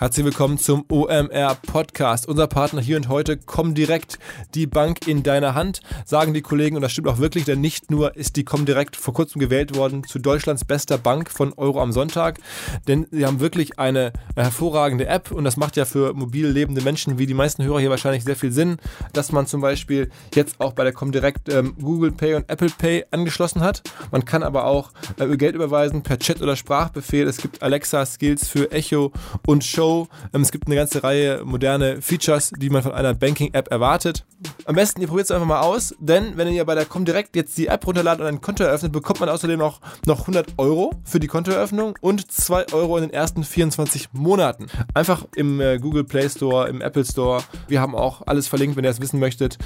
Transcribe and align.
Herzlich 0.00 0.24
willkommen 0.24 0.58
zum 0.58 0.84
OMR 0.88 1.56
Podcast. 1.66 2.28
Unser 2.28 2.46
Partner 2.46 2.80
hier 2.80 2.96
und 2.96 3.08
heute, 3.08 3.36
Comdirect, 3.36 4.20
die 4.54 4.68
Bank 4.68 5.08
in 5.08 5.24
deiner 5.24 5.56
Hand, 5.56 5.80
sagen 6.04 6.34
die 6.34 6.40
Kollegen 6.40 6.76
und 6.76 6.82
das 6.82 6.92
stimmt 6.92 7.08
auch 7.08 7.18
wirklich, 7.18 7.46
denn 7.46 7.60
nicht 7.60 7.90
nur 7.90 8.14
ist 8.14 8.36
die 8.36 8.44
Comdirect 8.44 8.94
vor 8.94 9.12
kurzem 9.12 9.40
gewählt 9.40 9.74
worden 9.74 10.04
zu 10.04 10.20
Deutschlands 10.20 10.64
bester 10.64 10.98
Bank 10.98 11.32
von 11.32 11.52
Euro 11.54 11.82
am 11.82 11.90
Sonntag, 11.90 12.38
denn 12.86 13.08
sie 13.10 13.26
haben 13.26 13.40
wirklich 13.40 13.80
eine 13.80 14.12
hervorragende 14.36 15.08
App 15.08 15.32
und 15.32 15.42
das 15.42 15.56
macht 15.56 15.76
ja 15.76 15.84
für 15.84 16.14
mobil 16.14 16.46
lebende 16.46 16.80
Menschen 16.82 17.18
wie 17.18 17.26
die 17.26 17.34
meisten 17.34 17.64
Hörer 17.64 17.80
hier 17.80 17.90
wahrscheinlich 17.90 18.22
sehr 18.22 18.36
viel 18.36 18.52
Sinn, 18.52 18.76
dass 19.14 19.32
man 19.32 19.48
zum 19.48 19.62
Beispiel 19.62 20.10
jetzt 20.32 20.60
auch 20.60 20.74
bei 20.74 20.84
der 20.84 20.92
Comdirect 20.92 21.52
ähm, 21.52 21.74
Google 21.76 22.12
Pay 22.12 22.34
und 22.36 22.48
Apple 22.48 22.70
Pay 22.70 23.06
angeschlossen 23.10 23.62
hat. 23.62 23.82
Man 24.12 24.24
kann 24.24 24.44
aber 24.44 24.66
auch 24.66 24.92
äh, 25.18 25.36
Geld 25.36 25.56
überweisen 25.56 26.04
per 26.04 26.20
Chat 26.20 26.40
oder 26.40 26.54
Sprachbefehl. 26.54 27.26
Es 27.26 27.38
gibt 27.38 27.64
Alexa 27.64 28.06
Skills 28.06 28.46
für 28.46 28.70
Echo 28.70 29.10
und 29.44 29.64
Show 29.64 29.87
Flow. 29.88 30.08
Ähm, 30.34 30.42
es 30.42 30.52
gibt 30.52 30.66
eine 30.66 30.76
ganze 30.76 31.02
Reihe 31.02 31.42
moderne 31.44 32.02
Features, 32.02 32.52
die 32.56 32.70
man 32.70 32.82
von 32.82 32.92
einer 32.92 33.14
Banking-App 33.14 33.70
erwartet. 33.70 34.24
Am 34.66 34.74
besten, 34.74 35.00
ihr 35.00 35.08
probiert 35.08 35.24
es 35.26 35.30
einfach 35.30 35.46
mal 35.46 35.60
aus, 35.60 35.94
denn 35.98 36.36
wenn 36.36 36.48
ihr 36.48 36.64
bei 36.64 36.74
der 36.74 36.84
Comdirect 36.84 37.34
jetzt 37.34 37.56
die 37.58 37.66
App 37.66 37.86
runterladet 37.86 38.20
und 38.20 38.26
ein 38.26 38.40
Konto 38.40 38.64
eröffnet, 38.64 38.92
bekommt 38.92 39.20
man 39.20 39.28
außerdem 39.28 39.58
noch, 39.58 39.80
noch 40.06 40.20
100 40.20 40.54
Euro 40.58 40.92
für 41.04 41.20
die 41.20 41.26
Kontoeröffnung 41.26 41.94
und 42.00 42.30
2 42.30 42.72
Euro 42.72 42.98
in 42.98 43.04
den 43.04 43.12
ersten 43.12 43.44
24 43.44 44.12
Monaten. 44.12 44.66
Einfach 44.94 45.24
im 45.34 45.60
äh, 45.60 45.78
Google 45.78 46.04
Play 46.04 46.28
Store, 46.28 46.68
im 46.68 46.80
Apple 46.80 47.04
Store. 47.04 47.42
Wir 47.66 47.80
haben 47.80 47.94
auch 47.94 48.22
alles 48.26 48.46
verlinkt, 48.46 48.76
wenn 48.76 48.84
ihr 48.84 48.90
es 48.90 49.00
wissen 49.00 49.18
möchtet, 49.18 49.58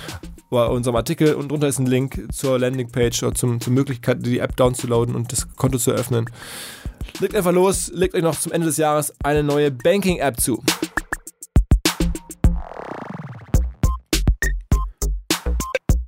bei 0.50 0.66
unserem 0.66 0.96
Artikel 0.96 1.34
und 1.34 1.50
drunter 1.50 1.66
ist 1.66 1.78
ein 1.78 1.86
Link 1.86 2.28
zur 2.30 2.58
Landingpage 2.58 3.22
oder 3.22 3.34
zum, 3.34 3.60
zur 3.60 3.72
Möglichkeit, 3.72 4.24
die 4.24 4.38
App 4.38 4.54
downzuladen 4.56 5.14
und 5.14 5.32
das 5.32 5.48
Konto 5.56 5.78
zu 5.78 5.92
eröffnen. 5.92 6.27
Legt 7.20 7.34
einfach 7.36 7.52
los, 7.52 7.90
legt 7.94 8.14
euch 8.14 8.22
noch 8.22 8.38
zum 8.38 8.52
Ende 8.52 8.66
des 8.66 8.76
Jahres 8.76 9.12
eine 9.22 9.42
neue 9.42 9.70
Banking-App 9.70 10.40
zu. 10.40 10.62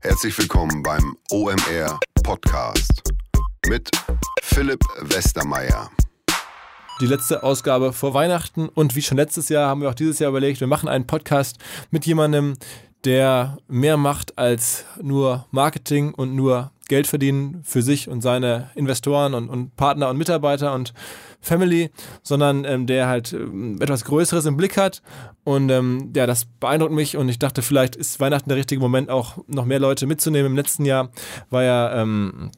Herzlich 0.00 0.36
willkommen 0.38 0.82
beim 0.82 1.16
OMR 1.30 2.00
Podcast 2.22 3.02
mit 3.68 3.90
Philipp 4.42 4.80
Westermeier. 5.02 5.90
Die 7.00 7.06
letzte 7.06 7.42
Ausgabe 7.42 7.92
vor 7.92 8.14
Weihnachten 8.14 8.68
und 8.68 8.94
wie 8.94 9.02
schon 9.02 9.16
letztes 9.16 9.48
Jahr 9.48 9.68
haben 9.68 9.82
wir 9.82 9.90
auch 9.90 9.94
dieses 9.94 10.18
Jahr 10.18 10.30
überlegt, 10.30 10.60
wir 10.60 10.66
machen 10.66 10.88
einen 10.88 11.06
Podcast 11.06 11.58
mit 11.90 12.06
jemandem, 12.06 12.56
der 13.04 13.58
mehr 13.68 13.96
macht 13.96 14.38
als 14.38 14.84
nur 15.00 15.46
Marketing 15.50 16.14
und 16.14 16.34
nur 16.34 16.70
Geld 16.86 17.06
verdienen 17.06 17.60
für 17.62 17.82
sich 17.82 18.08
und 18.08 18.20
seine 18.20 18.70
Investoren 18.74 19.34
und, 19.34 19.48
und 19.48 19.76
Partner 19.76 20.08
und 20.10 20.16
Mitarbeiter 20.16 20.74
und 20.74 20.92
Family, 21.40 21.90
sondern 22.22 22.64
ähm, 22.64 22.86
der 22.86 23.06
halt 23.06 23.32
ähm, 23.32 23.80
etwas 23.80 24.04
Größeres 24.04 24.46
im 24.46 24.56
Blick 24.56 24.76
hat. 24.76 25.02
Und 25.44 25.70
ähm, 25.70 26.12
ja, 26.16 26.26
das 26.26 26.46
beeindruckt 26.46 26.92
mich 26.92 27.16
und 27.16 27.28
ich 27.28 27.38
dachte, 27.38 27.62
vielleicht 27.62 27.96
ist 27.96 28.20
Weihnachten 28.20 28.48
der 28.48 28.58
richtige 28.58 28.80
Moment, 28.80 29.10
auch 29.10 29.38
noch 29.46 29.66
mehr 29.66 29.78
Leute 29.80 30.06
mitzunehmen. 30.06 30.52
Im 30.52 30.56
letzten 30.56 30.84
Jahr 30.84 31.10
war 31.50 31.62
ja 31.62 32.00
ähm, 32.00 32.50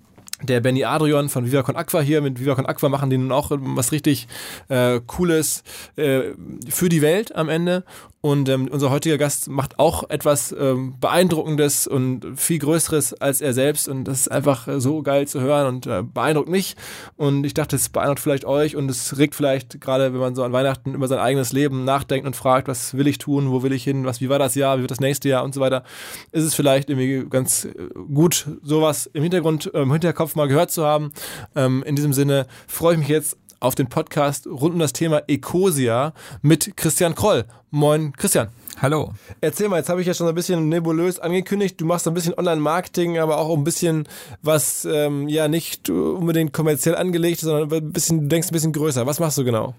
der 0.42 0.60
Benny 0.60 0.84
Adrian 0.84 1.28
von 1.28 1.47
Viva 1.47 1.62
Con 1.62 1.77
Aqua 1.77 2.00
hier. 2.00 2.20
Mit 2.20 2.38
Viva 2.38 2.54
Con 2.54 2.66
Aqua 2.66 2.88
machen 2.88 3.10
die 3.10 3.19
nun 3.19 3.32
auch 3.32 3.50
was 3.50 3.92
richtig 3.92 4.28
äh, 4.69 5.00
Cooles 5.06 5.62
äh, 5.97 6.34
für 6.69 6.88
die 6.88 7.02
Welt 7.02 7.34
am 7.34 7.48
Ende. 7.48 7.84
Und 8.27 8.48
ähm, 8.48 8.66
unser 8.72 8.91
heutiger 8.91 9.19
Gast 9.19 9.48
macht 9.48 9.78
auch 9.78 10.10
etwas 10.10 10.50
ähm, 10.58 10.96
Beeindruckendes 10.98 11.86
und 11.86 12.27
viel 12.34 12.58
Größeres 12.58 13.14
als 13.14 13.41
er 13.41 13.52
selbst. 13.52 13.88
Und 13.88 14.02
das 14.02 14.22
ist 14.22 14.32
einfach 14.32 14.66
so 14.78 15.05
geil 15.05 15.28
zu 15.28 15.41
hören 15.41 15.69
und 15.69 15.86
äh, 15.86 16.02
beeindruckt 16.02 16.48
mich. 16.48 16.74
Und 17.16 17.47
ich 17.47 17.54
dachte, 17.54 17.77
es 17.77 17.88
beeindruckt 17.88 18.19
vielleicht 18.19 18.44
euch 18.44 18.74
und 18.74 18.91
es 18.91 19.16
regt 19.16 19.36
vielleicht 19.36 19.80
gerade, 19.80 20.12
wenn 20.12 20.19
man 20.19 20.34
so 20.34 20.42
an 20.42 20.52
Weihnachten 20.52 20.94
über 20.94 21.06
sein 21.06 21.20
eigenes 21.20 21.52
Leben 21.52 21.84
nachdenkt 21.84 22.27
und 22.27 22.34
fragt, 22.34 22.66
was 22.66 22.97
will 22.97 23.06
ich 23.06 23.19
tun, 23.19 23.52
wo 23.52 23.62
will 23.62 23.70
ich 23.70 23.84
hin, 23.84 24.04
was, 24.04 24.20
wie 24.20 24.28
war 24.28 24.41
das 24.41 24.56
Jahr, 24.56 24.78
wie 24.78 24.80
wird 24.80 24.91
das 24.91 24.98
nächste 24.98 25.28
Jahr 25.28 25.44
und 25.44 25.54
so 25.54 25.60
weiter, 25.60 25.84
ist 26.32 26.42
es 26.42 26.56
vielleicht 26.56 26.91
irgendwie 26.91 27.28
ganz 27.30 27.66
äh, 27.66 27.74
gut, 28.12 28.48
sowas 28.60 29.09
im 29.12 29.22
Hintergrund, 29.22 29.72
äh, 29.72 29.82
im 29.82 29.92
Hinterkopf 29.92 30.34
mal 30.34 30.48
gehört 30.48 30.72
zu 30.72 30.84
haben. 30.84 31.12
Ähm, 31.54 31.84
in 31.86 31.94
diesem 31.94 32.12
Sinne 32.12 32.48
freue 32.66 32.94
ich 32.94 32.98
mich 32.98 33.09
jetzt 33.09 33.38
auf 33.61 33.75
den 33.75 33.89
Podcast 33.89 34.47
rund 34.47 34.75
um 34.75 34.78
das 34.78 34.93
Thema 34.93 35.22
Ecosia 35.28 36.12
mit 36.43 36.77
Christian 36.77 37.15
Kroll. 37.15 37.44
Moin, 37.71 38.12
Christian. 38.12 38.49
Hallo. 38.81 39.15
Erzähl 39.41 39.69
mal, 39.69 39.78
jetzt 39.78 39.89
habe 39.89 40.03
ich 40.03 40.06
ja 40.06 40.12
schon 40.12 40.28
ein 40.28 40.34
bisschen 40.34 40.69
nebulös 40.69 41.19
angekündigt. 41.19 41.81
Du 41.81 41.87
machst 41.87 42.06
ein 42.06 42.15
bisschen 42.15 42.34
Online-Marketing, 42.34 43.19
aber 43.19 43.39
auch 43.39 43.56
ein 43.56 43.65
bisschen 43.65 44.06
was 44.43 44.84
ähm, 44.84 45.28
ja 45.28 45.49
nicht 45.49 45.89
unbedingt 45.89 46.53
kommerziell 46.53 46.95
angelegt, 46.95 47.41
sondern 47.41 47.72
ein 47.72 47.93
bisschen, 47.93 48.22
du 48.22 48.28
denkst 48.28 48.49
ein 48.49 48.53
bisschen 48.53 48.72
größer. 48.72 49.06
Was 49.06 49.19
machst 49.19 49.39
du 49.39 49.45
genau? 49.45 49.75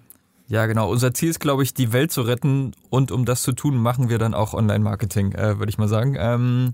Ja, 0.48 0.66
genau. 0.66 0.90
Unser 0.90 1.14
Ziel 1.14 1.30
ist, 1.30 1.40
glaube 1.40 1.62
ich, 1.62 1.74
die 1.74 1.94
Welt 1.94 2.12
zu 2.12 2.22
retten 2.22 2.74
und 2.90 3.12
um 3.12 3.26
das 3.26 3.44
zu 3.44 3.52
tun, 3.52 3.78
machen 3.78 4.10
wir 4.10 4.18
dann 4.18 4.34
auch 4.34 4.54
Online-Marketing, 4.54 5.34
äh, 5.34 5.60
würde 5.60 5.70
ich 5.70 5.78
mal 5.78 5.90
sagen. 5.90 6.16
Ähm, 6.18 6.74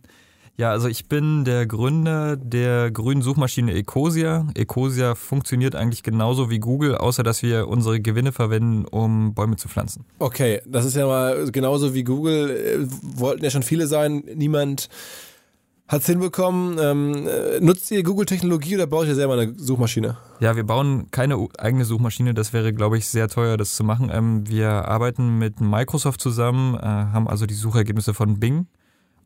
ja, 0.55 0.69
also 0.69 0.87
ich 0.87 1.07
bin 1.07 1.45
der 1.45 1.65
Gründer 1.65 2.37
der 2.37 2.91
grünen 2.91 3.23
Suchmaschine 3.23 3.73
Ecosia. 3.73 4.47
Ecosia 4.53 5.15
funktioniert 5.15 5.75
eigentlich 5.75 6.03
genauso 6.03 6.51
wie 6.51 6.59
Google, 6.59 6.95
außer 6.95 7.23
dass 7.23 7.41
wir 7.41 7.67
unsere 7.67 7.99
Gewinne 7.99 8.31
verwenden, 8.31 8.85
um 8.85 9.33
Bäume 9.33 9.55
zu 9.55 9.67
pflanzen. 9.67 10.05
Okay, 10.19 10.61
das 10.67 10.85
ist 10.85 10.95
ja 10.95 11.07
mal 11.07 11.49
genauso 11.51 11.95
wie 11.95 12.03
Google. 12.03 12.51
Äh, 12.51 13.19
wollten 13.19 13.43
ja 13.43 13.49
schon 13.49 13.63
viele 13.63 13.87
sein. 13.87 14.23
Niemand 14.35 14.89
hat 15.87 16.01
es 16.01 16.05
hinbekommen. 16.05 16.77
Ähm, 16.79 17.27
äh, 17.27 17.59
nutzt 17.59 17.89
ihr 17.89 18.03
Google-Technologie 18.03 18.75
oder 18.75 18.85
baut 18.85 19.07
ihr 19.07 19.15
selber 19.15 19.33
eine 19.33 19.55
Suchmaschine? 19.57 20.17
Ja, 20.39 20.55
wir 20.55 20.65
bauen 20.65 21.07
keine 21.09 21.47
eigene 21.57 21.85
Suchmaschine. 21.85 22.35
Das 22.35 22.53
wäre, 22.53 22.73
glaube 22.73 22.99
ich, 22.99 23.07
sehr 23.07 23.27
teuer, 23.27 23.57
das 23.57 23.73
zu 23.75 23.83
machen. 23.83 24.11
Ähm, 24.13 24.47
wir 24.47 24.69
arbeiten 24.69 25.39
mit 25.39 25.61
Microsoft 25.61 26.21
zusammen, 26.21 26.75
äh, 26.75 26.81
haben 26.81 27.27
also 27.27 27.47
die 27.47 27.55
Suchergebnisse 27.55 28.13
von 28.13 28.39
Bing 28.39 28.67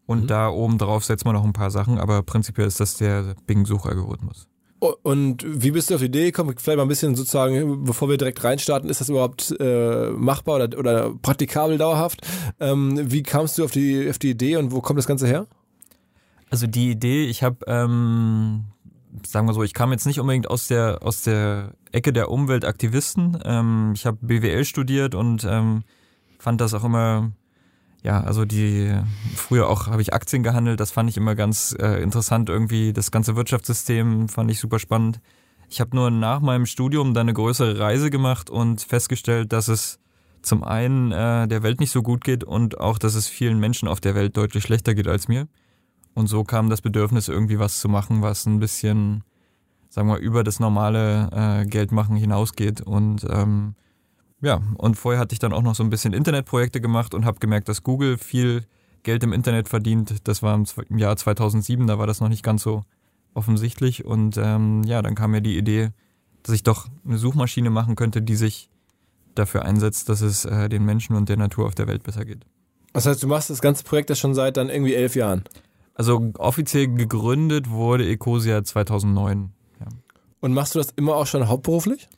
und 0.07 0.23
mhm. 0.23 0.27
da 0.27 0.49
oben 0.49 0.77
drauf 0.79 1.05
setzt 1.05 1.25
man 1.25 1.35
noch 1.35 1.43
ein 1.43 1.53
paar 1.53 1.69
Sachen, 1.69 1.99
aber 1.99 2.23
prinzipiell 2.23 2.67
ist 2.67 2.79
das 2.79 2.95
der 2.95 3.35
Bing-Suchalgorithmus. 3.45 4.47
Und 4.79 5.43
wie 5.43 5.71
bist 5.71 5.89
du 5.89 5.95
auf 5.95 6.01
die 6.01 6.05
Idee 6.05 6.25
gekommen? 6.25 6.53
Vielleicht 6.57 6.77
mal 6.77 6.83
ein 6.83 6.87
bisschen 6.87 7.15
sozusagen, 7.15 7.83
bevor 7.83 8.09
wir 8.09 8.17
direkt 8.17 8.43
reinstarten, 8.43 8.89
ist 8.89 9.01
das 9.01 9.09
überhaupt 9.09 9.55
äh, 9.59 10.11
machbar 10.11 10.57
oder, 10.57 10.77
oder 10.77 11.13
praktikabel 11.15 11.79
dauerhaft? 11.79 12.21
Ähm, 12.59 13.11
wie 13.11 13.23
kamst 13.23 13.57
du 13.57 13.65
auf 13.65 13.71
die, 13.71 14.07
auf 14.09 14.19
die 14.19 14.29
Idee 14.29 14.55
und 14.57 14.71
wo 14.71 14.81
kommt 14.81 14.99
das 14.99 15.07
Ganze 15.07 15.27
her? 15.27 15.47
Also 16.51 16.67
die 16.67 16.91
Idee, 16.91 17.25
ich 17.25 17.41
habe, 17.41 17.57
ähm, 17.65 18.65
sagen 19.25 19.47
wir 19.47 19.53
so, 19.53 19.63
ich 19.63 19.73
kam 19.73 19.91
jetzt 19.91 20.05
nicht 20.05 20.19
unbedingt 20.19 20.49
aus 20.49 20.67
der, 20.67 20.99
aus 21.01 21.23
der 21.23 21.73
Ecke 21.91 22.13
der 22.13 22.29
Umweltaktivisten. 22.29 23.39
Ähm, 23.43 23.93
ich 23.95 24.05
habe 24.05 24.19
BWL 24.21 24.63
studiert 24.63 25.15
und 25.15 25.43
ähm, 25.43 25.83
fand 26.37 26.61
das 26.61 26.75
auch 26.75 26.83
immer 26.83 27.31
ja, 28.03 28.21
also 28.21 28.45
die 28.45 28.93
früher 29.35 29.69
auch 29.69 29.87
habe 29.87 30.01
ich 30.01 30.13
Aktien 30.13 30.43
gehandelt, 30.43 30.79
das 30.79 30.91
fand 30.91 31.09
ich 31.09 31.17
immer 31.17 31.35
ganz 31.35 31.75
äh, 31.79 32.01
interessant 32.01 32.49
irgendwie. 32.49 32.93
Das 32.93 33.11
ganze 33.11 33.35
Wirtschaftssystem 33.35 34.29
fand 34.29 34.51
ich 34.51 34.59
super 34.59 34.79
spannend. 34.79 35.19
Ich 35.69 35.81
habe 35.81 35.95
nur 35.95 36.11
nach 36.11 36.39
meinem 36.39 36.65
Studium 36.65 37.13
dann 37.13 37.25
eine 37.27 37.33
größere 37.33 37.79
Reise 37.79 38.09
gemacht 38.09 38.49
und 38.49 38.81
festgestellt, 38.81 39.51
dass 39.51 39.67
es 39.67 39.99
zum 40.41 40.63
einen 40.63 41.11
äh, 41.11 41.47
der 41.47 41.63
Welt 41.63 41.79
nicht 41.79 41.91
so 41.91 42.01
gut 42.01 42.23
geht 42.23 42.43
und 42.43 42.79
auch, 42.79 42.97
dass 42.97 43.15
es 43.15 43.27
vielen 43.27 43.59
Menschen 43.59 43.87
auf 43.87 43.99
der 43.99 44.15
Welt 44.15 44.37
deutlich 44.37 44.63
schlechter 44.63 44.95
geht 44.95 45.07
als 45.07 45.27
mir. 45.27 45.47
Und 46.13 46.27
so 46.27 46.43
kam 46.43 46.69
das 46.69 46.81
Bedürfnis, 46.81 47.27
irgendwie 47.27 47.59
was 47.59 47.79
zu 47.79 47.89
machen, 47.89 48.21
was 48.21 48.45
ein 48.45 48.59
bisschen, 48.59 49.23
sagen 49.89 50.07
wir, 50.07 50.17
über 50.17 50.43
das 50.43 50.59
normale 50.59 51.29
äh, 51.31 51.65
Geldmachen 51.65 52.15
hinausgeht. 52.15 52.81
Und 52.81 53.25
ähm, 53.29 53.75
ja, 54.41 54.61
und 54.75 54.95
vorher 54.95 55.19
hatte 55.19 55.33
ich 55.33 55.39
dann 55.39 55.53
auch 55.53 55.61
noch 55.61 55.75
so 55.75 55.83
ein 55.83 55.89
bisschen 55.89 56.13
Internetprojekte 56.13 56.79
gemacht 56.79 57.13
und 57.13 57.25
habe 57.25 57.39
gemerkt, 57.39 57.69
dass 57.69 57.83
Google 57.83 58.17
viel 58.17 58.65
Geld 59.03 59.23
im 59.23 59.33
Internet 59.33 59.69
verdient. 59.69 60.27
Das 60.27 60.43
war 60.43 60.61
im 60.89 60.97
Jahr 60.97 61.15
2007, 61.15 61.87
da 61.87 61.97
war 61.97 62.07
das 62.07 62.19
noch 62.19 62.29
nicht 62.29 62.43
ganz 62.43 62.61
so 62.61 62.83
offensichtlich. 63.33 64.05
Und 64.05 64.37
ähm, 64.37 64.83
ja, 64.83 65.01
dann 65.01 65.15
kam 65.15 65.31
mir 65.31 65.41
die 65.41 65.57
Idee, 65.57 65.89
dass 66.43 66.53
ich 66.53 66.63
doch 66.63 66.87
eine 67.05 67.17
Suchmaschine 67.17 67.69
machen 67.69 67.95
könnte, 67.95 68.21
die 68.21 68.35
sich 68.35 68.69
dafür 69.35 69.63
einsetzt, 69.63 70.09
dass 70.09 70.21
es 70.21 70.45
äh, 70.45 70.69
den 70.69 70.83
Menschen 70.83 71.15
und 71.15 71.29
der 71.29 71.37
Natur 71.37 71.65
auf 71.65 71.75
der 71.75 71.87
Welt 71.87 72.03
besser 72.03 72.25
geht. 72.25 72.45
Das 72.93 73.05
heißt, 73.05 73.21
du 73.21 73.27
machst 73.27 73.49
das 73.49 73.61
ganze 73.61 73.83
Projekt 73.83 74.09
ja 74.09 74.15
schon 74.15 74.33
seit 74.33 74.57
dann 74.57 74.69
irgendwie 74.69 74.95
elf 74.95 75.15
Jahren? 75.15 75.43
Also 75.93 76.31
offiziell 76.37 76.87
gegründet 76.87 77.69
wurde 77.69 78.07
Ecosia 78.07 78.63
2009. 78.63 79.51
Ja. 79.79 79.87
Und 80.41 80.53
machst 80.53 80.75
du 80.75 80.79
das 80.79 80.89
immer 80.95 81.15
auch 81.15 81.27
schon 81.27 81.47
hauptberuflich? 81.47 82.09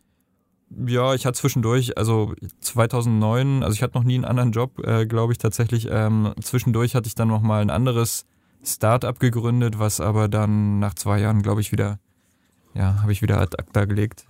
Ja, 0.86 1.16
ich 1.16 1.26
hatte 1.26 1.40
zwischendurch, 1.40 1.98
also 1.98 2.34
2009, 2.62 3.64
also 3.64 3.74
ich 3.74 3.82
hatte 3.82 3.98
noch 3.98 4.04
nie 4.04 4.16
einen 4.16 4.26
anderen 4.26 4.52
Job, 4.52 4.80
äh, 4.86 5.06
glaube 5.06 5.34
ich 5.34 5.40
tatsächlich. 5.40 5.88
Ähm, 5.90 6.34
zwischendurch 6.42 6.96
hatte 6.96 7.08
ich 7.08 7.16
dann 7.16 7.28
noch 7.28 7.42
mal 7.42 7.62
ein 7.62 7.72
anderes 7.72 8.26
Start-up 8.64 9.20
gegründet, 9.20 9.80
was 9.80 10.00
aber 10.00 10.28
dann 10.28 10.80
nach 10.80 10.94
zwei 10.94 11.20
Jahren, 11.20 11.42
glaube 11.42 11.62
ich, 11.62 11.72
wieder, 11.72 12.00
ja, 12.76 13.02
habe 13.02 13.12
ich 13.12 13.22
wieder 13.22 13.42
ad 13.42 13.58
acta 13.58 13.86
gelegt. 13.86 14.26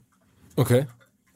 Okay. 0.56 0.88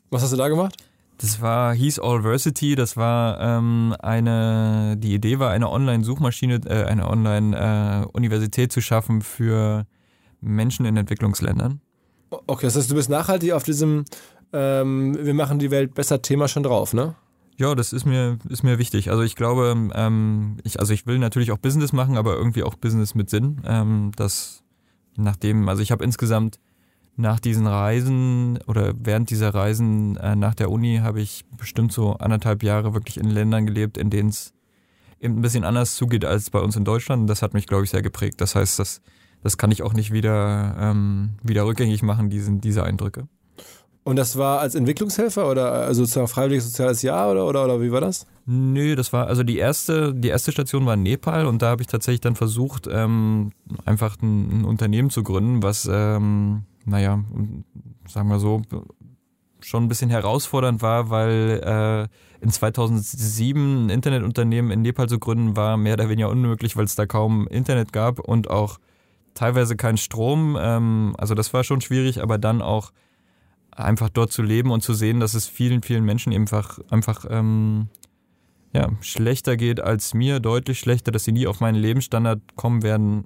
Was 0.10 0.22
hast 0.22 0.32
du 0.32 0.38
da 0.38 0.48
gemacht? 0.48 0.78
Das 1.18 1.42
war, 1.42 1.74
hieß 1.74 2.00
Allversity, 2.00 2.76
das 2.76 2.98
war 2.98 3.40
ähm, 3.40 3.96
eine, 4.00 4.96
die 4.98 5.14
Idee 5.14 5.40
war, 5.40 5.52
eine 5.52 5.70
Online-Suchmaschine, 5.70 6.62
äh, 6.66 6.84
eine 6.86 7.08
Online-Universität 7.08 8.66
äh, 8.66 8.70
zu 8.70 8.82
schaffen 8.82 9.22
für 9.22 9.86
Menschen 10.42 10.86
in 10.86 10.98
Entwicklungsländern. 10.98 11.82
Okay, 12.30 12.66
das 12.66 12.76
heißt, 12.76 12.90
du 12.90 12.96
bist 12.96 13.10
nachhaltig 13.10 13.54
auf 13.54 13.64
diesem 13.64 14.06
ähm, 14.54 15.18
wir 15.20 15.34
machen 15.34 15.60
die 15.60 15.72
Welt 15.72 15.94
besser 15.94 16.22
Thema 16.22 16.48
schon 16.48 16.64
drauf, 16.64 16.94
ne? 16.94 17.16
Ja, 17.58 17.76
das 17.76 17.94
ist 17.94 18.06
mir, 18.06 18.40
ist 18.50 18.64
mir 18.64 18.80
wichtig. 18.80 19.12
Also 19.12 19.22
ich 19.24 19.36
glaube, 19.36 19.76
ähm, 19.94 20.58
ich, 20.64 20.80
also 20.80 20.94
ich 20.94 21.06
will 21.06 21.20
natürlich 21.20 21.52
auch 21.52 21.58
Business 21.58 21.94
machen, 21.94 22.18
aber 22.18 22.36
irgendwie 22.36 22.64
auch 22.64 22.76
Business 22.76 23.14
mit 23.14 23.30
Sinn. 23.30 23.62
Ähm, 23.66 24.12
das 24.16 24.64
nachdem, 25.16 25.70
also 25.70 25.82
ich 25.82 25.92
habe 25.92 26.04
insgesamt 26.04 26.60
nach 27.16 27.40
diesen 27.40 27.68
Reisen 27.68 28.58
oder 28.66 28.94
während 28.98 29.30
dieser 29.30 29.54
Reisen 29.54 30.18
äh, 30.18 30.36
nach 30.36 30.56
der 30.56 30.72
Uni 30.72 31.00
habe 31.04 31.22
ich 31.22 31.46
bestimmt 31.58 31.94
so 31.94 32.14
anderthalb 32.14 32.64
Jahre 32.64 32.96
wirklich 32.96 33.18
in 33.18 33.30
Ländern 33.30 33.68
gelebt, 33.68 33.98
in 33.98 34.10
denen 34.10 34.30
es 34.30 34.54
eben 35.20 35.38
ein 35.38 35.42
bisschen 35.42 35.64
anders 35.64 35.96
zugeht 35.96 36.26
als 36.26 36.50
bei 36.50 36.60
uns 36.60 36.76
in 36.76 36.86
Deutschland. 36.86 37.30
Das 37.30 37.44
hat 37.44 37.54
mich, 37.54 37.68
glaube 37.68 37.84
ich, 37.84 37.92
sehr 37.92 38.02
geprägt. 38.02 38.42
Das 38.42 38.56
heißt, 38.56 38.80
das, 38.80 39.02
das 39.42 39.58
kann 39.58 39.72
ich 39.72 39.84
auch 39.84 39.94
nicht 39.94 40.12
wieder, 40.12 40.76
ähm, 40.80 41.36
wieder 41.44 41.66
rückgängig 41.66 42.02
machen, 42.02 42.30
diesen, 42.32 42.62
diese 42.62 42.84
Eindrücke. 42.84 43.28
Und 44.04 44.18
das 44.18 44.38
war 44.38 44.60
als 44.60 44.76
Entwicklungshelfer 44.76 45.50
oder 45.50 45.72
also 45.72 46.04
sozusagen 46.04 46.28
freiwilliges 46.28 46.66
soziales 46.66 47.02
Jahr 47.02 47.32
oder, 47.32 47.48
oder, 47.48 47.64
oder 47.64 47.82
wie 47.82 47.92
war 47.92 48.02
das? 48.02 48.28
Nö, 48.46 48.96
das 48.96 49.14
war, 49.14 49.28
also 49.28 49.44
die 49.44 49.58
erste, 49.58 50.14
die 50.14 50.28
erste 50.28 50.52
Station 50.52 50.86
war 50.86 50.96
in 50.96 51.04
Nepal 51.04 51.46
und 51.46 51.62
da 51.62 51.70
habe 51.70 51.82
ich 51.82 51.88
tatsächlich 51.88 52.20
dann 52.20 52.36
versucht, 52.36 52.88
ähm, 52.92 53.52
einfach 53.86 54.18
ein, 54.22 54.62
ein 54.62 54.66
Unternehmen 54.66 55.10
zu 55.10 55.24
gründen, 55.24 55.64
was, 55.64 55.90
ähm, 55.90 56.64
naja, 56.86 57.24
sagen 58.10 58.28
wir 58.28 58.40
so, 58.40 58.62
schon 59.62 59.86
ein 59.86 59.88
bisschen 59.88 60.10
herausfordernd 60.10 60.82
war, 60.82 61.10
weil 61.10 61.62
äh, 61.64 62.44
in 62.44 62.52
2007 62.52 63.86
ein 63.86 63.90
Internetunternehmen 63.90 64.72
in 64.72 64.82
Nepal 64.82 65.08
zu 65.08 65.20
gründen 65.20 65.56
war 65.56 65.78
mehr 65.78 65.94
oder 65.94 66.10
weniger 66.10 66.30
unmöglich, 66.30 66.76
weil 66.76 66.84
es 66.84 66.96
da 66.96 67.06
kaum 67.06 67.48
Internet 67.48 67.94
gab 67.94 68.20
und 68.20 68.50
auch 68.50 68.80
teilweise 69.34 69.78
keinen 69.78 69.98
Strom. 69.98 70.58
Ähm, 70.60 71.16
also 71.18 71.34
das 71.34 71.54
war 71.54 71.64
schon 71.64 71.80
schwierig, 71.80 72.22
aber 72.22 72.38
dann 72.38 72.62
auch 72.62 72.92
einfach 73.76 74.10
dort 74.10 74.32
zu 74.32 74.42
leben 74.42 74.72
und 74.72 74.82
zu 74.82 74.94
sehen, 74.94 75.20
dass 75.20 75.34
es 75.34 75.48
vielen, 75.48 75.82
vielen 75.82 76.04
Menschen 76.04 76.34
einfach, 76.34 76.80
einfach 76.90 77.26
ähm, 77.30 77.88
ja, 78.74 78.90
schlechter 79.02 79.58
geht 79.58 79.80
als 79.80 80.14
mir, 80.14 80.40
deutlich 80.40 80.80
schlechter, 80.80 81.12
dass 81.12 81.24
sie 81.24 81.32
nie 81.32 81.48
auf 81.48 81.60
meinen 81.60 81.76
Lebensstandard 81.76 82.56
kommen 82.56 82.84
werden, 82.84 83.26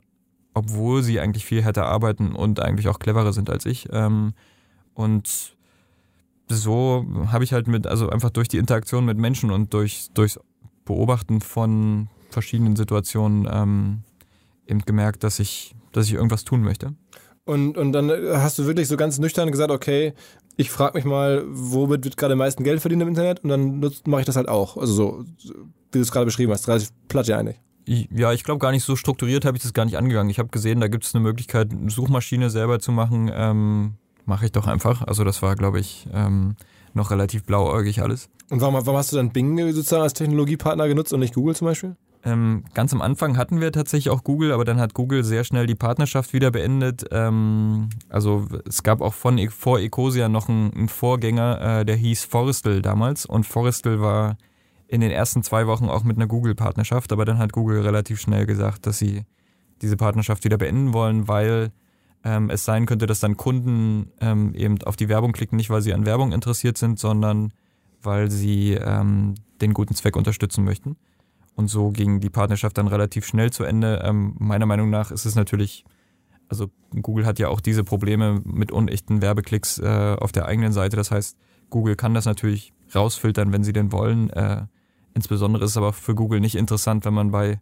obwohl 0.53 1.03
sie 1.03 1.19
eigentlich 1.19 1.45
viel 1.45 1.63
härter 1.63 1.85
arbeiten 1.85 2.35
und 2.35 2.59
eigentlich 2.59 2.87
auch 2.89 2.99
cleverer 2.99 3.33
sind 3.33 3.49
als 3.49 3.65
ich. 3.65 3.87
Ähm, 3.91 4.33
und 4.93 5.55
so 6.49 7.05
habe 7.27 7.43
ich 7.43 7.53
halt 7.53 7.67
mit, 7.67 7.87
also 7.87 8.09
einfach 8.09 8.29
durch 8.29 8.47
die 8.47 8.57
Interaktion 8.57 9.05
mit 9.05 9.17
Menschen 9.17 9.51
und 9.51 9.73
durch, 9.73 10.09
durchs 10.13 10.39
Beobachten 10.85 11.41
von 11.41 12.09
verschiedenen 12.29 12.75
Situationen 12.75 13.47
ähm, 13.51 14.03
eben 14.65 14.81
gemerkt, 14.81 15.23
dass 15.23 15.39
ich, 15.39 15.75
dass 15.91 16.07
ich 16.07 16.13
irgendwas 16.13 16.43
tun 16.43 16.61
möchte. 16.61 16.93
Und, 17.47 17.77
und 17.77 17.93
dann 17.93 18.11
hast 18.11 18.59
du 18.59 18.65
wirklich 18.65 18.87
so 18.87 18.97
ganz 18.97 19.19
nüchtern 19.19 19.51
gesagt, 19.51 19.71
okay, 19.71 20.13
ich 20.57 20.69
frage 20.69 20.97
mich 20.97 21.05
mal, 21.05 21.43
womit 21.47 22.03
wird 22.03 22.17
gerade 22.17 22.33
am 22.33 22.39
meisten 22.39 22.63
Geld 22.63 22.81
verdient 22.81 23.01
im 23.01 23.07
Internet 23.07 23.43
und 23.43 23.49
dann 23.49 23.79
mache 24.05 24.21
ich 24.21 24.25
das 24.25 24.35
halt 24.35 24.49
auch. 24.49 24.77
Also 24.77 24.93
so, 24.93 25.23
wie 25.91 25.99
du 25.99 26.01
es 26.01 26.11
gerade 26.11 26.25
beschrieben 26.25 26.51
hast, 26.51 26.67
30 26.67 26.89
platt 27.07 27.27
ja 27.27 27.37
eigentlich. 27.37 27.59
Ja, 27.85 28.33
ich 28.33 28.43
glaube 28.43 28.59
gar 28.59 28.71
nicht 28.71 28.83
so 28.83 28.97
strukturiert 28.97 29.45
habe 29.45 29.55
ich 29.55 29.63
das 29.63 29.73
gar 29.73 29.85
nicht 29.85 29.97
angegangen. 29.97 30.29
Ich 30.29 30.39
habe 30.39 30.49
gesehen, 30.49 30.81
da 30.81 30.89
gibt 30.89 31.05
es 31.05 31.15
eine 31.15 31.23
Möglichkeit, 31.23 31.71
eine 31.71 31.89
Suchmaschine 31.89 32.49
selber 32.49 32.79
zu 32.79 32.91
machen. 32.91 33.31
Ähm, 33.33 33.93
Mache 34.27 34.45
ich 34.45 34.51
doch 34.51 34.67
einfach. 34.67 35.03
Also 35.03 35.23
das 35.23 35.41
war, 35.41 35.55
glaube 35.55 35.79
ich, 35.79 36.05
ähm, 36.13 36.57
noch 36.93 37.11
relativ 37.11 37.45
blauäugig 37.45 38.01
alles. 38.01 38.27
Und 38.49 38.59
warum, 38.59 38.73
warum 38.73 38.97
hast 38.97 39.13
du 39.13 39.15
dann 39.15 39.31
Bing 39.31 39.57
sozusagen 39.71 40.03
als 40.03 40.13
Technologiepartner 40.13 40.85
genutzt 40.89 41.13
und 41.13 41.21
nicht 41.21 41.33
Google 41.33 41.55
zum 41.55 41.65
Beispiel? 41.67 41.95
Ähm, 42.27 42.65
ganz 42.73 42.91
am 42.91 43.01
Anfang 43.01 43.37
hatten 43.37 43.61
wir 43.61 43.71
tatsächlich 43.71 44.09
auch 44.09 44.21
Google, 44.21 44.51
aber 44.51 44.65
dann 44.65 44.81
hat 44.81 44.93
Google 44.93 45.23
sehr 45.23 45.45
schnell 45.45 45.65
die 45.65 45.75
Partnerschaft 45.75 46.33
wieder 46.33 46.51
beendet. 46.51 47.05
Ähm, 47.11 47.87
also 48.09 48.45
es 48.67 48.83
gab 48.83 48.99
auch 48.99 49.13
von 49.13 49.37
e, 49.37 49.47
vor 49.47 49.79
Ecosia 49.79 50.27
noch 50.27 50.49
einen, 50.49 50.73
einen 50.73 50.89
Vorgänger, 50.89 51.61
äh, 51.61 51.85
der 51.85 51.95
hieß 51.95 52.25
Forrestal 52.25 52.81
damals 52.81 53.25
und 53.25 53.45
Forrestal 53.45 54.01
war 54.01 54.37
in 54.89 54.99
den 54.99 55.11
ersten 55.11 55.41
zwei 55.41 55.67
Wochen 55.67 55.85
auch 55.85 56.03
mit 56.03 56.17
einer 56.17 56.27
Google-Partnerschaft, 56.27 57.13
aber 57.13 57.23
dann 57.23 57.37
hat 57.37 57.53
Google 57.53 57.79
relativ 57.79 58.19
schnell 58.19 58.45
gesagt, 58.45 58.87
dass 58.87 58.97
sie 58.97 59.23
diese 59.81 59.95
Partnerschaft 59.95 60.43
wieder 60.43 60.57
beenden 60.57 60.91
wollen, 60.91 61.29
weil 61.29 61.71
ähm, 62.25 62.49
es 62.49 62.65
sein 62.65 62.87
könnte, 62.87 63.05
dass 63.05 63.21
dann 63.21 63.37
Kunden 63.37 64.11
ähm, 64.19 64.53
eben 64.53 64.81
auf 64.83 64.97
die 64.97 65.07
Werbung 65.07 65.31
klicken, 65.31 65.55
nicht 65.55 65.69
weil 65.69 65.81
sie 65.81 65.93
an 65.93 66.05
Werbung 66.05 66.33
interessiert 66.33 66.77
sind, 66.77 66.99
sondern 66.99 67.53
weil 68.01 68.29
sie 68.29 68.73
ähm, 68.73 69.35
den 69.61 69.73
guten 69.73 69.95
Zweck 69.95 70.17
unterstützen 70.17 70.65
möchten. 70.65 70.97
Und 71.57 71.69
so 71.69 71.89
ging 71.89 72.19
die 72.19 72.29
Partnerschaft 72.29 72.77
dann 72.77 72.87
relativ 72.87 73.25
schnell 73.25 73.51
zu 73.51 73.63
Ende. 73.63 74.01
Ähm, 74.05 74.35
meiner 74.37 74.67
Meinung 74.67 74.91
nach 74.91 75.09
ist 75.09 75.25
es 75.25 75.33
natürlich, 75.33 75.85
also 76.49 76.67
Google 77.01 77.25
hat 77.25 77.39
ja 77.39 77.49
auch 77.49 77.59
diese 77.59 77.83
Probleme 77.83 78.41
mit 78.45 78.71
unechten 78.71 79.23
Werbeklicks 79.23 79.79
äh, 79.79 80.15
auf 80.19 80.31
der 80.31 80.45
eigenen 80.45 80.71
Seite. 80.71 80.95
Das 80.95 81.09
heißt, 81.09 81.35
Google 81.71 81.95
kann 81.95 82.13
das 82.13 82.25
natürlich 82.25 82.73
rausfiltern, 82.93 83.51
wenn 83.51 83.63
sie 83.63 83.73
denn 83.73 83.91
wollen. 83.91 84.29
Äh, 84.29 84.67
insbesondere 85.15 85.65
ist 85.65 85.71
es 85.71 85.77
aber 85.77 85.93
für 85.93 86.13
Google 86.13 86.41
nicht 86.41 86.55
interessant, 86.55 87.05
wenn 87.05 87.15
man 87.15 87.31
bei 87.31 87.59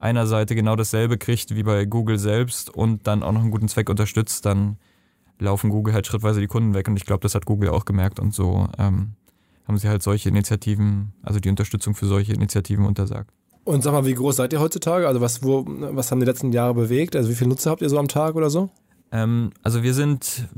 einer 0.00 0.26
Seite 0.26 0.54
genau 0.54 0.74
dasselbe 0.74 1.18
kriegt 1.18 1.54
wie 1.54 1.64
bei 1.64 1.84
Google 1.84 2.18
selbst 2.18 2.70
und 2.70 3.06
dann 3.06 3.22
auch 3.22 3.32
noch 3.32 3.42
einen 3.42 3.50
guten 3.50 3.68
Zweck 3.68 3.90
unterstützt, 3.90 4.46
dann 4.46 4.78
laufen 5.38 5.68
Google 5.68 5.92
halt 5.92 6.06
schrittweise 6.06 6.40
die 6.40 6.46
Kunden 6.46 6.72
weg. 6.72 6.88
Und 6.88 6.96
ich 6.96 7.04
glaube, 7.04 7.20
das 7.20 7.34
hat 7.34 7.44
Google 7.44 7.68
auch 7.68 7.84
gemerkt 7.84 8.20
und 8.20 8.32
so 8.32 8.68
ähm, 8.78 9.16
haben 9.66 9.78
sie 9.78 9.88
halt 9.88 10.02
solche 10.02 10.28
Initiativen, 10.28 11.12
also 11.22 11.40
die 11.40 11.48
Unterstützung 11.48 11.94
für 11.94 12.06
solche 12.06 12.32
Initiativen 12.32 12.84
untersagt. 12.84 13.30
Und 13.64 13.82
sag 13.82 13.92
mal, 13.92 14.04
wie 14.04 14.14
groß 14.14 14.36
seid 14.36 14.52
ihr 14.52 14.60
heutzutage? 14.60 15.08
Also 15.08 15.20
was, 15.20 15.42
wo, 15.42 15.64
was 15.66 16.10
haben 16.10 16.20
die 16.20 16.26
letzten 16.26 16.52
Jahre 16.52 16.74
bewegt? 16.74 17.16
Also 17.16 17.30
wie 17.30 17.34
viele 17.34 17.48
Nutzer 17.48 17.70
habt 17.70 17.80
ihr 17.80 17.88
so 17.88 17.98
am 17.98 18.08
Tag 18.08 18.34
oder 18.34 18.50
so? 18.50 18.68
Ähm, 19.10 19.52
also 19.62 19.82
wir 19.82 19.94
sind, 19.94 20.48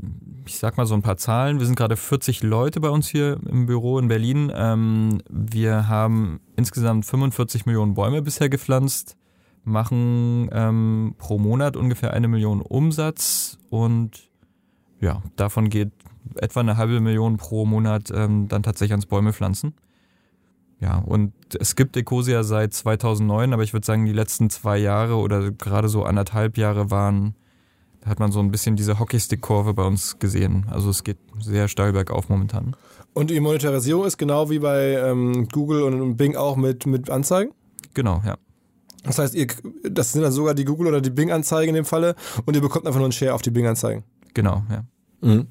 ich 0.45 0.57
sag 0.57 0.77
mal 0.77 0.85
so 0.85 0.93
ein 0.93 1.01
paar 1.01 1.15
Zahlen, 1.15 1.59
wir 1.59 1.65
sind 1.65 1.77
gerade 1.77 1.95
40 1.95 2.43
Leute 2.43 2.81
bei 2.81 2.89
uns 2.89 3.07
hier 3.07 3.39
im 3.49 3.65
Büro 3.65 3.97
in 3.97 4.09
Berlin. 4.09 4.51
Ähm, 4.53 5.21
wir 5.29 5.87
haben 5.87 6.41
insgesamt 6.57 7.05
45 7.05 7.65
Millionen 7.65 7.93
Bäume 7.93 8.21
bisher 8.21 8.49
gepflanzt, 8.49 9.15
machen 9.63 10.49
ähm, 10.51 11.15
pro 11.17 11.37
Monat 11.37 11.77
ungefähr 11.77 12.13
eine 12.13 12.27
Million 12.27 12.61
Umsatz 12.61 13.57
und 13.69 14.29
ja, 14.99 15.21
davon 15.35 15.69
geht 15.69 15.91
etwa 16.35 16.59
eine 16.59 16.77
halbe 16.77 16.99
Million 16.99 17.37
pro 17.37 17.65
Monat 17.65 18.11
ähm, 18.13 18.47
dann 18.47 18.63
tatsächlich 18.63 18.93
ans 18.93 19.05
Bäume 19.05 19.33
pflanzen. 19.33 19.73
Ja, 20.79 20.99
und 20.99 21.33
es 21.59 21.75
gibt 21.75 21.97
Ecosia 21.97 22.43
seit 22.43 22.73
2009, 22.73 23.53
aber 23.53 23.63
ich 23.63 23.73
würde 23.73 23.85
sagen, 23.85 24.05
die 24.05 24.13
letzten 24.13 24.49
zwei 24.49 24.77
Jahre 24.77 25.15
oder 25.15 25.51
gerade 25.51 25.89
so 25.89 26.03
anderthalb 26.03 26.57
Jahre 26.57 26.91
waren, 26.91 27.35
da 28.01 28.09
hat 28.11 28.19
man 28.19 28.31
so 28.31 28.39
ein 28.39 28.51
bisschen 28.51 28.75
diese 28.75 28.99
Hockeystick-Kurve 28.99 29.73
bei 29.73 29.83
uns 29.83 30.19
gesehen. 30.19 30.67
Also 30.69 30.91
es 30.91 31.03
geht 31.03 31.17
sehr 31.39 31.67
steil 31.67 31.93
bergauf 31.93 32.29
momentan. 32.29 32.75
Und 33.13 33.31
die 33.31 33.39
Monetarisierung 33.39 34.05
ist 34.05 34.17
genau 34.17 34.51
wie 34.51 34.59
bei 34.59 34.93
ähm, 34.93 35.47
Google 35.51 35.81
und 35.81 36.15
Bing 36.15 36.35
auch 36.35 36.55
mit, 36.55 36.85
mit 36.85 37.09
Anzeigen? 37.09 37.51
Genau, 37.95 38.21
ja. 38.23 38.37
Das 39.03 39.17
heißt, 39.17 39.33
ihr, 39.33 39.47
das 39.89 40.11
sind 40.11 40.21
dann 40.21 40.31
sogar 40.31 40.53
die 40.53 40.65
Google- 40.65 40.87
oder 40.87 41.01
die 41.01 41.09
Bing-Anzeigen 41.09 41.69
in 41.69 41.75
dem 41.75 41.85
Falle 41.85 42.15
und 42.45 42.55
ihr 42.55 42.61
bekommt 42.61 42.85
einfach 42.85 42.99
nur 42.99 43.05
einen 43.05 43.13
Share 43.13 43.33
auf 43.33 43.41
die 43.41 43.49
Bing-Anzeigen. 43.49 44.03
Genau, 44.35 44.63
ja. 44.69 44.83
Mhm. 45.21 45.47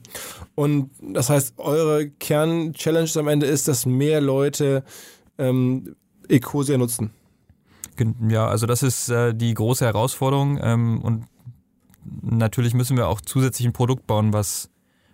Und 0.54 0.90
das 1.00 1.30
heißt, 1.30 1.58
eure 1.58 2.08
Kern-Challenge 2.08 3.10
am 3.16 3.28
Ende 3.28 3.46
ist, 3.46 3.68
dass 3.68 3.86
mehr 3.86 4.20
Leute 4.20 4.84
ähm, 5.38 5.96
Ecosia 6.28 6.78
nutzen. 6.78 7.10
Ja, 8.28 8.46
also 8.46 8.66
das 8.66 8.82
ist 8.82 9.08
äh, 9.08 9.34
die 9.34 9.54
große 9.54 9.84
Herausforderung 9.84 10.58
ähm, 10.62 11.00
und 11.00 11.26
natürlich 12.22 12.74
müssen 12.74 12.96
wir 12.96 13.08
auch 13.08 13.20
zusätzlich 13.20 13.66
ein 13.66 13.72
Produkt 13.72 14.06
bauen, 14.06 14.32
was 14.32 14.70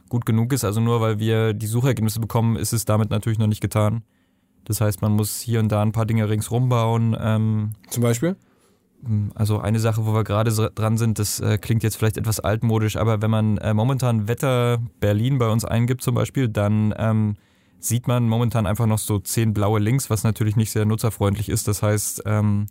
gut 0.08 0.26
genug 0.26 0.52
ist. 0.52 0.64
Also 0.64 0.80
nur 0.80 1.00
weil 1.00 1.18
wir 1.18 1.54
die 1.54 1.66
Suchergebnisse 1.66 2.20
bekommen, 2.20 2.56
ist 2.56 2.72
es 2.72 2.84
damit 2.84 3.10
natürlich 3.10 3.38
noch 3.38 3.46
nicht 3.46 3.60
getan. 3.60 4.02
Das 4.64 4.80
heißt, 4.80 5.00
man 5.00 5.12
muss 5.12 5.40
hier 5.40 5.60
und 5.60 5.70
da 5.70 5.82
ein 5.82 5.92
paar 5.92 6.06
Dinge 6.06 6.28
ringsrum 6.28 6.68
bauen. 6.68 7.16
Ähm, 7.18 7.72
Zum 7.88 8.02
Beispiel? 8.02 8.36
Also 9.34 9.58
eine 9.58 9.80
Sache, 9.80 10.06
wo 10.06 10.14
wir 10.14 10.22
gerade 10.22 10.52
dran 10.74 10.96
sind, 10.96 11.18
das 11.18 11.40
äh, 11.40 11.58
klingt 11.58 11.82
jetzt 11.82 11.96
vielleicht 11.96 12.16
etwas 12.16 12.38
altmodisch, 12.38 12.96
aber 12.96 13.20
wenn 13.20 13.30
man 13.30 13.58
äh, 13.58 13.74
momentan 13.74 14.28
Wetter 14.28 14.78
Berlin 15.00 15.38
bei 15.38 15.48
uns 15.48 15.64
eingibt 15.64 16.02
zum 16.02 16.14
Beispiel, 16.14 16.48
dann 16.48 16.94
ähm, 16.96 17.34
sieht 17.80 18.06
man 18.06 18.28
momentan 18.28 18.64
einfach 18.64 18.86
noch 18.86 18.98
so 18.98 19.18
zehn 19.18 19.54
blaue 19.54 19.80
Links, 19.80 20.08
was 20.08 20.22
natürlich 20.22 20.54
nicht 20.54 20.70
sehr 20.70 20.84
nutzerfreundlich 20.84 21.48
ist. 21.48 21.66
Das 21.66 21.82
heißt, 21.82 22.22
ähm, 22.26 22.66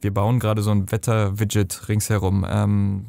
wir 0.00 0.14
bauen 0.14 0.38
gerade 0.38 0.62
so 0.62 0.70
ein 0.70 0.90
Wetter-Widget 0.90 1.88
ringsherum, 1.90 2.46
ähm, 2.48 3.04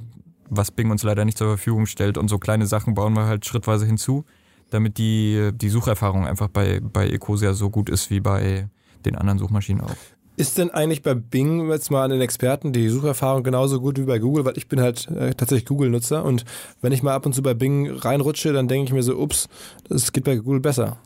was 0.49 0.71
Bing 0.71 0.91
uns 0.91 1.03
leider 1.03 1.23
nicht 1.23 1.37
zur 1.37 1.47
Verfügung 1.47 1.85
stellt. 1.85 2.17
Und 2.17 2.27
so 2.27 2.37
kleine 2.37 2.67
Sachen 2.67 2.95
bauen 2.95 3.13
wir 3.13 3.27
halt 3.27 3.45
schrittweise 3.45 3.85
hinzu, 3.85 4.25
damit 4.71 4.97
die, 4.97 5.51
die 5.53 5.69
Sucherfahrung 5.69 6.27
einfach 6.27 6.49
bei, 6.49 6.81
bei 6.81 7.07
Ecosia 7.07 7.53
so 7.53 7.69
gut 7.69 7.89
ist 7.89 8.09
wie 8.09 8.19
bei 8.19 8.67
den 9.05 9.15
anderen 9.15 9.39
Suchmaschinen 9.39 9.81
auch. 9.81 9.95
Ist 10.41 10.57
denn 10.57 10.71
eigentlich 10.71 11.03
bei 11.03 11.13
Bing 11.13 11.69
jetzt 11.69 11.91
mal 11.91 12.03
an 12.03 12.09
den 12.09 12.19
Experten 12.19 12.73
die 12.73 12.89
Sucherfahrung 12.89 13.43
genauso 13.43 13.79
gut 13.79 13.99
wie 13.99 14.05
bei 14.05 14.17
Google? 14.17 14.43
Weil 14.43 14.57
ich 14.57 14.67
bin 14.67 14.81
halt 14.81 15.07
äh, 15.11 15.35
tatsächlich 15.35 15.67
Google-Nutzer 15.67 16.25
und 16.25 16.45
wenn 16.81 16.91
ich 16.91 17.03
mal 17.03 17.13
ab 17.13 17.27
und 17.27 17.33
zu 17.33 17.43
bei 17.43 17.53
Bing 17.53 17.87
reinrutsche, 17.87 18.51
dann 18.51 18.67
denke 18.67 18.85
ich 18.85 18.91
mir 18.91 19.03
so, 19.03 19.19
ups, 19.19 19.49
das 19.87 20.11
geht 20.11 20.23
bei 20.23 20.37
Google 20.37 20.59
besser. 20.59 20.97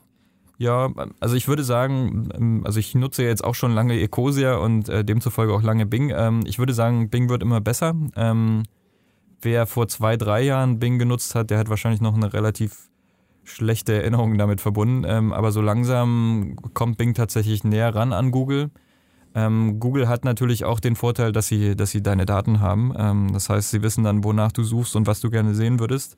Ja, 0.58 0.90
also 1.20 1.36
ich 1.36 1.50
würde 1.50 1.66
sagen, 1.66 2.30
ähm, 2.34 2.62
also 2.64 2.80
ich 2.80 2.96
nutze 2.96 3.24
jetzt 3.24 3.44
auch 3.44 3.56
schon 3.56 3.74
lange 3.74 4.00
Ecosia 4.00 4.56
und 4.56 4.88
äh, 4.88 5.04
demzufolge 5.04 5.54
auch 5.54 5.64
lange 5.64 5.86
Bing. 5.86 6.14
Ähm, 6.16 6.44
ich 6.46 6.58
würde 6.58 6.74
sagen, 6.74 7.10
Bing 7.10 7.28
wird 7.28 7.44
immer 7.44 7.60
besser. 7.60 7.94
Ähm, 8.16 8.64
wer 9.42 9.68
vor 9.68 9.90
zwei, 9.90 10.16
drei 10.16 10.44
Jahren 10.44 10.80
Bing 10.80 10.98
genutzt 10.98 11.36
hat, 11.36 11.50
der 11.50 11.58
hat 11.58 11.68
wahrscheinlich 11.68 12.00
noch 12.00 12.16
eine 12.16 12.32
relativ 12.32 12.88
schlechte 13.44 13.96
Erinnerungen 13.96 14.38
damit 14.38 14.62
verbunden. 14.62 15.04
Ähm, 15.06 15.34
aber 15.34 15.52
so 15.52 15.60
langsam 15.60 16.56
kommt 16.74 16.98
Bing 16.98 17.14
tatsächlich 17.14 17.66
näher 17.66 17.94
ran 17.94 18.14
an 18.14 18.32
Google. 18.32 18.72
Ähm, 19.36 19.80
Google 19.82 20.08
hat 20.08 20.24
natürlich 20.24 20.64
auch 20.64 20.80
den 20.80 20.96
Vorteil, 20.96 21.34
dass 21.34 21.48
sie, 21.48 21.76
dass 21.76 21.92
sie 21.92 22.02
deine 22.02 22.26
Daten 22.26 22.62
haben. 22.62 22.94
Ähm, 22.98 23.34
das 23.34 23.50
heißt, 23.50 23.70
sie 23.70 23.82
wissen 23.82 24.06
dann, 24.06 24.24
wonach 24.24 24.54
du 24.54 24.64
suchst 24.64 24.96
und 24.96 25.08
was 25.08 25.20
du 25.20 25.30
gerne 25.30 25.54
sehen 25.54 25.80
würdest. 25.80 26.18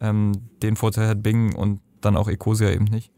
Ähm, 0.00 0.32
den 0.62 0.76
Vorteil 0.76 1.08
hat 1.08 1.22
Bing 1.22 1.54
und 1.54 1.80
dann 2.02 2.16
auch 2.16 2.28
Ecosia 2.28 2.70
eben 2.70 2.84
nicht. 2.84 3.10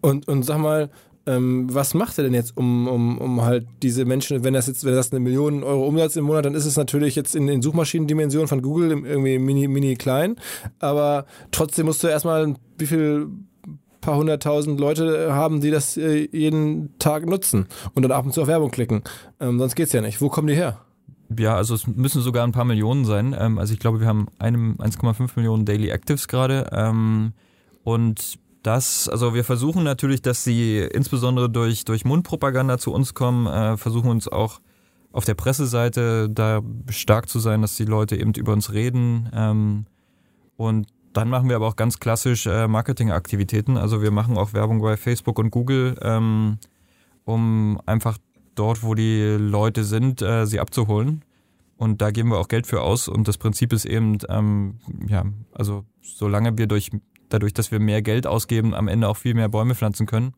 Und, 0.00 0.28
und 0.28 0.42
sag 0.42 0.58
mal, 0.58 0.90
ähm, 1.26 1.72
was 1.72 1.94
macht 1.94 2.18
er 2.18 2.24
denn 2.24 2.34
jetzt, 2.34 2.56
um, 2.56 2.86
um, 2.88 3.18
um 3.18 3.42
halt 3.42 3.66
diese 3.82 4.04
Menschen, 4.04 4.44
wenn 4.44 4.54
das 4.54 4.66
jetzt, 4.66 4.84
wenn 4.84 4.94
das 4.94 5.12
eine 5.12 5.20
Million 5.20 5.62
Euro 5.62 5.86
Umsatz 5.86 6.16
im 6.16 6.24
Monat, 6.24 6.44
dann 6.44 6.54
ist 6.54 6.66
es 6.66 6.76
natürlich 6.76 7.14
jetzt 7.14 7.34
in 7.34 7.46
den 7.46 7.62
Suchmaschinendimensionen 7.62 8.48
von 8.48 8.60
Google 8.60 8.90
irgendwie 8.90 9.38
mini, 9.38 9.68
mini 9.68 9.94
klein. 9.94 10.36
Aber 10.80 11.26
trotzdem 11.50 11.86
musst 11.86 12.02
du 12.02 12.08
erstmal 12.08 12.54
wie 12.76 12.86
viel 12.86 13.28
paar 14.04 14.16
hunderttausend 14.16 14.78
Leute 14.78 15.32
haben, 15.32 15.60
die 15.60 15.70
das 15.70 15.96
äh, 15.96 16.28
jeden 16.30 16.96
Tag 16.98 17.26
nutzen 17.26 17.66
und 17.94 18.02
dann 18.02 18.12
ab 18.12 18.26
und 18.26 18.32
zu 18.32 18.42
auf 18.42 18.48
Werbung 18.48 18.70
klicken. 18.70 19.02
Ähm, 19.40 19.58
sonst 19.58 19.74
geht's 19.74 19.92
ja 19.92 20.02
nicht. 20.02 20.20
Wo 20.20 20.28
kommen 20.28 20.46
die 20.46 20.54
her? 20.54 20.78
Ja, 21.38 21.56
also 21.56 21.74
es 21.74 21.86
müssen 21.86 22.20
sogar 22.20 22.46
ein 22.46 22.52
paar 22.52 22.66
Millionen 22.66 23.06
sein. 23.06 23.34
Ähm, 23.38 23.58
also 23.58 23.72
ich 23.72 23.80
glaube, 23.80 24.00
wir 24.00 24.06
haben 24.06 24.28
1,5 24.38 25.30
Millionen 25.36 25.64
Daily 25.64 25.88
Actives 25.88 26.28
gerade. 26.28 26.68
Ähm, 26.72 27.32
und 27.82 28.38
das, 28.62 29.08
also 29.08 29.34
wir 29.34 29.44
versuchen 29.44 29.84
natürlich, 29.84 30.22
dass 30.22 30.44
sie 30.44 30.78
insbesondere 30.78 31.48
durch, 31.48 31.84
durch 31.84 32.04
Mundpropaganda 32.04 32.78
zu 32.78 32.92
uns 32.92 33.14
kommen, 33.14 33.46
äh, 33.46 33.76
versuchen 33.76 34.10
uns 34.10 34.28
auch 34.28 34.60
auf 35.12 35.24
der 35.24 35.34
Presseseite 35.34 36.28
da 36.28 36.60
stark 36.90 37.28
zu 37.28 37.38
sein, 37.38 37.62
dass 37.62 37.76
die 37.76 37.84
Leute 37.84 38.16
eben 38.16 38.32
über 38.34 38.52
uns 38.52 38.72
reden. 38.72 39.30
Ähm, 39.34 39.86
und 40.56 40.88
dann 41.16 41.28
machen 41.30 41.48
wir 41.48 41.56
aber 41.56 41.68
auch 41.68 41.76
ganz 41.76 41.98
klassisch 41.98 42.46
äh, 42.46 42.68
Marketingaktivitäten. 42.68 43.76
Also 43.76 44.02
wir 44.02 44.10
machen 44.10 44.36
auch 44.36 44.52
Werbung 44.52 44.80
bei 44.80 44.96
Facebook 44.96 45.38
und 45.38 45.50
Google, 45.50 45.96
ähm, 46.02 46.58
um 47.24 47.80
einfach 47.86 48.18
dort, 48.54 48.82
wo 48.82 48.94
die 48.94 49.36
Leute 49.38 49.84
sind, 49.84 50.22
äh, 50.22 50.46
sie 50.46 50.60
abzuholen. 50.60 51.24
Und 51.76 52.02
da 52.02 52.10
geben 52.10 52.30
wir 52.30 52.38
auch 52.38 52.48
Geld 52.48 52.66
für 52.66 52.82
aus. 52.82 53.08
Und 53.08 53.26
das 53.28 53.38
Prinzip 53.38 53.72
ist 53.72 53.84
eben, 53.84 54.18
ähm, 54.28 54.78
ja, 55.08 55.24
also 55.52 55.84
solange 56.02 56.58
wir 56.58 56.66
durch 56.66 56.90
dadurch, 57.28 57.54
dass 57.54 57.70
wir 57.70 57.80
mehr 57.80 58.02
Geld 58.02 58.26
ausgeben, 58.26 58.74
am 58.74 58.88
Ende 58.88 59.08
auch 59.08 59.16
viel 59.16 59.34
mehr 59.34 59.48
Bäume 59.48 59.74
pflanzen 59.74 60.06
können, 60.06 60.34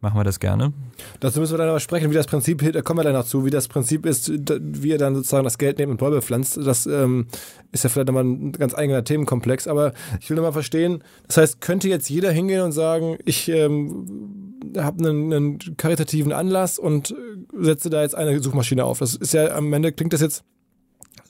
machen 0.00 0.18
wir 0.18 0.24
das 0.24 0.40
gerne. 0.40 0.72
Dazu 1.20 1.40
müssen 1.40 1.52
wir 1.52 1.58
dann 1.58 1.68
aber 1.68 1.80
sprechen, 1.80 2.10
wie 2.10 2.14
das 2.14 2.26
Prinzip, 2.26 2.72
da 2.72 2.82
kommen 2.82 3.00
wir 3.00 3.04
dann 3.04 3.12
noch 3.12 3.26
zu, 3.26 3.44
wie 3.44 3.50
das 3.50 3.68
Prinzip 3.68 4.06
ist, 4.06 4.30
wie 4.30 4.88
ihr 4.88 4.98
dann 4.98 5.14
sozusagen 5.14 5.44
das 5.44 5.58
Geld 5.58 5.78
nehmt 5.78 5.90
und 5.90 5.98
Bäume 5.98 6.22
pflanzt. 6.22 6.56
Das 6.56 6.86
ähm, 6.86 7.26
ist 7.72 7.84
ja 7.84 7.90
vielleicht 7.90 8.08
nochmal 8.08 8.24
ein 8.24 8.52
ganz 8.52 8.74
eigener 8.74 9.04
Themenkomplex, 9.04 9.66
aber 9.66 9.92
ich 10.20 10.30
will 10.30 10.36
nochmal 10.36 10.52
verstehen, 10.52 11.04
das 11.26 11.36
heißt, 11.36 11.60
könnte 11.60 11.88
jetzt 11.88 12.08
jeder 12.08 12.30
hingehen 12.32 12.62
und 12.62 12.72
sagen, 12.72 13.18
ich 13.24 13.48
ähm, 13.48 14.54
habe 14.76 15.04
einen, 15.04 15.32
einen 15.32 15.76
karitativen 15.76 16.32
Anlass 16.32 16.78
und 16.78 17.14
setze 17.58 17.90
da 17.90 18.02
jetzt 18.02 18.14
eine 18.14 18.40
Suchmaschine 18.42 18.84
auf. 18.84 18.98
Das 19.00 19.14
ist 19.14 19.34
ja 19.34 19.54
am 19.54 19.72
Ende 19.72 19.92
klingt 19.92 20.12
das 20.12 20.20
jetzt 20.20 20.44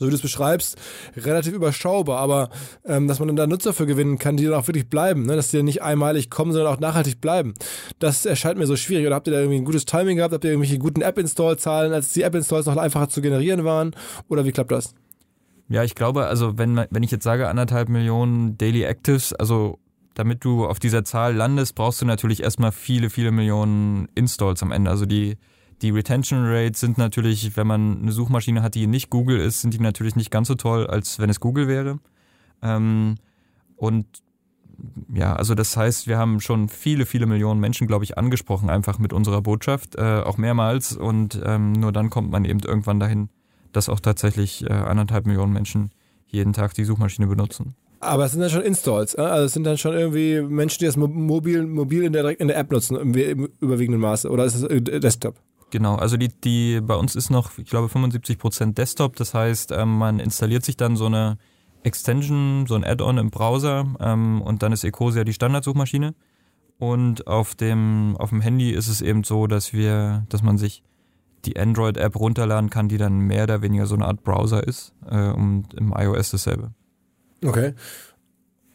so 0.01 0.07
wie 0.07 0.11
du 0.11 0.17
es 0.17 0.23
beschreibst, 0.23 0.79
relativ 1.15 1.53
überschaubar. 1.53 2.19
Aber 2.19 2.49
ähm, 2.85 3.07
dass 3.07 3.19
man 3.19 3.29
dann 3.29 3.37
da 3.37 3.47
Nutzer 3.47 3.75
für 3.75 3.87
gewinnen 3.87 4.19
kann, 4.19 4.39
die 4.39 4.45
dann 4.45 4.55
auch 4.55 4.67
wirklich 4.67 4.89
bleiben, 4.89 5.27
ne? 5.27 5.37
dass 5.37 5.51
die 5.51 5.59
dann 5.59 5.67
nicht 5.67 5.83
einmalig 5.83 6.31
kommen, 6.31 6.53
sondern 6.53 6.73
auch 6.73 6.81
nachhaltig 6.81 7.21
bleiben, 7.21 7.55
das 7.99 8.25
erscheint 8.25 8.59
mir 8.59 8.67
so 8.67 8.77
schwierig. 8.77 9.07
Oder 9.07 9.15
habt 9.15 9.29
ihr 9.29 9.33
da 9.33 9.41
irgendwie 9.41 9.59
ein 9.59 9.65
gutes 9.67 9.85
Timing 9.85 10.17
gehabt? 10.17 10.33
Habt 10.33 10.43
ihr 10.45 10.51
irgendwelche 10.51 10.79
guten 10.79 11.03
App-Install-Zahlen, 11.03 11.93
als 11.93 12.13
die 12.13 12.23
App-Installs 12.23 12.65
noch 12.67 12.79
einfacher 12.79 13.11
zu 13.11 13.21
generieren 13.21 13.65
waren? 13.65 13.95
Oder 14.29 14.47
wie 14.47 14.53
klappt 14.53 14.73
das? 14.73 14.95
Ja, 15.69 15.85
ich 15.85 15.95
glaube, 15.95 16.27
also 16.27 16.59
wenn, 16.59 16.87
wenn 16.91 17.03
ich 17.03 17.11
jetzt 17.11 17.25
sage 17.25 17.49
anderthalb 17.49 17.91
Millionen 17.91 18.57
Daily 18.57 18.83
Actives, 18.83 19.35
also 19.35 19.79
damit 20.15 20.45
du 20.45 20.67
auf 20.67 20.79
dieser 20.79 21.05
Zahl 21.05 21.35
landest, 21.35 21.75
brauchst 21.75 22.01
du 22.01 22.07
natürlich 22.07 22.43
erstmal 22.43 22.73
viele, 22.73 23.11
viele 23.11 23.33
Millionen 23.33 24.09
Installs 24.15 24.63
am 24.63 24.73
Ende. 24.73 24.91
Also 24.91 25.07
die 25.07 25.37
die 25.83 25.91
Retention 25.91 26.45
Rates 26.45 26.81
sind 26.81 26.99
natürlich, 26.99 27.57
wenn 27.57 27.67
man 27.67 28.03
eine 28.03 28.13
Suchmaschine 28.13 28.63
hat, 28.63 28.75
die 28.75 28.87
nicht 28.87 29.11
Google 29.11 29.41
ist, 29.41 29.63
sind 29.63 29.75
die 29.75 29.81
natürlich 29.81 30.17
nicht 30.17 30.31
ganz 30.31 30.49
so 30.49 30.55
toll, 30.55 30.87
als 30.87 31.19
wenn 31.19 31.31
es 31.31 31.41
Google 31.41 31.69
wäre. 31.69 31.99
Ähm, 32.63 33.17
und 33.77 34.07
ja, 35.15 35.35
also 35.35 35.55
das 35.55 35.77
heißt, 35.77 36.07
wir 36.07 36.19
haben 36.19 36.41
schon 36.41 36.69
viele, 36.69 37.07
viele 37.07 37.27
Millionen 37.27 37.61
Menschen, 37.61 37.87
glaube 37.87 38.05
ich, 38.05 38.19
angesprochen, 38.19 38.71
einfach 38.71 38.99
mit 38.99 39.13
unserer 39.13 39.43
Botschaft, 39.43 39.97
äh, 39.97 40.21
auch 40.21 40.39
mehrmals. 40.39 40.97
Und 40.97 41.41
ähm, 41.45 41.73
nur 41.73 41.93
dann 41.93 42.11
kommt 42.11 42.31
man 42.31 42.45
eben 42.45 42.61
irgendwann 42.61 43.01
dahin, 43.01 43.29
dass 43.73 43.89
auch 43.89 44.01
tatsächlich 44.01 44.65
äh, 44.69 44.73
anderthalb 44.73 45.27
Millionen 45.27 45.53
Menschen 45.53 45.91
jeden 46.27 46.53
Tag 46.53 46.75
die 46.75 46.85
Suchmaschine 46.85 47.27
benutzen. 47.27 47.75
Aber 48.01 48.25
es 48.25 48.33
sind 48.33 48.41
dann 48.41 48.51
schon 48.51 48.63
Installs, 48.63 49.15
äh? 49.15 49.21
also 49.21 49.45
es 49.45 49.53
sind 49.53 49.65
dann 49.65 49.77
schon 49.77 49.93
irgendwie 49.93 50.41
Menschen, 50.41 50.79
die 50.79 50.87
das 50.87 50.97
mobil, 50.97 51.67
mobil 51.67 52.05
in 52.05 52.15
der, 52.15 52.41
in 52.41 52.49
der 52.49 52.57
App 52.57 52.73
nutzen, 52.73 52.97
im, 52.97 53.15
im 53.15 53.49
überwiegenden 53.61 54.01
Maße. 54.01 54.31
Oder 54.31 54.47
ist 54.47 54.55
es 54.55 54.63
äh, 54.63 54.81
Desktop? 54.81 55.37
Genau, 55.71 55.95
also 55.95 56.17
die, 56.17 56.29
die 56.29 56.81
bei 56.81 56.97
uns 56.97 57.15
ist 57.15 57.31
noch, 57.31 57.57
ich 57.59 57.71
glaube, 57.71 57.87
75% 57.89 58.75
Desktop. 58.75 59.17
Das 59.17 59.35
heißt, 59.35 59.73
ähm, 59.73 59.99
man 59.99 60.19
installiert 60.19 60.65
sich 60.65 60.77
dann 60.77 60.97
so 60.97 61.07
eine 61.07 61.39
Extension, 61.83 62.67
so 62.67 62.75
ein 62.75 62.85
Add-on 62.85 63.19
im 63.19 63.31
Browser 63.31 63.87
ähm, 64.01 64.43
und 64.43 64.63
dann 64.63 64.73
ist 64.73 64.85
Ecosia 64.85 65.25
die 65.25 65.33
Standardsuchmaschine. 65.33 66.15
Und 66.79 67.27
auf 67.27 67.55
dem, 67.55 68.17
auf 68.19 68.31
dem 68.31 68.41
Handy 68.41 68.71
ist 68.71 68.89
es 68.89 69.03
eben 69.03 69.23
so, 69.23 69.47
dass 69.47 69.73
wir, 69.73 70.25
dass 70.29 70.43
man 70.43 70.59
sich 70.59 70.83
die 71.45 71.59
Android-App 71.59 72.17
runterladen 72.17 72.71
kann, 72.71 72.89
die 72.89 72.99
dann 72.99 73.19
mehr 73.19 73.45
oder 73.45 73.63
weniger 73.63 73.87
so 73.87 73.95
eine 73.95 74.07
Art 74.07 74.25
Browser 74.25 74.67
ist. 74.67 74.93
Äh, 75.09 75.31
und 75.31 75.75
im 75.75 75.95
iOS 75.97 76.31
dasselbe. 76.31 76.73
Okay. 77.45 77.75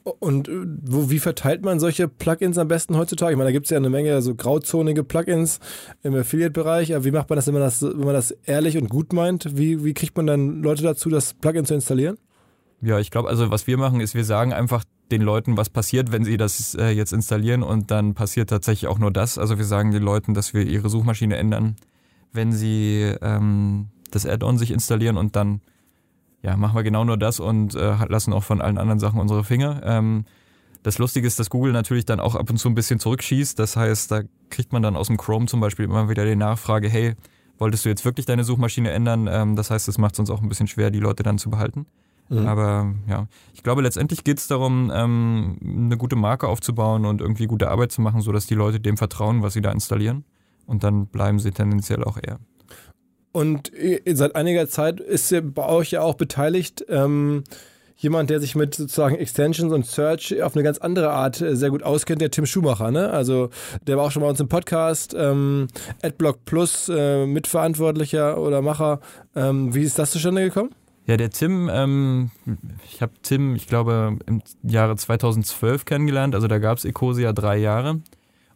Und 0.05 0.47
äh, 0.47 0.65
wo, 0.83 1.09
wie 1.09 1.17
verteilt 1.17 1.63
man 1.63 1.79
solche 1.79 2.07
Plugins 2.07 2.59
am 2.59 2.67
besten 2.67 2.95
heutzutage? 2.95 3.31
Ich 3.31 3.37
meine, 3.37 3.47
da 3.47 3.53
gibt 3.53 3.65
es 3.65 3.71
ja 3.71 3.77
eine 3.77 3.89
Menge 3.89 4.21
so 4.21 4.35
grauzonige 4.35 5.03
Plugins 5.03 5.59
im 6.03 6.13
Affiliate-Bereich. 6.13 6.93
Aber 6.93 7.05
wie 7.05 7.11
macht 7.11 7.27
man 7.29 7.37
das, 7.37 7.47
wenn 7.47 7.55
man 7.55 7.63
das, 7.63 7.81
wenn 7.81 7.97
man 7.97 8.13
das 8.13 8.29
ehrlich 8.45 8.77
und 8.77 8.87
gut 8.87 9.13
meint? 9.13 9.57
Wie, 9.57 9.83
wie 9.83 9.95
kriegt 9.95 10.15
man 10.15 10.27
dann 10.27 10.61
Leute 10.61 10.83
dazu, 10.83 11.09
das 11.09 11.33
Plugin 11.33 11.65
zu 11.65 11.73
installieren? 11.73 12.17
Ja, 12.81 12.99
ich 12.99 13.09
glaube, 13.09 13.29
also 13.29 13.49
was 13.49 13.65
wir 13.65 13.77
machen, 13.77 13.99
ist, 13.99 14.13
wir 14.13 14.25
sagen 14.25 14.53
einfach 14.53 14.83
den 15.11 15.23
Leuten, 15.23 15.57
was 15.57 15.71
passiert, 15.71 16.11
wenn 16.11 16.23
sie 16.23 16.37
das 16.37 16.75
äh, 16.75 16.89
jetzt 16.89 17.11
installieren 17.11 17.63
und 17.63 17.89
dann 17.89 18.13
passiert 18.13 18.51
tatsächlich 18.51 18.87
auch 18.87 18.99
nur 18.99 19.11
das. 19.11 19.39
Also 19.39 19.57
wir 19.57 19.65
sagen 19.65 19.89
den 19.89 20.03
Leuten, 20.03 20.35
dass 20.35 20.53
wir 20.53 20.67
ihre 20.67 20.89
Suchmaschine 20.89 21.35
ändern, 21.37 21.77
wenn 22.31 22.51
sie 22.51 23.15
ähm, 23.21 23.87
das 24.11 24.27
Add-on 24.27 24.59
sich 24.59 24.69
installieren 24.69 25.17
und 25.17 25.35
dann 25.35 25.61
ja, 26.45 26.55
machen 26.55 26.75
wir 26.75 26.83
genau 26.83 27.03
nur 27.03 27.17
das 27.17 27.39
und 27.39 27.73
äh, 27.73 27.95
lassen 28.07 28.31
auch 28.31 28.43
von 28.43 28.61
allen 28.61 28.77
anderen 28.77 28.99
Sachen 28.99 29.19
unsere 29.19 29.43
Finger. 29.43 29.81
Ähm, 29.83 30.25
das 30.83 30.99
Lustige 30.99 31.25
ist, 31.25 31.39
dass 31.39 31.49
Google 31.49 31.73
natürlich 31.73 32.05
dann 32.05 32.19
auch 32.19 32.35
ab 32.35 32.47
und 32.51 32.57
zu 32.57 32.69
ein 32.69 32.75
bisschen 32.75 32.99
zurückschießt. 32.99 33.57
Das 33.57 33.75
heißt, 33.75 34.11
da 34.11 34.21
kriegt 34.51 34.71
man 34.71 34.83
dann 34.83 34.95
aus 34.95 35.07
dem 35.07 35.17
Chrome 35.17 35.47
zum 35.47 35.59
Beispiel 35.59 35.85
immer 35.85 36.07
wieder 36.07 36.23
die 36.23 36.35
Nachfrage, 36.35 36.87
hey, 36.87 37.15
wolltest 37.57 37.85
du 37.85 37.89
jetzt 37.89 38.05
wirklich 38.05 38.27
deine 38.27 38.43
Suchmaschine 38.43 38.91
ändern? 38.91 39.27
Ähm, 39.27 39.55
das 39.55 39.71
heißt, 39.71 39.87
es 39.87 39.97
macht 39.97 40.13
es 40.13 40.19
uns 40.19 40.29
auch 40.29 40.43
ein 40.43 40.47
bisschen 40.47 40.67
schwer, 40.67 40.91
die 40.91 40.99
Leute 40.99 41.23
dann 41.23 41.39
zu 41.39 41.49
behalten. 41.49 41.87
Mhm. 42.29 42.47
Aber 42.47 42.93
ja, 43.07 43.27
ich 43.55 43.63
glaube, 43.63 43.81
letztendlich 43.81 44.23
geht 44.23 44.37
es 44.37 44.45
darum, 44.45 44.91
ähm, 44.93 45.57
eine 45.65 45.97
gute 45.97 46.15
Marke 46.15 46.47
aufzubauen 46.47 47.05
und 47.05 47.21
irgendwie 47.21 47.47
gute 47.47 47.71
Arbeit 47.71 47.91
zu 47.91 48.01
machen, 48.01 48.21
sodass 48.21 48.45
die 48.45 48.55
Leute 48.55 48.79
dem 48.79 48.97
vertrauen, 48.97 49.41
was 49.41 49.53
sie 49.53 49.61
da 49.61 49.71
installieren. 49.71 50.25
Und 50.67 50.83
dann 50.83 51.07
bleiben 51.07 51.39
sie 51.39 51.49
tendenziell 51.49 52.03
auch 52.03 52.17
eher. 52.21 52.37
Und 53.35 53.73
seit 54.13 54.33
einiger 54.37 54.69
Zeit 54.69 55.01
ist 55.01 55.35
bei 55.53 55.67
euch 55.67 55.91
ja 55.91 55.99
auch 55.99 56.13
beteiligt 56.13 56.85
ähm, 56.87 57.43
jemand, 57.97 58.29
der 58.29 58.39
sich 58.39 58.55
mit 58.55 58.75
sozusagen 58.75 59.15
Extensions 59.15 59.73
und 59.73 59.85
Search 59.85 60.41
auf 60.41 60.55
eine 60.55 60.63
ganz 60.63 60.77
andere 60.77 61.09
Art 61.09 61.41
äh, 61.41 61.53
sehr 61.57 61.69
gut 61.69 61.83
auskennt, 61.83 62.21
der 62.21 62.31
Tim 62.31 62.45
Schumacher. 62.45 62.91
Ne? 62.91 63.09
Also 63.09 63.49
der 63.87 63.97
war 63.97 64.05
auch 64.05 64.11
schon 64.11 64.21
bei 64.21 64.29
uns 64.29 64.39
im 64.39 64.47
Podcast, 64.47 65.13
ähm, 65.19 65.67
AdBlock 66.01 66.45
Plus 66.45 66.87
äh, 66.87 67.25
Mitverantwortlicher 67.25 68.39
oder 68.39 68.61
Macher. 68.61 69.01
Ähm, 69.35 69.75
wie 69.75 69.83
ist 69.83 69.99
das 69.99 70.11
zustande 70.11 70.45
gekommen? 70.45 70.69
Ja, 71.05 71.17
der 71.17 71.29
Tim, 71.29 71.69
ähm, 71.69 72.31
ich 72.85 73.01
habe 73.01 73.11
Tim, 73.21 73.53
ich 73.55 73.67
glaube, 73.67 74.17
im 74.27 74.43
Jahre 74.63 74.95
2012 74.95 75.83
kennengelernt. 75.83 76.35
Also 76.35 76.47
da 76.47 76.59
gab 76.59 76.77
es 76.77 76.85
Ecosia 76.85 77.33
drei 77.33 77.57
Jahre. 77.57 77.99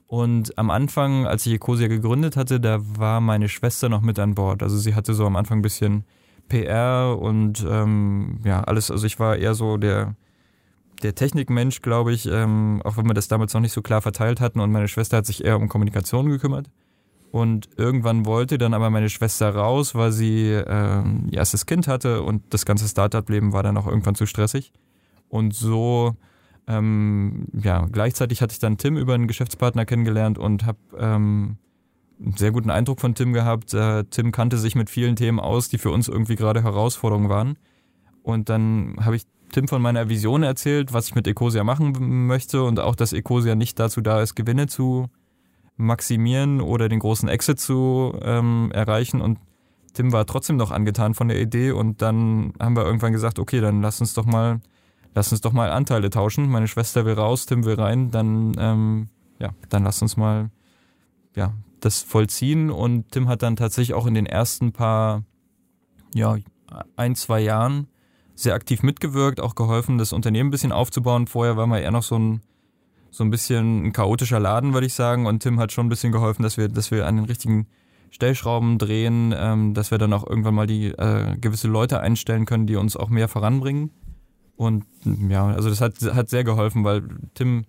Und 0.10 0.58
am 0.58 0.72
Anfang, 0.72 1.28
als 1.28 1.46
ich 1.46 1.54
Ecosia 1.54 1.88
gegründet 1.88 2.36
hatte, 2.36 2.60
da 2.60 2.80
war 2.82 3.22
meine 3.22 3.48
Schwester 3.48 3.90
noch 3.90 4.02
mit 4.02 4.18
an 4.18 4.34
Bord. 4.34 4.64
Also 4.64 4.76
sie 4.76 4.96
hatte 4.96 5.14
so 5.14 5.24
am 5.24 5.36
Anfang 5.36 5.60
ein 5.60 5.62
bisschen 5.62 6.04
PR 6.48 7.16
und 7.16 7.64
ähm, 7.70 8.40
ja, 8.44 8.64
alles. 8.64 8.90
Also 8.90 9.06
ich 9.06 9.20
war 9.20 9.38
eher 9.38 9.54
so 9.54 9.78
der, 9.78 10.16
der 11.04 11.14
Technikmensch, 11.14 11.84
glaube 11.84 12.12
ich, 12.12 12.26
ähm, 12.26 12.82
auch 12.84 12.98
wenn 12.98 13.06
wir 13.06 13.14
das 13.14 13.28
damals 13.28 13.54
noch 13.54 13.62
nicht 13.62 13.72
so 13.72 13.84
klar 13.84 14.02
verteilt 14.02 14.42
hatten. 14.42 14.62
Und 14.62 14.72
meine 14.72 14.88
Schwester 14.88 15.18
hat 15.18 15.28
sich 15.28 15.46
eher 15.46 15.58
um 15.58 15.70
Kommunikation 15.70 16.28
gekümmert. 16.28 16.72
Und 17.30 17.70
irgendwann 17.78 18.26
wollte 18.26 18.58
dann 18.58 18.74
aber 18.74 18.90
meine 18.90 19.10
Schwester 19.10 19.54
raus, 19.54 19.94
weil 19.94 20.12
sie 20.12 20.54
ähm, 20.54 21.28
ihr 21.30 21.38
erstes 21.38 21.68
Kind 21.68 21.88
hatte 21.88 22.24
und 22.24 22.52
das 22.52 22.66
ganze 22.66 22.88
Startup-Leben 22.88 23.54
war 23.54 23.62
dann 23.62 23.78
auch 23.78 23.86
irgendwann 23.86 24.16
zu 24.16 24.26
stressig. 24.26 24.74
Und 25.28 25.54
so 25.54 26.16
ähm, 26.70 27.48
ja, 27.60 27.88
gleichzeitig 27.92 28.44
hatte 28.44 28.54
ich 28.54 28.60
dann 28.60 28.78
Tim 28.78 28.96
über 28.96 29.16
einen 29.16 29.28
Geschäftspartner 29.28 29.86
kennengelernt 29.86 30.38
und 30.38 30.68
habe 30.68 30.78
ähm, 31.00 31.58
einen 32.24 32.38
sehr 32.38 32.52
guten 32.52 32.70
Eindruck 32.70 33.02
von 33.02 33.16
Tim 33.16 33.34
gehabt. 33.34 33.74
Äh, 33.74 34.04
Tim 34.06 34.32
kannte 34.32 34.60
sich 34.60 34.76
mit 34.76 34.90
vielen 34.90 35.16
Themen 35.16 35.40
aus, 35.40 35.70
die 35.70 35.80
für 35.80 35.90
uns 35.90 36.08
irgendwie 36.08 36.36
gerade 36.36 36.62
Herausforderungen 36.62 37.28
waren. 37.28 37.58
Und 38.22 38.50
dann 38.50 38.98
habe 39.00 39.16
ich 39.16 39.24
Tim 39.52 39.68
von 39.68 39.82
meiner 39.82 40.10
Vision 40.10 40.44
erzählt, 40.44 40.94
was 40.94 41.08
ich 41.08 41.16
mit 41.16 41.28
Ecosia 41.28 41.64
machen 41.64 42.28
möchte 42.28 42.62
und 42.62 42.80
auch, 42.80 42.96
dass 42.96 43.14
Ecosia 43.14 43.56
nicht 43.56 43.80
dazu 43.80 44.02
da 44.02 44.22
ist, 44.22 44.36
Gewinne 44.36 44.68
zu 44.68 45.08
maximieren 45.76 46.62
oder 46.62 46.88
den 46.88 47.00
großen 47.00 47.30
Exit 47.30 47.60
zu 47.60 48.14
ähm, 48.22 48.70
erreichen. 48.76 49.22
Und 49.22 49.40
Tim 49.94 50.12
war 50.12 50.28
trotzdem 50.28 50.58
noch 50.58 50.70
angetan 50.70 51.16
von 51.16 51.30
der 51.30 51.42
Idee 51.42 51.72
und 51.72 52.04
dann 52.04 52.54
haben 52.60 52.76
wir 52.76 52.86
irgendwann 52.86 53.14
gesagt, 53.14 53.40
okay, 53.40 53.60
dann 53.60 53.82
lass 53.82 54.02
uns 54.02 54.14
doch 54.14 54.26
mal, 54.26 54.62
lass 55.16 55.32
uns 55.32 55.42
doch 55.42 55.54
mal 55.54 55.72
Anteile 55.72 56.10
tauschen. 56.10 56.50
Meine 56.50 56.68
Schwester 56.68 57.06
will 57.06 57.14
raus, 57.14 57.46
Tim 57.46 57.66
will 57.66 57.76
rein, 57.76 58.12
dann 58.12 58.54
ähm, 58.58 59.10
ja, 59.40 59.52
dann 59.70 59.84
lass 59.84 60.02
uns 60.02 60.18
mal 60.18 60.50
ja 61.36 61.54
das 61.80 62.02
vollziehen. 62.02 62.70
Und 62.70 63.12
Tim 63.12 63.28
hat 63.28 63.42
dann 63.42 63.56
tatsächlich 63.56 63.94
auch 63.94 64.06
in 64.06 64.14
den 64.14 64.26
ersten 64.26 64.72
paar 64.72 65.24
ja 66.14 66.38
ein 66.96 67.16
zwei 67.16 67.40
Jahren 67.40 67.88
sehr 68.36 68.54
aktiv 68.54 68.84
mitgewirkt, 68.84 69.42
auch 69.42 69.56
geholfen, 69.56 69.98
das 69.98 70.14
Unternehmen 70.14 70.48
ein 70.48 70.52
bisschen 70.52 70.72
aufzubauen. 70.72 71.28
Vorher 71.28 71.58
war 71.58 71.68
man 71.68 71.82
eher 71.82 71.92
noch 71.92 72.04
so 72.04 72.18
ein, 72.18 72.42
so 73.12 73.24
ein 73.24 73.30
bisschen 73.30 73.88
ein 73.88 73.94
chaotischer 73.94 74.40
Laden, 74.40 74.74
würde 74.74 74.88
ich 74.88 74.94
sagen. 74.94 75.26
Und 75.26 75.42
Tim 75.42 75.60
hat 75.60 75.72
schon 75.72 75.88
ein 75.88 75.90
bisschen 75.90 76.12
geholfen, 76.12 76.44
dass 76.44 76.58
wir, 76.58 76.70
dass 76.70 76.90
wir 76.92 77.06
an 77.06 77.18
den 77.18 77.26
richtigen 77.26 77.68
Stellschrauben 78.12 78.78
drehen, 78.78 79.36
ähm, 79.38 79.74
dass 79.74 79.92
wir 79.92 79.98
dann 79.98 80.14
auch 80.14 80.26
irgendwann 80.26 80.56
mal 80.56 80.68
die 80.68 80.88
äh, 80.88 81.38
gewisse 81.38 81.68
Leute 81.68 82.00
einstellen 82.00 82.46
können, 82.46 82.66
die 82.66 82.78
uns 82.78 82.96
auch 82.96 83.10
mehr 83.10 83.28
voranbringen. 83.28 83.92
Und 84.60 84.84
ja, 85.30 85.48
also 85.48 85.70
das 85.70 85.80
hat, 85.80 86.02
hat 86.02 86.30
sehr 86.30 86.44
geholfen, 86.44 86.84
weil 86.84 87.04
Tim 87.34 87.64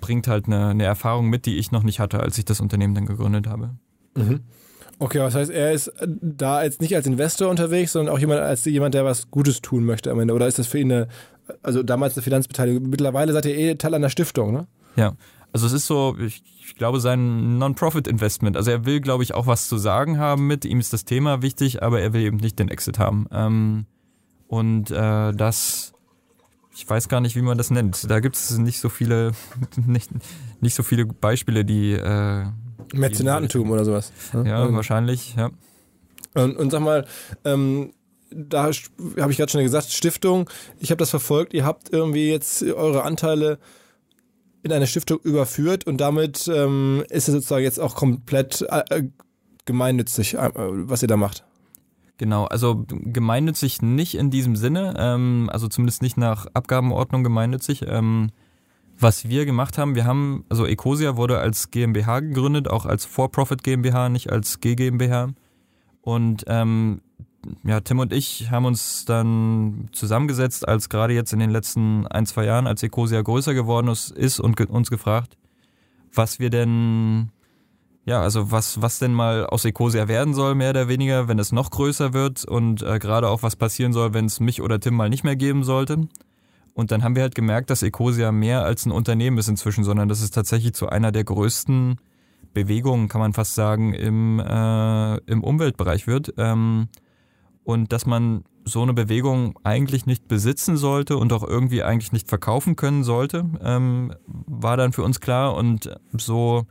bringt 0.00 0.26
halt 0.26 0.46
eine, 0.46 0.66
eine 0.66 0.82
Erfahrung 0.82 1.30
mit, 1.30 1.46
die 1.46 1.58
ich 1.58 1.70
noch 1.70 1.84
nicht 1.84 2.00
hatte, 2.00 2.18
als 2.18 2.36
ich 2.38 2.44
das 2.44 2.58
Unternehmen 2.58 2.96
dann 2.96 3.06
gegründet 3.06 3.46
habe. 3.46 3.76
Mhm. 4.16 4.40
Okay, 4.98 5.18
das 5.18 5.36
heißt, 5.36 5.52
er 5.52 5.70
ist 5.70 5.92
da 6.04 6.64
jetzt 6.64 6.80
nicht 6.80 6.96
als 6.96 7.06
Investor 7.06 7.48
unterwegs, 7.48 7.92
sondern 7.92 8.12
auch 8.12 8.18
jemand 8.18 8.40
als 8.40 8.64
jemand, 8.64 8.94
der 8.94 9.04
was 9.04 9.30
Gutes 9.30 9.62
tun 9.62 9.84
möchte 9.84 10.10
am 10.10 10.18
Ende. 10.18 10.34
Oder 10.34 10.48
ist 10.48 10.58
das 10.58 10.66
für 10.66 10.80
ihn 10.80 10.90
eine, 10.90 11.06
also 11.62 11.84
damals 11.84 12.16
eine 12.16 12.22
Finanzbeteiligung? 12.24 12.90
Mittlerweile 12.90 13.32
seid 13.32 13.46
ihr 13.46 13.56
eh 13.56 13.76
Teil 13.76 13.94
einer 13.94 14.10
Stiftung, 14.10 14.52
ne? 14.52 14.66
Ja. 14.96 15.14
Also 15.52 15.68
es 15.68 15.72
ist 15.72 15.86
so, 15.86 16.16
ich, 16.18 16.42
ich 16.64 16.74
glaube, 16.74 16.98
sein 16.98 17.58
Non-Profit-Investment. 17.58 18.56
Also 18.56 18.72
er 18.72 18.84
will, 18.86 19.00
glaube 19.00 19.22
ich, 19.22 19.34
auch 19.34 19.46
was 19.46 19.68
zu 19.68 19.78
sagen 19.78 20.18
haben 20.18 20.48
mit. 20.48 20.64
Ihm 20.64 20.80
ist 20.80 20.92
das 20.92 21.04
Thema 21.04 21.42
wichtig, 21.42 21.84
aber 21.84 22.00
er 22.00 22.12
will 22.12 22.22
eben 22.22 22.38
nicht 22.38 22.58
den 22.58 22.70
Exit 22.70 22.98
haben. 22.98 23.28
Ähm, 23.30 23.86
und 24.48 24.90
äh, 24.90 25.32
das, 25.32 25.92
ich 26.74 26.88
weiß 26.88 27.08
gar 27.08 27.20
nicht, 27.20 27.36
wie 27.36 27.42
man 27.42 27.58
das 27.58 27.70
nennt. 27.70 28.10
Da 28.10 28.20
gibt 28.20 28.36
es 28.36 28.56
nicht 28.58 28.80
so 28.80 28.88
viele, 28.88 29.32
nicht, 29.86 30.10
nicht 30.60 30.74
so 30.74 30.82
viele 30.82 31.06
Beispiele, 31.06 31.64
die 31.64 31.92
äh, 31.92 32.46
Mäzenatentum 32.94 33.70
oder 33.70 33.84
sowas. 33.84 34.12
Ne? 34.32 34.48
Ja, 34.48 34.64
ja 34.64 34.72
wahrscheinlich, 34.72 35.34
ja. 35.36 35.50
Und, 36.34 36.56
und 36.56 36.70
sag 36.70 36.80
mal, 36.80 37.06
ähm, 37.44 37.92
da 38.30 38.64
habe 38.64 39.30
ich 39.30 39.36
gerade 39.38 39.50
schon 39.50 39.62
gesagt, 39.62 39.90
Stiftung, 39.90 40.50
ich 40.78 40.90
habe 40.90 40.98
das 40.98 41.10
verfolgt, 41.10 41.54
ihr 41.54 41.64
habt 41.64 41.92
irgendwie 41.92 42.30
jetzt 42.30 42.62
eure 42.62 43.04
Anteile 43.04 43.58
in 44.62 44.72
eine 44.72 44.86
Stiftung 44.86 45.20
überführt 45.20 45.86
und 45.86 46.00
damit 46.00 46.48
ähm, 46.52 47.04
ist 47.08 47.28
es 47.28 47.34
sozusagen 47.34 47.62
jetzt 47.62 47.78
auch 47.78 47.94
komplett 47.94 48.66
äh, 48.68 49.04
gemeinnützig, 49.64 50.34
äh, 50.34 50.50
was 50.54 51.02
ihr 51.02 51.08
da 51.08 51.16
macht. 51.16 51.44
Genau, 52.18 52.44
also 52.44 52.84
gemeinnützig 52.88 53.82
nicht 53.82 54.14
in 54.14 54.30
diesem 54.30 54.56
Sinne, 54.56 54.94
ähm, 54.96 55.50
also 55.52 55.68
zumindest 55.68 56.00
nicht 56.00 56.16
nach 56.16 56.46
Abgabenordnung 56.54 57.22
gemeinnützig. 57.22 57.82
Ähm, 57.86 58.30
was 58.98 59.28
wir 59.28 59.44
gemacht 59.44 59.76
haben, 59.76 59.94
wir 59.94 60.06
haben, 60.06 60.44
also 60.48 60.64
Ecosia 60.64 61.16
wurde 61.16 61.38
als 61.38 61.70
GmbH 61.70 62.20
gegründet, 62.20 62.68
auch 62.68 62.86
als 62.86 63.04
For-Profit 63.04 63.62
GmbH, 63.62 64.08
nicht 64.08 64.32
als 64.32 64.60
G 64.60 64.74
GmbH. 64.74 65.34
Und 66.00 66.44
ähm, 66.46 67.02
ja, 67.64 67.80
Tim 67.80 67.98
und 67.98 68.12
ich 68.12 68.50
haben 68.50 68.64
uns 68.64 69.04
dann 69.04 69.88
zusammengesetzt, 69.92 70.66
als 70.66 70.88
gerade 70.88 71.12
jetzt 71.12 71.32
in 71.32 71.38
den 71.38 71.50
letzten 71.50 72.06
ein, 72.06 72.24
zwei 72.24 72.44
Jahren, 72.46 72.66
als 72.66 72.82
Ecosia 72.82 73.20
größer 73.20 73.52
geworden 73.52 73.88
ist 73.88 74.40
und 74.40 74.56
ge 74.56 74.66
uns 74.66 74.88
gefragt, 74.88 75.36
was 76.12 76.38
wir 76.38 76.48
denn, 76.48 77.30
ja, 78.06 78.22
also 78.22 78.52
was, 78.52 78.80
was 78.80 79.00
denn 79.00 79.12
mal 79.12 79.46
aus 79.46 79.64
Ecosia 79.64 80.06
werden 80.06 80.32
soll, 80.32 80.54
mehr 80.54 80.70
oder 80.70 80.88
weniger, 80.88 81.26
wenn 81.26 81.40
es 81.40 81.50
noch 81.50 81.70
größer 81.70 82.12
wird 82.12 82.44
und 82.44 82.80
äh, 82.82 83.00
gerade 83.00 83.28
auch 83.28 83.42
was 83.42 83.56
passieren 83.56 83.92
soll, 83.92 84.14
wenn 84.14 84.26
es 84.26 84.38
mich 84.38 84.62
oder 84.62 84.78
Tim 84.78 84.94
mal 84.94 85.10
nicht 85.10 85.24
mehr 85.24 85.34
geben 85.34 85.64
sollte. 85.64 86.06
Und 86.72 86.92
dann 86.92 87.02
haben 87.02 87.16
wir 87.16 87.22
halt 87.22 87.34
gemerkt, 87.34 87.68
dass 87.68 87.82
Ecosia 87.82 88.30
mehr 88.30 88.62
als 88.64 88.86
ein 88.86 88.92
Unternehmen 88.92 89.38
ist 89.38 89.48
inzwischen, 89.48 89.82
sondern 89.82 90.08
das 90.08 90.22
ist 90.22 90.34
tatsächlich 90.34 90.72
zu 90.74 90.88
einer 90.88 91.10
der 91.10 91.24
größten 91.24 91.96
Bewegungen, 92.54 93.08
kann 93.08 93.20
man 93.20 93.32
fast 93.32 93.54
sagen, 93.54 93.92
im, 93.92 94.38
äh, 94.38 95.16
im 95.26 95.42
Umweltbereich 95.42 96.06
wird. 96.06 96.32
Ähm, 96.38 96.88
und 97.64 97.92
dass 97.92 98.06
man 98.06 98.44
so 98.64 98.82
eine 98.82 98.94
Bewegung 98.94 99.58
eigentlich 99.64 100.06
nicht 100.06 100.28
besitzen 100.28 100.76
sollte 100.76 101.16
und 101.16 101.32
auch 101.32 101.42
irgendwie 101.42 101.82
eigentlich 101.82 102.12
nicht 102.12 102.28
verkaufen 102.28 102.76
können 102.76 103.02
sollte, 103.02 103.50
ähm, 103.60 104.14
war 104.26 104.76
dann 104.76 104.92
für 104.92 105.02
uns 105.02 105.20
klar. 105.20 105.56
Und 105.56 105.90
so 106.16 106.66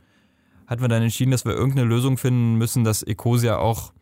hat 0.66 0.80
man 0.80 0.90
dann 0.90 1.02
entschieden, 1.02 1.30
dass 1.30 1.44
wir 1.44 1.52
irgendeine 1.52 1.88
Lösung 1.88 2.18
finden 2.18 2.56
müssen, 2.56 2.84
dass 2.84 3.02
Ecosia 3.02 3.58
auch 3.58 3.92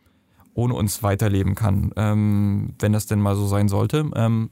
ohne 0.53 0.73
uns 0.73 1.03
weiterleben 1.03 1.53
kann, 1.53 1.91
ähm, 1.95 2.73
wenn 2.79 2.93
das 2.93 3.05
denn 3.05 3.19
mal 3.19 3.35
so 3.35 3.45
sein 3.45 3.67
sollte. 3.67 4.09
Ähm, 4.15 4.49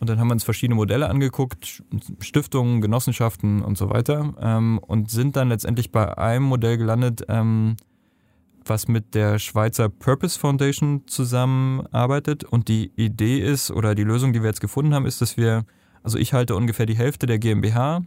und 0.00 0.10
dann 0.10 0.18
haben 0.18 0.28
wir 0.28 0.32
uns 0.32 0.44
verschiedene 0.44 0.74
Modelle 0.74 1.08
angeguckt, 1.08 1.82
Stiftungen, 2.20 2.80
Genossenschaften 2.80 3.62
und 3.62 3.78
so 3.78 3.88
weiter. 3.90 4.34
Ähm, 4.40 4.78
und 4.78 5.10
sind 5.10 5.36
dann 5.36 5.48
letztendlich 5.48 5.92
bei 5.92 6.18
einem 6.18 6.44
Modell 6.44 6.76
gelandet, 6.76 7.24
ähm, 7.28 7.76
was 8.66 8.88
mit 8.88 9.14
der 9.14 9.38
Schweizer 9.38 9.88
Purpose 9.88 10.38
Foundation 10.38 11.06
zusammenarbeitet. 11.06 12.44
Und 12.44 12.68
die 12.68 12.90
Idee 12.96 13.38
ist, 13.38 13.70
oder 13.70 13.94
die 13.94 14.04
Lösung, 14.04 14.32
die 14.32 14.42
wir 14.42 14.48
jetzt 14.48 14.60
gefunden 14.60 14.92
haben, 14.94 15.06
ist, 15.06 15.20
dass 15.20 15.36
wir, 15.36 15.64
also 16.02 16.18
ich 16.18 16.32
halte 16.32 16.56
ungefähr 16.56 16.86
die 16.86 16.96
Hälfte 16.96 17.26
der 17.26 17.38
GmbH, 17.38 18.02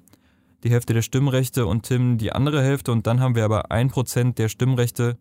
die 0.63 0.71
Hälfte 0.71 0.93
der 0.93 1.01
Stimmrechte 1.01 1.65
und 1.65 1.83
Tim 1.83 2.17
die 2.17 2.31
andere 2.31 2.63
Hälfte. 2.63 2.91
Und 2.91 3.07
dann 3.07 3.19
haben 3.19 3.35
wir 3.35 3.45
aber 3.45 3.71
ein 3.71 3.89
Prozent 3.89 4.37
der 4.37 4.49
Stimmrechte 4.49 5.17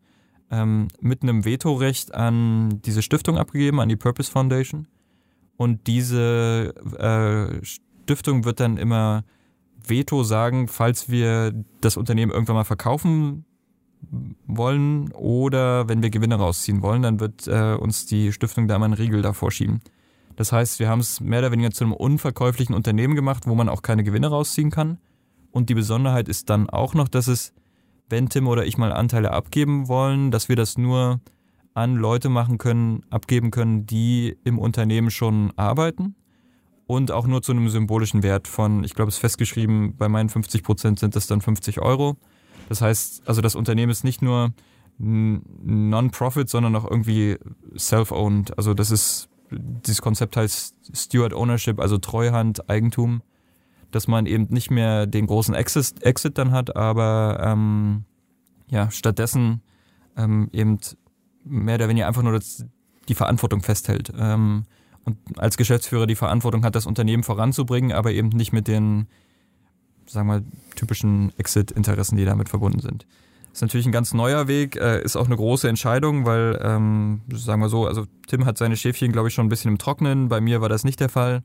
ähm, 0.50 0.88
mit 1.00 1.22
einem 1.22 1.44
Vetorecht 1.44 2.14
an 2.14 2.80
diese 2.82 3.02
Stiftung 3.02 3.38
abgegeben, 3.38 3.80
an 3.80 3.88
die 3.88 3.96
Purpose 3.96 4.30
Foundation. 4.30 4.86
Und 5.56 5.86
diese 5.86 6.74
äh, 6.98 7.64
Stiftung 7.64 8.44
wird 8.44 8.60
dann 8.60 8.76
immer 8.76 9.24
Veto 9.86 10.22
sagen, 10.22 10.68
falls 10.68 11.08
wir 11.08 11.52
das 11.80 11.96
Unternehmen 11.96 12.32
irgendwann 12.32 12.56
mal 12.56 12.64
verkaufen 12.64 13.44
wollen 14.46 15.12
oder 15.12 15.88
wenn 15.88 16.02
wir 16.02 16.10
Gewinne 16.10 16.36
rausziehen 16.36 16.82
wollen, 16.82 17.02
dann 17.02 17.20
wird 17.20 17.46
äh, 17.46 17.74
uns 17.74 18.06
die 18.06 18.32
Stiftung 18.32 18.68
da 18.68 18.78
mal 18.78 18.86
einen 18.86 18.94
Riegel 18.94 19.22
davor 19.22 19.50
schieben. 19.50 19.80
Das 20.36 20.52
heißt, 20.52 20.78
wir 20.78 20.88
haben 20.88 21.00
es 21.00 21.20
mehr 21.20 21.40
oder 21.40 21.52
weniger 21.52 21.70
zu 21.70 21.84
einem 21.84 21.94
unverkäuflichen 21.94 22.74
Unternehmen 22.74 23.14
gemacht, 23.14 23.44
wo 23.46 23.54
man 23.54 23.68
auch 23.68 23.82
keine 23.82 24.04
Gewinne 24.04 24.28
rausziehen 24.28 24.70
kann. 24.70 24.98
Und 25.50 25.68
die 25.70 25.74
Besonderheit 25.74 26.28
ist 26.28 26.50
dann 26.50 26.68
auch 26.68 26.94
noch, 26.94 27.08
dass 27.08 27.26
es, 27.28 27.52
wenn 28.08 28.28
Tim 28.28 28.46
oder 28.46 28.66
ich 28.66 28.78
mal 28.78 28.92
Anteile 28.92 29.32
abgeben 29.32 29.88
wollen, 29.88 30.30
dass 30.30 30.48
wir 30.48 30.56
das 30.56 30.78
nur 30.78 31.20
an 31.74 31.96
Leute 31.96 32.28
machen 32.28 32.58
können, 32.58 33.02
abgeben 33.10 33.50
können, 33.50 33.84
die 33.86 34.36
im 34.44 34.58
Unternehmen 34.58 35.10
schon 35.10 35.52
arbeiten 35.56 36.14
und 36.86 37.10
auch 37.10 37.26
nur 37.26 37.42
zu 37.42 37.52
einem 37.52 37.68
symbolischen 37.68 38.22
Wert 38.22 38.48
von, 38.48 38.84
ich 38.84 38.94
glaube, 38.94 39.08
es 39.08 39.16
ist 39.16 39.20
festgeschrieben, 39.20 39.96
bei 39.96 40.08
meinen 40.08 40.28
50 40.28 40.62
Prozent 40.62 40.98
sind 40.98 41.16
das 41.16 41.26
dann 41.26 41.40
50 41.40 41.80
Euro. 41.80 42.16
Das 42.68 42.80
heißt, 42.80 43.28
also 43.28 43.40
das 43.40 43.54
Unternehmen 43.54 43.90
ist 43.90 44.04
nicht 44.04 44.22
nur 44.22 44.54
Non-Profit, 44.98 46.48
sondern 46.48 46.74
auch 46.76 46.90
irgendwie 46.90 47.36
self-owned. 47.76 48.56
Also 48.56 48.72
das 48.72 48.90
ist, 48.90 49.28
dieses 49.50 50.00
Konzept 50.00 50.36
heißt 50.36 50.74
Steward 50.94 51.34
Ownership, 51.34 51.80
also 51.80 51.98
Treuhand, 51.98 52.70
Eigentum, 52.70 53.20
dass 53.96 54.08
man 54.08 54.26
eben 54.26 54.46
nicht 54.50 54.70
mehr 54.70 55.06
den 55.06 55.26
großen 55.26 55.54
Exit, 55.54 56.02
Exit 56.02 56.36
dann 56.38 56.52
hat, 56.52 56.76
aber 56.76 57.40
ähm, 57.42 58.04
ja, 58.68 58.90
stattdessen 58.90 59.62
ähm, 60.16 60.50
eben 60.52 60.78
mehr 61.44 61.76
oder 61.76 61.88
weniger 61.88 62.06
einfach 62.06 62.22
nur 62.22 62.32
das, 62.32 62.66
die 63.08 63.14
Verantwortung 63.14 63.62
festhält. 63.62 64.12
Ähm, 64.18 64.64
und 65.04 65.16
als 65.38 65.56
Geschäftsführer 65.56 66.06
die 66.06 66.14
Verantwortung 66.14 66.64
hat, 66.64 66.74
das 66.74 66.84
Unternehmen 66.84 67.22
voranzubringen, 67.22 67.92
aber 67.92 68.12
eben 68.12 68.28
nicht 68.28 68.52
mit 68.52 68.68
den, 68.68 69.06
sagen 70.06 70.28
wir, 70.28 70.44
typischen 70.74 71.32
Exit-Interessen, 71.38 72.16
die 72.16 72.24
damit 72.24 72.48
verbunden 72.48 72.80
sind. 72.80 73.06
Ist 73.52 73.62
natürlich 73.62 73.86
ein 73.86 73.92
ganz 73.92 74.12
neuer 74.12 74.46
Weg, 74.48 74.76
äh, 74.76 75.02
ist 75.02 75.16
auch 75.16 75.26
eine 75.26 75.36
große 75.36 75.68
Entscheidung, 75.68 76.26
weil, 76.26 76.60
ähm, 76.62 77.22
sagen 77.32 77.62
wir 77.62 77.70
so, 77.70 77.86
also 77.86 78.04
Tim 78.26 78.44
hat 78.44 78.58
seine 78.58 78.76
Schäfchen, 78.76 79.12
glaube 79.12 79.28
ich, 79.28 79.34
schon 79.34 79.46
ein 79.46 79.48
bisschen 79.48 79.70
im 79.70 79.78
Trocknen. 79.78 80.28
Bei 80.28 80.42
mir 80.42 80.60
war 80.60 80.68
das 80.68 80.84
nicht 80.84 81.00
der 81.00 81.08
Fall. 81.08 81.42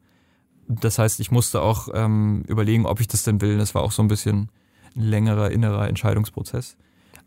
Das 0.80 1.00
heißt, 1.00 1.20
ich 1.20 1.32
musste 1.32 1.62
auch 1.62 1.90
ähm, 1.94 2.44
überlegen, 2.48 2.86
ob 2.86 3.02
ich 3.02 3.08
das 3.08 3.24
denn 3.24 3.42
will. 3.42 3.58
Das 3.58 3.76
war 3.76 3.84
auch 3.84 3.92
so 3.92 4.02
ein 4.02 4.08
bisschen 4.08 4.50
ein 4.96 5.04
längerer 5.04 5.52
innerer 5.52 5.88
Entscheidungsprozess. 5.88 6.78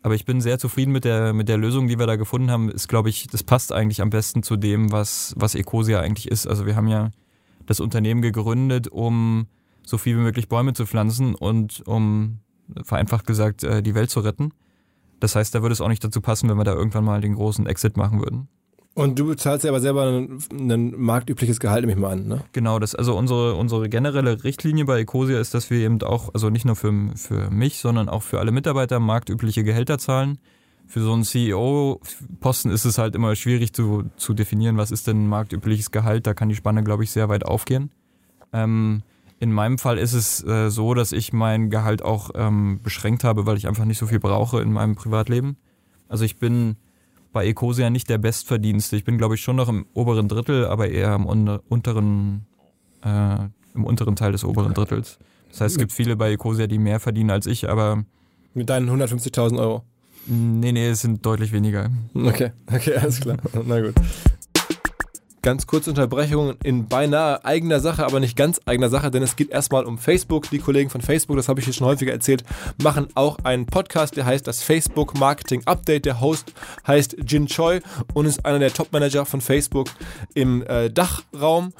Aber 0.01 0.15
ich 0.15 0.25
bin 0.25 0.41
sehr 0.41 0.59
zufrieden 0.59 0.91
mit 0.91 1.03
der, 1.03 1.33
mit 1.33 1.49
der 1.49 1.57
Lösung, 1.57 1.87
die 1.87 1.99
wir 1.99 2.07
da 2.07 2.15
gefunden 2.15 2.51
haben. 2.51 2.69
Ist, 2.69 2.87
glaube 2.87 3.09
ich, 3.09 3.27
das 3.27 3.43
passt 3.43 3.71
eigentlich 3.71 4.01
am 4.01 4.09
besten 4.09 4.43
zu 4.43 4.55
dem, 4.55 4.91
was, 4.91 5.33
was 5.37 5.55
Ecosia 5.55 5.99
eigentlich 5.99 6.27
ist. 6.27 6.47
Also 6.47 6.65
wir 6.65 6.75
haben 6.75 6.87
ja 6.87 7.11
das 7.65 7.79
Unternehmen 7.79 8.21
gegründet, 8.21 8.87
um 8.87 9.47
so 9.83 9.97
viel 9.97 10.17
wie 10.17 10.21
möglich 10.21 10.47
Bäume 10.47 10.73
zu 10.73 10.85
pflanzen 10.85 11.35
und 11.35 11.81
um, 11.87 12.39
vereinfacht 12.83 13.25
gesagt, 13.25 13.63
äh, 13.63 13.81
die 13.81 13.95
Welt 13.95 14.09
zu 14.09 14.19
retten. 14.19 14.51
Das 15.19 15.35
heißt, 15.35 15.55
da 15.55 15.61
würde 15.61 15.73
es 15.73 15.81
auch 15.81 15.87
nicht 15.87 16.03
dazu 16.03 16.21
passen, 16.21 16.49
wenn 16.49 16.57
wir 16.57 16.63
da 16.63 16.73
irgendwann 16.73 17.05
mal 17.05 17.21
den 17.21 17.35
großen 17.35 17.65
Exit 17.65 17.97
machen 17.97 18.19
würden. 18.19 18.47
Und 18.95 19.19
du 19.19 19.27
bezahlst 19.27 19.65
ja 19.65 19.71
aber 19.71 19.81
selber 19.81 20.07
ein, 20.07 20.39
ein 20.51 20.93
marktübliches 20.97 21.59
Gehalt, 21.59 21.81
nehme 21.81 21.91
ich 21.91 21.99
mal 21.99 22.13
an, 22.13 22.27
ne? 22.27 22.45
Genau, 22.53 22.79
das 22.79 22.95
also 22.95 23.17
unsere, 23.17 23.55
unsere 23.55 23.89
generelle 23.89 24.45
Richtlinie 24.45 24.85
bei 24.85 25.01
Ecosia 25.01 25.37
ist, 25.37 25.53
dass 25.53 25.69
wir 25.69 25.79
eben 25.79 26.01
auch, 26.01 26.33
also 26.33 26.49
nicht 26.49 26.63
nur 26.63 26.77
für, 26.77 26.93
für 27.15 27.49
mich, 27.49 27.79
sondern 27.79 28.07
auch 28.07 28.23
für 28.23 28.39
alle 28.39 28.53
Mitarbeiter 28.53 29.01
marktübliche 29.01 29.65
Gehälter 29.65 29.97
zahlen. 29.97 30.37
Für 30.87 31.01
so 31.01 31.11
einen 31.11 31.25
CEO-Posten 31.25 32.71
ist 32.71 32.85
es 32.85 32.97
halt 32.97 33.15
immer 33.15 33.35
schwierig 33.35 33.73
zu, 33.73 34.05
zu 34.15 34.33
definieren, 34.33 34.77
was 34.77 34.91
ist 34.91 35.07
denn 35.07 35.27
marktübliches 35.27 35.91
Gehalt. 35.91 36.25
Da 36.25 36.33
kann 36.33 36.47
die 36.47 36.55
Spanne, 36.55 36.81
glaube 36.81 37.03
ich, 37.03 37.11
sehr 37.11 37.27
weit 37.27 37.45
aufgehen. 37.45 37.91
Ähm, 38.53 39.01
in 39.39 39.51
meinem 39.51 39.77
Fall 39.77 39.97
ist 39.97 40.13
es 40.13 40.41
äh, 40.45 40.69
so, 40.69 40.93
dass 40.93 41.11
ich 41.11 41.33
mein 41.33 41.69
Gehalt 41.69 42.01
auch 42.01 42.29
ähm, 42.33 42.79
beschränkt 42.81 43.25
habe, 43.25 43.45
weil 43.45 43.57
ich 43.57 43.67
einfach 43.67 43.83
nicht 43.83 43.97
so 43.97 44.07
viel 44.07 44.19
brauche 44.19 44.61
in 44.61 44.71
meinem 44.71 44.95
Privatleben. 44.95 45.57
Also 46.07 46.23
ich 46.23 46.37
bin 46.37 46.77
bei 47.35 47.45
Ecosia 47.45 47.89
nicht 47.89 48.09
der 48.09 48.17
Bestverdienste. 48.17 48.95
Ich 48.95 49.03
bin, 49.03 49.17
glaube 49.17 49.35
ich, 49.35 49.41
schon 49.41 49.57
noch 49.57 49.67
im 49.67 49.85
oberen 49.93 50.29
Drittel, 50.29 50.67
aber 50.67 50.87
eher 50.87 51.13
im 51.15 51.25
unteren, 51.25 52.45
äh, 53.03 53.35
im 53.73 53.83
unteren 53.83 54.15
Teil 54.15 54.31
des 54.31 54.45
oberen 54.45 54.73
Drittels. 54.73 55.19
Das 55.49 55.59
heißt, 55.59 55.73
es 55.73 55.77
gibt 55.77 55.91
viele 55.91 56.15
bei 56.15 56.31
Ecosia, 56.31 56.65
die 56.65 56.77
mehr 56.77 57.01
verdienen 57.01 57.31
als 57.31 57.45
ich, 57.45 57.69
aber. 57.69 58.05
Mit 58.53 58.69
deinen 58.69 58.89
150.000 58.89 59.59
Euro? 59.59 59.83
Nee, 60.27 60.71
nee, 60.71 60.87
es 60.87 61.01
sind 61.01 61.25
deutlich 61.25 61.51
weniger. 61.51 61.89
Okay, 62.13 62.51
okay, 62.73 62.95
alles 62.95 63.19
klar. 63.19 63.35
Na 63.65 63.81
gut. 63.81 63.95
Ganz 65.45 65.67
kurze 65.67 65.91
Unterbrechung 65.91 66.55
in 66.63 66.87
beinahe 66.87 67.45
eigener 67.45 67.79
Sache, 67.79 68.03
aber 68.03 68.19
nicht 68.19 68.35
ganz 68.35 68.59
eigener 68.65 68.89
Sache, 68.89 69.11
denn 69.11 69.21
es 69.21 69.35
geht 69.35 69.51
erstmal 69.51 69.85
um 69.85 69.99
Facebook. 69.99 70.49
Die 70.49 70.57
Kollegen 70.57 70.89
von 70.89 71.01
Facebook, 71.01 71.37
das 71.37 71.47
habe 71.49 71.59
ich 71.59 71.65
hier 71.65 71.73
schon 71.75 71.85
häufiger 71.85 72.11
erzählt, 72.11 72.43
machen 72.81 73.09
auch 73.13 73.37
einen 73.43 73.67
Podcast, 73.67 74.17
der 74.17 74.25
heißt 74.25 74.47
das 74.47 74.63
Facebook 74.63 75.19
Marketing 75.19 75.61
Update. 75.67 76.05
Der 76.05 76.19
Host 76.19 76.51
heißt 76.87 77.17
Jin 77.27 77.45
Choi 77.45 77.81
und 78.15 78.25
ist 78.25 78.43
einer 78.43 78.57
der 78.57 78.73
Top-Manager 78.73 79.27
von 79.27 79.39
Facebook 79.39 79.89
im 80.33 80.63
äh, 80.63 80.89
Dachraum. 80.89 81.73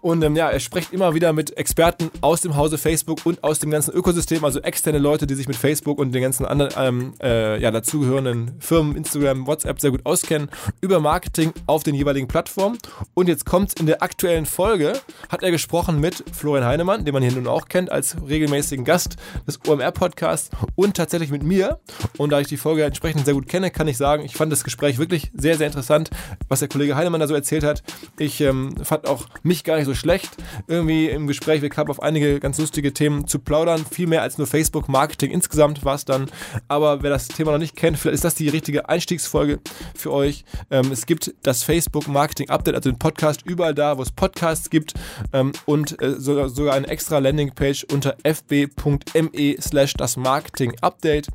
Und 0.00 0.22
ähm, 0.22 0.36
ja, 0.36 0.48
er 0.50 0.60
spricht 0.60 0.92
immer 0.92 1.14
wieder 1.14 1.32
mit 1.32 1.56
Experten 1.56 2.10
aus 2.20 2.40
dem 2.40 2.56
Hause 2.56 2.78
Facebook 2.78 3.24
und 3.24 3.42
aus 3.42 3.58
dem 3.58 3.70
ganzen 3.70 3.92
Ökosystem, 3.94 4.44
also 4.44 4.60
externe 4.60 4.98
Leute, 4.98 5.26
die 5.26 5.34
sich 5.34 5.48
mit 5.48 5.56
Facebook 5.56 5.98
und 5.98 6.12
den 6.12 6.22
ganzen 6.22 6.46
anderen 6.46 6.72
ähm, 6.76 7.14
äh, 7.22 7.60
ja, 7.60 7.70
dazugehörenden 7.70 8.52
Firmen, 8.60 8.96
Instagram, 8.96 9.46
WhatsApp 9.46 9.80
sehr 9.80 9.90
gut 9.90 10.06
auskennen, 10.06 10.48
über 10.80 11.00
Marketing 11.00 11.52
auf 11.66 11.82
den 11.82 11.94
jeweiligen 11.94 12.28
Plattformen. 12.28 12.78
Und 13.14 13.28
jetzt 13.28 13.44
kommt 13.44 13.78
in 13.80 13.86
der 13.86 14.02
aktuellen 14.02 14.46
Folge, 14.46 14.92
hat 15.28 15.42
er 15.42 15.50
gesprochen 15.50 16.00
mit 16.00 16.24
Florian 16.32 16.66
Heinemann, 16.66 17.04
den 17.04 17.12
man 17.12 17.22
hier 17.22 17.32
nun 17.32 17.46
auch 17.46 17.68
kennt 17.68 17.90
als 17.90 18.16
regelmäßigen 18.28 18.84
Gast 18.84 19.16
des 19.46 19.58
OMR-Podcasts 19.66 20.50
und 20.76 20.96
tatsächlich 20.96 21.30
mit 21.30 21.42
mir. 21.42 21.80
Und 22.16 22.30
da 22.30 22.40
ich 22.40 22.46
die 22.46 22.56
Folge 22.56 22.84
entsprechend 22.84 23.24
sehr 23.24 23.34
gut 23.34 23.48
kenne, 23.48 23.70
kann 23.70 23.88
ich 23.88 23.96
sagen, 23.96 24.24
ich 24.24 24.34
fand 24.34 24.52
das 24.52 24.64
Gespräch 24.64 24.98
wirklich 24.98 25.30
sehr, 25.34 25.56
sehr 25.56 25.66
interessant, 25.66 26.10
was 26.48 26.60
der 26.60 26.68
Kollege 26.68 26.96
Heinemann 26.96 27.20
da 27.20 27.26
so 27.26 27.34
erzählt 27.34 27.64
hat. 27.64 27.82
Ich 28.18 28.40
ähm, 28.40 28.74
fand 28.82 29.06
auch 29.06 29.26
mich 29.42 29.64
gar 29.64 29.76
nicht 29.76 29.86
so 29.86 29.87
schlecht, 29.94 30.30
irgendwie 30.66 31.08
im 31.08 31.26
Gespräch. 31.26 31.62
Wir 31.62 31.68
kamen 31.68 31.90
auf 31.90 32.02
einige 32.02 32.40
ganz 32.40 32.58
lustige 32.58 32.92
Themen 32.92 33.26
zu 33.26 33.38
plaudern. 33.38 33.84
Viel 33.90 34.06
mehr 34.06 34.22
als 34.22 34.38
nur 34.38 34.46
Facebook-Marketing 34.46 35.30
insgesamt 35.30 35.84
war 35.84 35.94
es 35.94 36.04
dann. 36.04 36.30
Aber 36.68 37.02
wer 37.02 37.10
das 37.10 37.28
Thema 37.28 37.52
noch 37.52 37.58
nicht 37.58 37.76
kennt, 37.76 37.98
vielleicht 37.98 38.14
ist 38.14 38.24
das 38.24 38.34
die 38.34 38.48
richtige 38.48 38.88
Einstiegsfolge 38.88 39.60
für 39.94 40.12
euch. 40.12 40.44
Ähm, 40.70 40.90
es 40.92 41.06
gibt 41.06 41.34
das 41.42 41.62
Facebook-Marketing-Update, 41.62 42.74
also 42.74 42.90
den 42.90 42.98
Podcast 42.98 43.42
überall 43.44 43.74
da, 43.74 43.98
wo 43.98 44.02
es 44.02 44.12
Podcasts 44.12 44.70
gibt 44.70 44.94
ähm, 45.32 45.52
und 45.66 46.00
äh, 46.02 46.18
sogar, 46.18 46.48
sogar 46.48 46.74
eine 46.74 46.88
extra 46.88 47.18
Landingpage 47.18 47.84
unter 47.92 48.16
fb.me 48.24 49.56
slash 49.60 49.94
das 49.94 50.16
Marketing-Update 50.16 51.28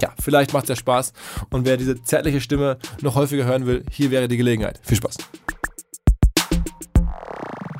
ja, 0.00 0.12
vielleicht 0.20 0.52
macht 0.52 0.64
es 0.64 0.70
ja 0.70 0.76
Spaß. 0.76 1.12
Und 1.50 1.66
wer 1.66 1.76
diese 1.76 2.02
zärtliche 2.02 2.40
Stimme 2.40 2.78
noch 3.00 3.14
häufiger 3.14 3.44
hören 3.44 3.66
will, 3.66 3.84
hier 3.90 4.10
wäre 4.10 4.28
die 4.28 4.36
Gelegenheit. 4.36 4.80
Viel 4.82 4.96
Spaß. 4.96 5.16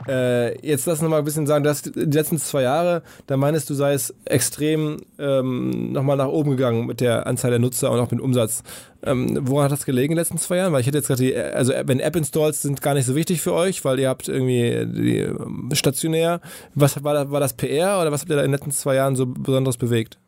Äh, 0.09 0.67
jetzt 0.67 0.87
lass 0.87 1.01
uns 1.01 1.11
mal 1.11 1.19
ein 1.19 1.25
bisschen 1.25 1.47
sagen, 1.47 1.65
dass 1.65 1.83
die 1.83 2.01
letzten 2.01 2.39
zwei 2.39 2.63
Jahre, 2.63 3.03
da 3.27 3.37
meinst 3.37 3.69
du, 3.71 3.75
sei 3.75 3.93
es 3.95 4.15
extrem 4.25 4.99
ähm, 5.19 5.93
nochmal 5.93 6.17
nach 6.17 6.29
oben 6.29 6.51
gegangen 6.51 6.87
mit 6.87 7.01
der 7.01 7.27
Anzahl 7.27 7.51
der 7.51 7.61
Nutzer 7.61 7.91
und 7.91 7.99
auch 7.99 8.11
mit 8.11 8.13
dem 8.13 8.21
Umsatz. 8.21 8.63
Ähm, 9.03 9.39
woran 9.43 9.65
hat 9.65 9.73
das 9.73 9.85
gelegen 9.87 10.13
in 10.13 10.17
den 10.17 10.23
letzten 10.23 10.39
zwei 10.39 10.57
Jahren? 10.57 10.73
Weil 10.73 10.81
ich 10.81 10.87
hätte 10.87 10.99
jetzt 10.99 11.09
gerade 11.09 11.23
die, 11.23 11.37
also 11.37 11.73
wenn 11.85 12.01
App-Installs 12.01 12.63
sind 12.63 12.83
gar 12.83 12.95
nicht 12.95 13.07
so 13.07 13.15
wichtig 13.15 13.41
für 13.41 13.53
euch, 13.53 13.85
weil 13.85 13.99
ihr 13.99 14.09
habt 14.09 14.29
irgendwie 14.29 14.87
die, 14.87 15.19
ähm, 15.19 15.71
stationär. 15.73 16.41
Was 16.75 17.03
war 17.05 17.15
das, 17.15 17.31
war 17.31 17.41
das 17.41 17.55
PR 17.55 18.01
oder 18.01 18.13
was 18.13 18.23
habt 18.23 18.31
ihr 18.31 18.37
da 18.37 18.43
in 18.43 18.49
den 18.49 18.59
letzten 18.59 18.73
zwei 18.73 18.97
Jahren 18.97 19.17
so 19.17 19.27
Besonderes 19.27 19.77
bewegt? 19.77 20.19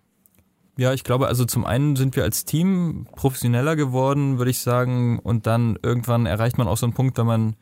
Ja, 0.79 0.93
ich 0.93 1.03
glaube, 1.03 1.27
also 1.27 1.45
zum 1.45 1.67
einen 1.67 1.97
sind 1.97 2.15
wir 2.15 2.23
als 2.23 2.45
Team 2.45 3.09
professioneller 3.17 3.75
geworden, 3.75 4.39
würde 4.39 4.53
ich 4.53 4.61
sagen, 4.61 5.19
und 5.19 5.49
dann 5.49 5.77
irgendwann 5.83 6.25
erreicht 6.25 6.57
man 6.57 6.69
auch 6.69 6.77
so 6.77 6.87
einen 6.87 6.93
Punkt, 6.93 7.19
wenn 7.19 7.27
man 7.27 7.57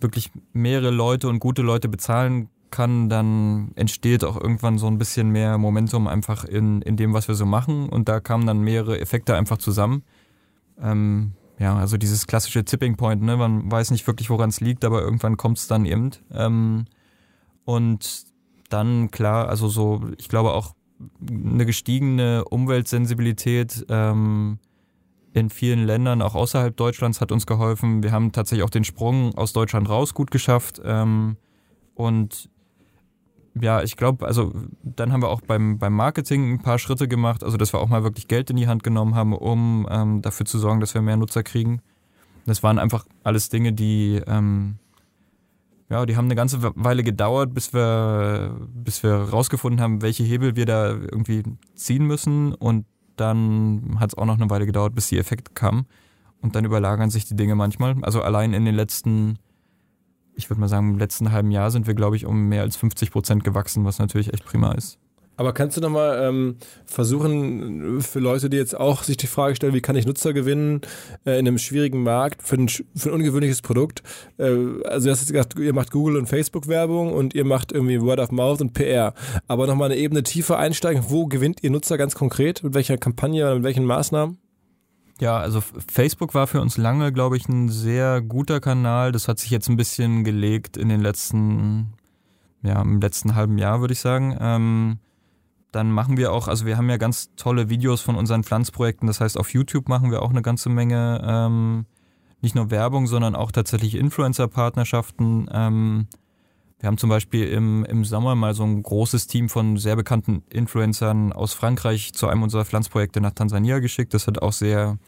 wirklich 0.00 0.30
mehrere 0.52 0.90
Leute 0.90 1.28
und 1.28 1.38
gute 1.38 1.62
Leute 1.62 1.88
bezahlen 1.88 2.48
kann, 2.70 3.08
dann 3.08 3.72
entsteht 3.76 4.24
auch 4.24 4.40
irgendwann 4.40 4.78
so 4.78 4.86
ein 4.86 4.98
bisschen 4.98 5.30
mehr 5.30 5.56
Momentum 5.58 6.06
einfach 6.06 6.44
in, 6.44 6.82
in 6.82 6.96
dem, 6.96 7.14
was 7.14 7.28
wir 7.28 7.34
so 7.34 7.46
machen. 7.46 7.88
Und 7.88 8.08
da 8.08 8.20
kamen 8.20 8.46
dann 8.46 8.60
mehrere 8.60 9.00
Effekte 9.00 9.36
einfach 9.36 9.58
zusammen. 9.58 10.02
Ähm, 10.80 11.32
ja, 11.58 11.76
also 11.76 11.96
dieses 11.96 12.26
klassische 12.26 12.64
Tipping 12.64 12.96
Point, 12.96 13.22
ne? 13.22 13.36
Man 13.36 13.70
weiß 13.70 13.90
nicht 13.90 14.06
wirklich, 14.06 14.28
woran 14.28 14.50
es 14.50 14.60
liegt, 14.60 14.84
aber 14.84 15.00
irgendwann 15.00 15.36
kommt 15.36 15.58
es 15.58 15.68
dann 15.68 15.86
eben. 15.86 16.10
Ähm, 16.32 16.84
und 17.64 18.24
dann, 18.68 19.10
klar, 19.10 19.48
also 19.48 19.68
so, 19.68 20.02
ich 20.18 20.28
glaube 20.28 20.52
auch 20.52 20.74
eine 21.28 21.66
gestiegene 21.66 22.44
Umweltsensibilität, 22.44 23.86
ähm, 23.88 24.58
in 25.36 25.50
vielen 25.50 25.84
Ländern, 25.84 26.22
auch 26.22 26.34
außerhalb 26.34 26.74
Deutschlands, 26.76 27.20
hat 27.20 27.30
uns 27.30 27.46
geholfen. 27.46 28.02
Wir 28.02 28.10
haben 28.10 28.32
tatsächlich 28.32 28.64
auch 28.64 28.70
den 28.70 28.84
Sprung 28.84 29.34
aus 29.34 29.52
Deutschland 29.52 29.88
raus 29.88 30.14
gut 30.14 30.30
geschafft. 30.30 30.80
Ähm, 30.82 31.36
und 31.94 32.48
ja, 33.60 33.82
ich 33.82 33.96
glaube, 33.96 34.26
also 34.26 34.52
dann 34.82 35.12
haben 35.12 35.22
wir 35.22 35.28
auch 35.28 35.42
beim, 35.42 35.78
beim 35.78 35.92
Marketing 35.92 36.54
ein 36.54 36.62
paar 36.62 36.78
Schritte 36.78 37.06
gemacht, 37.06 37.44
also 37.44 37.56
dass 37.58 37.74
wir 37.74 37.80
auch 37.80 37.88
mal 37.88 38.02
wirklich 38.02 38.28
Geld 38.28 38.48
in 38.50 38.56
die 38.56 38.66
Hand 38.66 38.82
genommen 38.82 39.14
haben, 39.14 39.34
um 39.34 39.86
ähm, 39.90 40.22
dafür 40.22 40.46
zu 40.46 40.58
sorgen, 40.58 40.80
dass 40.80 40.94
wir 40.94 41.02
mehr 41.02 41.16
Nutzer 41.16 41.42
kriegen. 41.42 41.80
Das 42.46 42.62
waren 42.62 42.78
einfach 42.78 43.04
alles 43.22 43.48
Dinge, 43.50 43.72
die 43.72 44.22
ähm, 44.26 44.76
ja, 45.88 46.04
die 46.04 46.16
haben 46.16 46.24
eine 46.24 46.34
ganze 46.34 46.58
Weile 46.74 47.04
gedauert, 47.04 47.54
bis 47.54 47.72
wir, 47.72 48.56
bis 48.74 49.02
wir 49.02 49.12
rausgefunden 49.14 49.80
haben, 49.80 50.02
welche 50.02 50.24
Hebel 50.24 50.56
wir 50.56 50.66
da 50.66 50.88
irgendwie 50.88 51.44
ziehen 51.74 52.06
müssen. 52.06 52.54
Und 52.54 52.86
dann 53.16 53.96
hat 53.98 54.10
es 54.10 54.18
auch 54.18 54.26
noch 54.26 54.36
eine 54.36 54.50
Weile 54.50 54.66
gedauert, 54.66 54.94
bis 54.94 55.08
die 55.08 55.18
Effekte 55.18 55.52
kamen. 55.52 55.86
Und 56.40 56.54
dann 56.54 56.64
überlagern 56.64 57.10
sich 57.10 57.24
die 57.24 57.36
Dinge 57.36 57.54
manchmal. 57.54 57.96
Also 58.02 58.22
allein 58.22 58.52
in 58.52 58.64
den 58.64 58.74
letzten, 58.74 59.38
ich 60.34 60.48
würde 60.50 60.60
mal 60.60 60.68
sagen, 60.68 60.90
im 60.90 60.98
letzten 60.98 61.32
halben 61.32 61.50
Jahr 61.50 61.70
sind 61.70 61.86
wir, 61.86 61.94
glaube 61.94 62.16
ich, 62.16 62.26
um 62.26 62.48
mehr 62.48 62.62
als 62.62 62.76
50 62.76 63.10
Prozent 63.10 63.44
gewachsen, 63.44 63.84
was 63.84 63.98
natürlich 63.98 64.32
echt 64.32 64.44
prima 64.44 64.72
ist. 64.72 64.98
Aber 65.36 65.52
kannst 65.52 65.76
du 65.76 65.80
nochmal 65.80 66.18
ähm, 66.22 66.56
versuchen, 66.86 68.00
für 68.00 68.20
Leute, 68.20 68.48
die 68.48 68.56
jetzt 68.56 68.78
auch 68.78 69.02
sich 69.02 69.16
die 69.16 69.26
Frage 69.26 69.56
stellen, 69.56 69.74
wie 69.74 69.82
kann 69.82 69.96
ich 69.96 70.06
Nutzer 70.06 70.32
gewinnen 70.32 70.80
äh, 71.26 71.38
in 71.38 71.46
einem 71.46 71.58
schwierigen 71.58 72.02
Markt 72.02 72.42
für 72.42 72.56
ein, 72.56 72.68
für 72.68 73.10
ein 73.10 73.12
ungewöhnliches 73.12 73.60
Produkt? 73.60 74.02
Äh, 74.38 74.44
also 74.84 75.06
du 75.06 75.10
hast 75.10 75.20
jetzt 75.20 75.32
gesagt, 75.32 75.58
ihr 75.58 75.74
macht 75.74 75.90
Google 75.90 76.16
und 76.16 76.26
Facebook 76.26 76.68
Werbung 76.68 77.12
und 77.12 77.34
ihr 77.34 77.44
macht 77.44 77.72
irgendwie 77.72 78.00
Word 78.00 78.20
of 78.20 78.30
Mouth 78.30 78.60
und 78.60 78.72
PR. 78.72 79.12
Aber 79.46 79.66
nochmal 79.66 79.90
eine 79.90 80.00
Ebene 80.00 80.22
tiefer 80.22 80.58
einsteigen, 80.58 81.04
wo 81.08 81.26
gewinnt 81.26 81.62
ihr 81.62 81.70
Nutzer 81.70 81.98
ganz 81.98 82.14
konkret? 82.14 82.62
Mit 82.62 82.74
welcher 82.74 82.96
Kampagne 82.96 83.44
oder 83.44 83.56
mit 83.56 83.64
welchen 83.64 83.84
Maßnahmen? 83.84 84.38
Ja, 85.20 85.38
also 85.38 85.60
Facebook 85.60 86.34
war 86.34 86.46
für 86.46 86.60
uns 86.60 86.76
lange, 86.76 87.12
glaube 87.12 87.36
ich, 87.36 87.48
ein 87.48 87.70
sehr 87.70 88.20
guter 88.20 88.60
Kanal. 88.60 89.12
Das 89.12 89.28
hat 89.28 89.38
sich 89.38 89.50
jetzt 89.50 89.68
ein 89.68 89.76
bisschen 89.76 90.24
gelegt 90.24 90.76
in 90.76 90.88
den 90.90 91.00
letzten, 91.00 91.94
ja, 92.62 92.82
im 92.82 93.00
letzten 93.00 93.34
halben 93.34 93.56
Jahr, 93.56 93.80
würde 93.80 93.92
ich 93.92 94.00
sagen. 94.00 94.36
Ähm, 94.38 94.98
dann 95.76 95.90
machen 95.90 96.16
wir 96.16 96.32
auch, 96.32 96.48
also 96.48 96.66
wir 96.66 96.76
haben 96.76 96.88
ja 96.88 96.96
ganz 96.96 97.30
tolle 97.36 97.68
Videos 97.68 98.00
von 98.00 98.16
unseren 98.16 98.42
Pflanzprojekten. 98.42 99.06
Das 99.06 99.20
heißt, 99.20 99.38
auf 99.38 99.52
YouTube 99.52 99.88
machen 99.88 100.10
wir 100.10 100.22
auch 100.22 100.30
eine 100.30 100.42
ganze 100.42 100.68
Menge, 100.70 101.22
ähm, 101.24 101.86
nicht 102.40 102.54
nur 102.54 102.70
Werbung, 102.70 103.06
sondern 103.06 103.36
auch 103.36 103.52
tatsächlich 103.52 103.94
Influencer-Partnerschaften. 103.94 105.48
Ähm, 105.52 106.06
wir 106.78 106.86
haben 106.86 106.98
zum 106.98 107.10
Beispiel 107.10 107.48
im, 107.48 107.84
im 107.84 108.04
Sommer 108.04 108.34
mal 108.34 108.54
so 108.54 108.64
ein 108.64 108.82
großes 108.82 109.26
Team 109.26 109.48
von 109.48 109.76
sehr 109.76 109.96
bekannten 109.96 110.42
Influencern 110.50 111.32
aus 111.32 111.52
Frankreich 111.54 112.12
zu 112.12 112.26
einem 112.26 112.42
unserer 112.42 112.64
Pflanzprojekte 112.64 113.20
nach 113.20 113.32
Tansania 113.32 113.78
geschickt. 113.78 114.14
Das 114.14 114.26
hat 114.26 114.40
auch 114.42 114.52
sehr, 114.52 114.98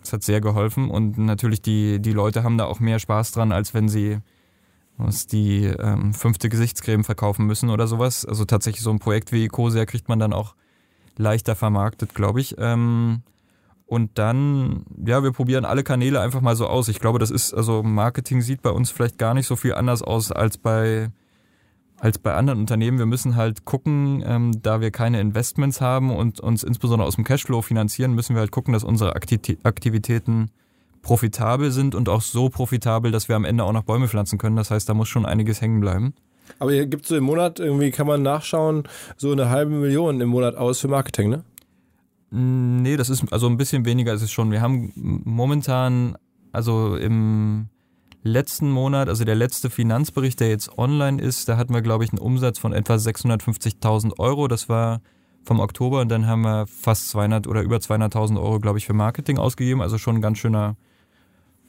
das 0.00 0.12
hat 0.12 0.22
sehr 0.22 0.40
geholfen. 0.40 0.90
Und 0.90 1.18
natürlich 1.18 1.62
die, 1.62 2.00
die 2.00 2.12
Leute 2.12 2.44
haben 2.44 2.58
da 2.58 2.64
auch 2.64 2.80
mehr 2.80 2.98
Spaß 2.98 3.32
dran, 3.32 3.52
als 3.52 3.74
wenn 3.74 3.88
sie 3.88 4.18
muss 4.96 5.26
die 5.26 5.64
ähm, 5.64 6.14
fünfte 6.14 6.48
Gesichtscreme 6.48 7.04
verkaufen 7.04 7.46
müssen 7.46 7.70
oder 7.70 7.86
sowas. 7.86 8.24
Also 8.24 8.44
tatsächlich 8.44 8.82
so 8.82 8.90
ein 8.90 8.98
Projekt 8.98 9.32
wie 9.32 9.44
Ecosia 9.44 9.84
kriegt 9.84 10.08
man 10.08 10.18
dann 10.18 10.32
auch 10.32 10.54
leichter 11.16 11.54
vermarktet, 11.54 12.14
glaube 12.14 12.40
ich. 12.40 12.56
Ähm, 12.58 13.22
und 13.86 14.18
dann, 14.18 14.84
ja, 15.06 15.22
wir 15.22 15.32
probieren 15.32 15.64
alle 15.64 15.84
Kanäle 15.84 16.20
einfach 16.20 16.40
mal 16.40 16.56
so 16.56 16.66
aus. 16.66 16.88
Ich 16.88 16.98
glaube, 16.98 17.18
das 17.18 17.30
ist, 17.30 17.54
also 17.54 17.82
Marketing 17.82 18.42
sieht 18.42 18.62
bei 18.62 18.70
uns 18.70 18.90
vielleicht 18.90 19.16
gar 19.16 19.32
nicht 19.32 19.46
so 19.46 19.54
viel 19.54 19.74
anders 19.74 20.02
aus 20.02 20.32
als 20.32 20.58
bei, 20.58 21.10
als 21.98 22.18
bei 22.18 22.34
anderen 22.34 22.58
Unternehmen. 22.58 22.98
Wir 22.98 23.06
müssen 23.06 23.36
halt 23.36 23.64
gucken, 23.64 24.24
ähm, 24.26 24.60
da 24.60 24.80
wir 24.80 24.90
keine 24.90 25.20
Investments 25.20 25.80
haben 25.80 26.14
und 26.14 26.40
uns 26.40 26.64
insbesondere 26.64 27.06
aus 27.06 27.14
dem 27.14 27.24
Cashflow 27.24 27.62
finanzieren, 27.62 28.14
müssen 28.14 28.34
wir 28.34 28.40
halt 28.40 28.50
gucken, 28.50 28.72
dass 28.72 28.82
unsere 28.82 29.14
Aktivitäten 29.14 30.50
profitabel 31.06 31.70
sind 31.70 31.94
und 31.94 32.08
auch 32.08 32.20
so 32.20 32.48
profitabel, 32.48 33.12
dass 33.12 33.28
wir 33.28 33.36
am 33.36 33.44
Ende 33.44 33.62
auch 33.62 33.72
noch 33.72 33.84
Bäume 33.84 34.08
pflanzen 34.08 34.38
können. 34.38 34.56
Das 34.56 34.72
heißt, 34.72 34.88
da 34.88 34.94
muss 34.94 35.08
schon 35.08 35.24
einiges 35.24 35.60
hängen 35.60 35.78
bleiben. 35.78 36.14
Aber 36.58 36.72
hier 36.72 36.86
gibt 36.86 37.04
es 37.04 37.10
so 37.10 37.16
im 37.16 37.22
Monat, 37.22 37.60
irgendwie 37.60 37.92
kann 37.92 38.08
man 38.08 38.22
nachschauen, 38.22 38.88
so 39.16 39.30
eine 39.30 39.48
halbe 39.48 39.70
Million 39.70 40.20
im 40.20 40.28
Monat 40.30 40.56
aus 40.56 40.80
für 40.80 40.88
Marketing, 40.88 41.30
ne? 41.30 41.44
Nee, 42.30 42.96
das 42.96 43.08
ist 43.08 43.32
also 43.32 43.46
ein 43.46 43.56
bisschen 43.56 43.84
weniger 43.84 44.14
ist 44.14 44.22
es 44.22 44.32
schon. 44.32 44.50
Wir 44.50 44.60
haben 44.60 44.92
momentan, 44.96 46.16
also 46.50 46.96
im 46.96 47.68
letzten 48.24 48.68
Monat, 48.68 49.08
also 49.08 49.24
der 49.24 49.36
letzte 49.36 49.70
Finanzbericht, 49.70 50.40
der 50.40 50.48
jetzt 50.48 50.76
online 50.76 51.22
ist, 51.22 51.48
da 51.48 51.56
hatten 51.56 51.72
wir, 51.72 51.82
glaube 51.82 52.02
ich, 52.02 52.10
einen 52.10 52.18
Umsatz 52.18 52.58
von 52.58 52.72
etwa 52.72 52.94
650.000 52.94 54.18
Euro. 54.18 54.48
Das 54.48 54.68
war 54.68 55.02
vom 55.44 55.60
Oktober 55.60 56.00
und 56.00 56.08
dann 56.08 56.26
haben 56.26 56.42
wir 56.42 56.66
fast 56.66 57.10
200 57.10 57.46
oder 57.46 57.62
über 57.62 57.76
200.000 57.76 58.42
Euro, 58.42 58.58
glaube 58.58 58.78
ich, 58.78 58.86
für 58.86 58.92
Marketing 58.92 59.38
ausgegeben. 59.38 59.80
Also 59.80 59.98
schon 59.98 60.16
ein 60.16 60.22
ganz 60.22 60.38
schöner, 60.38 60.74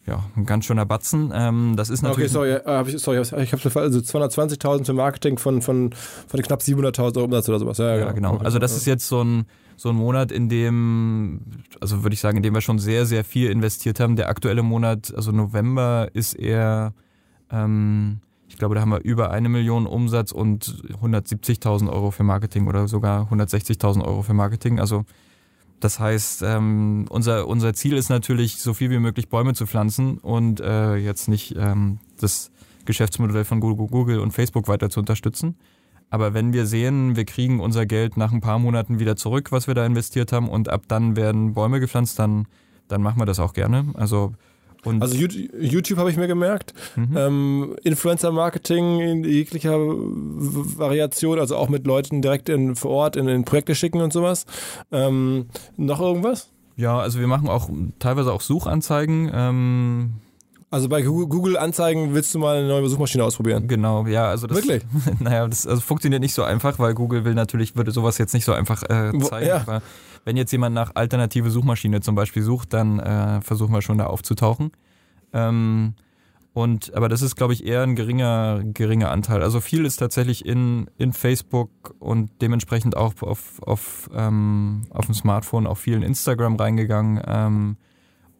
ja, 0.07 0.23
ein 0.37 0.45
ganz 0.45 0.65
schöner 0.65 0.85
Batzen. 0.85 1.31
Ähm, 1.35 1.73
das 1.75 1.89
ist 1.89 2.01
natürlich. 2.01 2.33
Okay, 2.33 2.33
sorry, 2.33 2.51
äh, 2.51 2.61
hab 2.65 2.87
ich, 2.87 2.97
sorry 2.97 3.19
ich 3.19 3.31
habe 3.51 3.79
also 3.81 3.99
220.000 3.99 4.85
für 4.85 4.93
Marketing 4.93 5.37
von, 5.37 5.61
von, 5.61 5.93
von 6.27 6.41
knapp 6.41 6.61
700.000 6.61 7.17
Euro 7.17 7.25
Umsatz 7.25 7.49
oder 7.49 7.59
sowas. 7.59 7.77
Ja, 7.77 7.95
ja, 7.95 8.05
ja 8.05 8.11
genau. 8.13 8.35
Okay. 8.35 8.45
Also 8.45 8.57
das 8.57 8.75
ist 8.75 8.85
jetzt 8.85 9.07
so 9.07 9.21
ein, 9.21 9.45
so 9.75 9.89
ein 9.89 9.95
Monat, 9.95 10.31
in 10.31 10.47
dem, 10.47 11.41
also 11.81 12.03
würde 12.03 12.13
ich 12.13 12.21
sagen, 12.21 12.37
in 12.37 12.43
dem 12.43 12.53
wir 12.53 12.61
schon 12.61 12.79
sehr, 12.79 13.05
sehr 13.05 13.25
viel 13.25 13.51
investiert 13.51 13.99
haben. 13.99 14.15
Der 14.15 14.29
aktuelle 14.29 14.63
Monat, 14.63 15.13
also 15.13 15.33
November, 15.33 16.07
ist 16.13 16.35
eher, 16.35 16.93
ähm, 17.51 18.21
ich 18.47 18.57
glaube, 18.57 18.75
da 18.75 18.81
haben 18.81 18.91
wir 18.91 19.03
über 19.03 19.31
eine 19.31 19.49
Million 19.49 19.85
Umsatz 19.85 20.31
und 20.31 20.83
170.000 21.01 21.91
Euro 21.91 22.11
für 22.11 22.23
Marketing 22.23 22.67
oder 22.67 22.87
sogar 22.87 23.29
160.000 23.29 24.05
Euro 24.05 24.21
für 24.21 24.33
Marketing. 24.33 24.79
Also 24.79 25.03
das 25.79 25.99
heißt, 25.99 26.41
ähm, 26.43 27.05
unser, 27.09 27.47
unser 27.47 27.73
Ziel 27.73 27.93
ist 27.93 28.09
natürlich, 28.09 28.57
so 28.57 28.73
viel 28.73 28.89
wie 28.89 28.99
möglich 28.99 29.29
Bäume 29.29 29.53
zu 29.53 29.67
pflanzen 29.67 30.17
und 30.17 30.59
äh, 30.59 30.95
jetzt 30.95 31.27
nicht 31.27 31.55
ähm, 31.55 31.99
das 32.19 32.51
Geschäftsmodell 32.85 33.45
von 33.45 33.59
Google 33.59 34.19
und 34.19 34.31
Facebook 34.31 34.67
weiter 34.67 34.89
zu 34.89 34.99
unterstützen. 34.99 35.55
Aber 36.09 36.33
wenn 36.33 36.53
wir 36.53 36.65
sehen, 36.65 37.15
wir 37.15 37.25
kriegen 37.25 37.59
unser 37.59 37.85
Geld 37.85 38.17
nach 38.17 38.31
ein 38.31 38.41
paar 38.41 38.59
Monaten 38.59 38.99
wieder 38.99 39.15
zurück, 39.15 39.51
was 39.51 39.67
wir 39.67 39.75
da 39.75 39.85
investiert 39.85 40.31
haben, 40.31 40.49
und 40.49 40.69
ab 40.69 40.83
dann 40.87 41.15
werden 41.15 41.53
Bäume 41.53 41.79
gepflanzt, 41.79 42.17
dann, 42.17 42.47
dann 42.87 43.01
machen 43.01 43.19
wir 43.19 43.25
das 43.25 43.39
auch 43.39 43.53
gerne. 43.53 43.85
Also 43.95 44.33
und 44.83 45.01
also 45.01 45.15
YouTube, 45.15 45.49
YouTube 45.59 45.99
habe 45.99 46.09
ich 46.11 46.17
mir 46.17 46.27
gemerkt. 46.27 46.73
Mhm. 46.95 47.17
Ähm, 47.17 47.75
Influencer-Marketing 47.83 48.99
in 49.01 49.23
jeglicher 49.23 49.77
Variation, 49.77 51.39
also 51.39 51.55
auch 51.55 51.69
mit 51.69 51.85
Leuten 51.85 52.21
direkt 52.21 52.49
in, 52.49 52.75
vor 52.75 52.91
Ort 52.91 53.15
in, 53.15 53.27
in 53.27 53.45
Projekte 53.45 53.75
schicken 53.75 54.01
und 54.01 54.13
sowas. 54.13 54.45
Ähm, 54.91 55.47
noch 55.75 55.99
irgendwas? 55.99 56.49
Ja, 56.75 56.99
also 56.99 57.19
wir 57.19 57.27
machen 57.27 57.49
auch 57.49 57.69
teilweise 57.99 58.31
auch 58.31 58.41
Suchanzeigen. 58.41 59.31
Ähm 59.33 60.13
also 60.69 60.89
bei 60.89 61.01
Google 61.01 61.57
Anzeigen 61.57 62.13
willst 62.13 62.33
du 62.35 62.39
mal 62.39 62.57
eine 62.57 62.67
neue 62.67 62.89
Suchmaschine 62.89 63.23
ausprobieren? 63.23 63.67
Genau, 63.67 64.05
ja, 64.05 64.27
also 64.27 64.47
das, 64.47 64.57
wirklich. 64.57 64.83
Naja, 65.19 65.47
das 65.47 65.65
also 65.65 65.81
funktioniert 65.81 66.21
nicht 66.21 66.33
so 66.33 66.43
einfach, 66.43 66.77
weil 66.77 66.93
Google 66.93 67.23
will 67.23 67.35
natürlich 67.35 67.75
würde 67.75 67.91
sowas 67.91 68.17
jetzt 68.17 68.33
nicht 68.33 68.43
so 68.43 68.51
einfach 68.53 68.83
äh, 68.83 69.17
zeigen. 69.19 69.47
Ja. 69.47 69.61
Aber 69.61 69.81
wenn 70.25 70.35
jetzt 70.35 70.51
jemand 70.51 70.75
nach 70.75 70.91
alternative 70.95 71.51
Suchmaschine 71.51 72.01
zum 72.01 72.15
Beispiel 72.15 72.43
sucht, 72.43 72.73
dann 72.73 72.99
äh, 72.99 73.41
versuchen 73.41 73.73
wir 73.73 73.81
schon 73.81 73.97
da 73.97 74.07
aufzutauchen. 74.07 74.71
Ähm, 75.31 75.93
und 76.51 76.93
aber 76.95 77.07
das 77.07 77.21
ist, 77.21 77.35
glaube 77.35 77.53
ich, 77.53 77.65
eher 77.65 77.83
ein 77.83 77.95
geringer, 77.95 78.61
geringer 78.65 79.11
Anteil. 79.11 79.43
Also 79.43 79.61
viel 79.61 79.85
ist 79.85 79.97
tatsächlich 79.97 80.45
in, 80.45 80.89
in 80.97 81.13
Facebook 81.13 81.95
und 81.99 82.29
dementsprechend 82.41 82.97
auch 82.97 83.13
auf, 83.21 83.61
auf, 83.61 84.09
ähm, 84.13 84.81
auf 84.89 85.05
dem 85.05 85.13
Smartphone, 85.13 85.65
auch 85.65 85.77
viel 85.77 85.93
in 85.93 86.03
Instagram 86.03 86.55
reingegangen. 86.57 87.21
Ähm, 87.25 87.77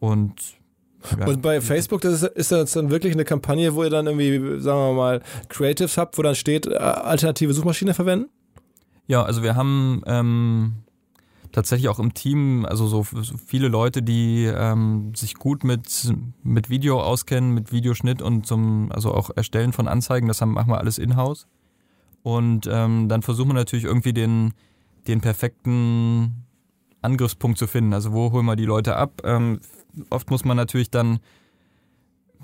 und 0.00 0.57
ja. 1.18 1.26
Und 1.26 1.42
bei 1.42 1.60
Facebook, 1.60 2.00
das 2.00 2.22
ist, 2.22 2.36
ist 2.36 2.52
das 2.52 2.72
dann 2.72 2.90
wirklich 2.90 3.12
eine 3.12 3.24
Kampagne, 3.24 3.74
wo 3.74 3.84
ihr 3.84 3.90
dann 3.90 4.06
irgendwie, 4.06 4.60
sagen 4.60 4.78
wir 4.78 4.92
mal, 4.94 5.22
Creatives 5.48 5.96
habt, 5.96 6.18
wo 6.18 6.22
dann 6.22 6.34
steht, 6.34 6.66
äh, 6.66 6.74
alternative 6.74 7.54
Suchmaschine 7.54 7.94
verwenden? 7.94 8.28
Ja, 9.06 9.22
also 9.22 9.42
wir 9.42 9.56
haben 9.56 10.02
ähm, 10.06 10.72
tatsächlich 11.52 11.88
auch 11.88 11.98
im 11.98 12.14
Team, 12.14 12.66
also 12.66 12.86
so, 12.86 13.06
so 13.22 13.36
viele 13.38 13.68
Leute, 13.68 14.02
die 14.02 14.44
ähm, 14.44 15.12
sich 15.14 15.34
gut 15.34 15.64
mit, 15.64 16.12
mit 16.42 16.68
Video 16.68 17.00
auskennen, 17.00 17.54
mit 17.54 17.72
Videoschnitt 17.72 18.20
und 18.20 18.46
zum, 18.46 18.90
also 18.92 19.14
auch 19.14 19.30
Erstellen 19.34 19.72
von 19.72 19.88
Anzeigen, 19.88 20.28
das 20.28 20.40
haben, 20.40 20.52
machen 20.52 20.70
wir 20.70 20.78
alles 20.78 20.98
in-house. 20.98 21.46
Und 22.22 22.68
ähm, 22.70 23.08
dann 23.08 23.22
versuchen 23.22 23.48
wir 23.48 23.54
natürlich 23.54 23.84
irgendwie 23.84 24.12
den, 24.12 24.52
den 25.06 25.20
perfekten 25.20 26.44
Angriffspunkt 27.00 27.58
zu 27.58 27.66
finden. 27.66 27.94
Also 27.94 28.12
wo 28.12 28.32
holen 28.32 28.44
wir 28.44 28.56
die 28.56 28.64
Leute 28.64 28.96
ab? 28.96 29.22
Ähm, 29.24 29.60
oft 30.10 30.30
muss 30.30 30.44
man 30.44 30.56
natürlich 30.56 30.90
dann 30.90 31.20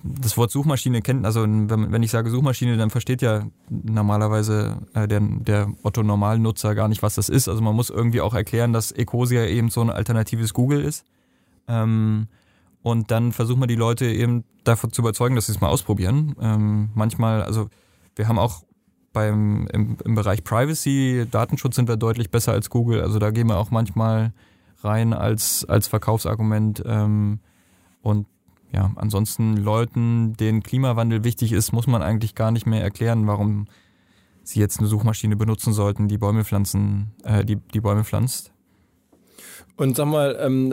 das 0.03 0.37
Wort 0.37 0.51
Suchmaschine 0.51 1.01
kennt, 1.01 1.25
also 1.25 1.43
wenn, 1.45 2.03
ich 2.03 2.11
sage 2.11 2.29
Suchmaschine, 2.29 2.77
dann 2.77 2.91
versteht 2.91 3.23
ja 3.23 3.47
normalerweise 3.71 4.77
äh, 4.93 5.09
der, 5.09 5.21
der 5.21 5.73
Otto-Normalnutzer 5.83 6.75
gar 6.75 6.89
nicht, 6.89 7.03
was 7.03 7.15
das 7.15 7.31
ist. 7.31 7.49
Also 7.49 7.63
man 7.63 7.75
muss 7.75 7.89
irgendwie 7.89 8.21
auch 8.21 8.35
erklären, 8.35 8.75
dass 8.75 8.93
Ecosia 8.93 9.47
eben 9.47 9.71
so 9.71 9.81
ein 9.81 9.89
alternatives 9.89 10.53
Google 10.53 10.83
ist. 10.83 11.07
Ähm, 11.69 12.29
und 12.83 13.11
dann 13.11 13.33
versuchen 13.33 13.63
wir 13.63 13.67
die 13.67 13.77
Leute 13.77 14.05
eben 14.05 14.45
davon 14.63 14.93
zu 14.93 15.01
überzeugen, 15.01 15.37
dass 15.37 15.47
sie 15.47 15.53
es 15.53 15.61
mal 15.63 15.69
ausprobieren. 15.69 16.37
Ähm, 16.39 16.91
manchmal, 16.95 17.43
also 17.43 17.71
wir 18.15 18.29
haben 18.29 18.39
auch 18.39 18.63
beim 19.15 19.67
im, 19.73 19.97
im 20.05 20.15
Bereich 20.15 20.45
Privacy, 20.45 21.27
Datenschutz 21.31 21.77
sind 21.77 21.89
wir 21.89 21.97
deutlich 21.97 22.31
besser 22.31 22.53
als 22.53 22.69
Google. 22.69 23.01
Also 23.01 23.19
da 23.19 23.31
gehen 23.31 23.47
wir 23.47 23.57
auch 23.57 23.71
manchmal 23.71 24.35
rein 24.85 25.13
als, 25.13 25.65
als 25.65 25.89
Verkaufsargument. 25.89 26.83
Ähm, 26.87 27.41
und 28.03 28.27
ja, 28.73 28.93
ansonsten 28.97 29.57
Leuten, 29.57 30.35
denen 30.35 30.63
Klimawandel 30.63 31.25
wichtig 31.25 31.53
ist, 31.53 31.73
muss 31.73 31.87
man 31.87 32.03
eigentlich 32.03 32.35
gar 32.35 32.51
nicht 32.51 32.67
mehr 32.67 32.83
erklären, 32.83 33.27
warum 33.27 33.67
sie 34.43 34.61
jetzt 34.61 34.79
eine 34.79 34.89
Suchmaschine 34.89 35.37
benutzen 35.37 35.73
sollten, 35.73 36.09
die 36.09 36.19
Bäume 36.19 36.45
pflanzen, 36.45 37.13
äh, 37.25 37.45
die, 37.45 37.57
die 37.57 37.81
Bäume 37.81 38.05
pflanzt. 38.05 38.54
Und 39.77 39.97
sag 39.97 40.07
mal, 40.07 40.37
ähm, 40.41 40.73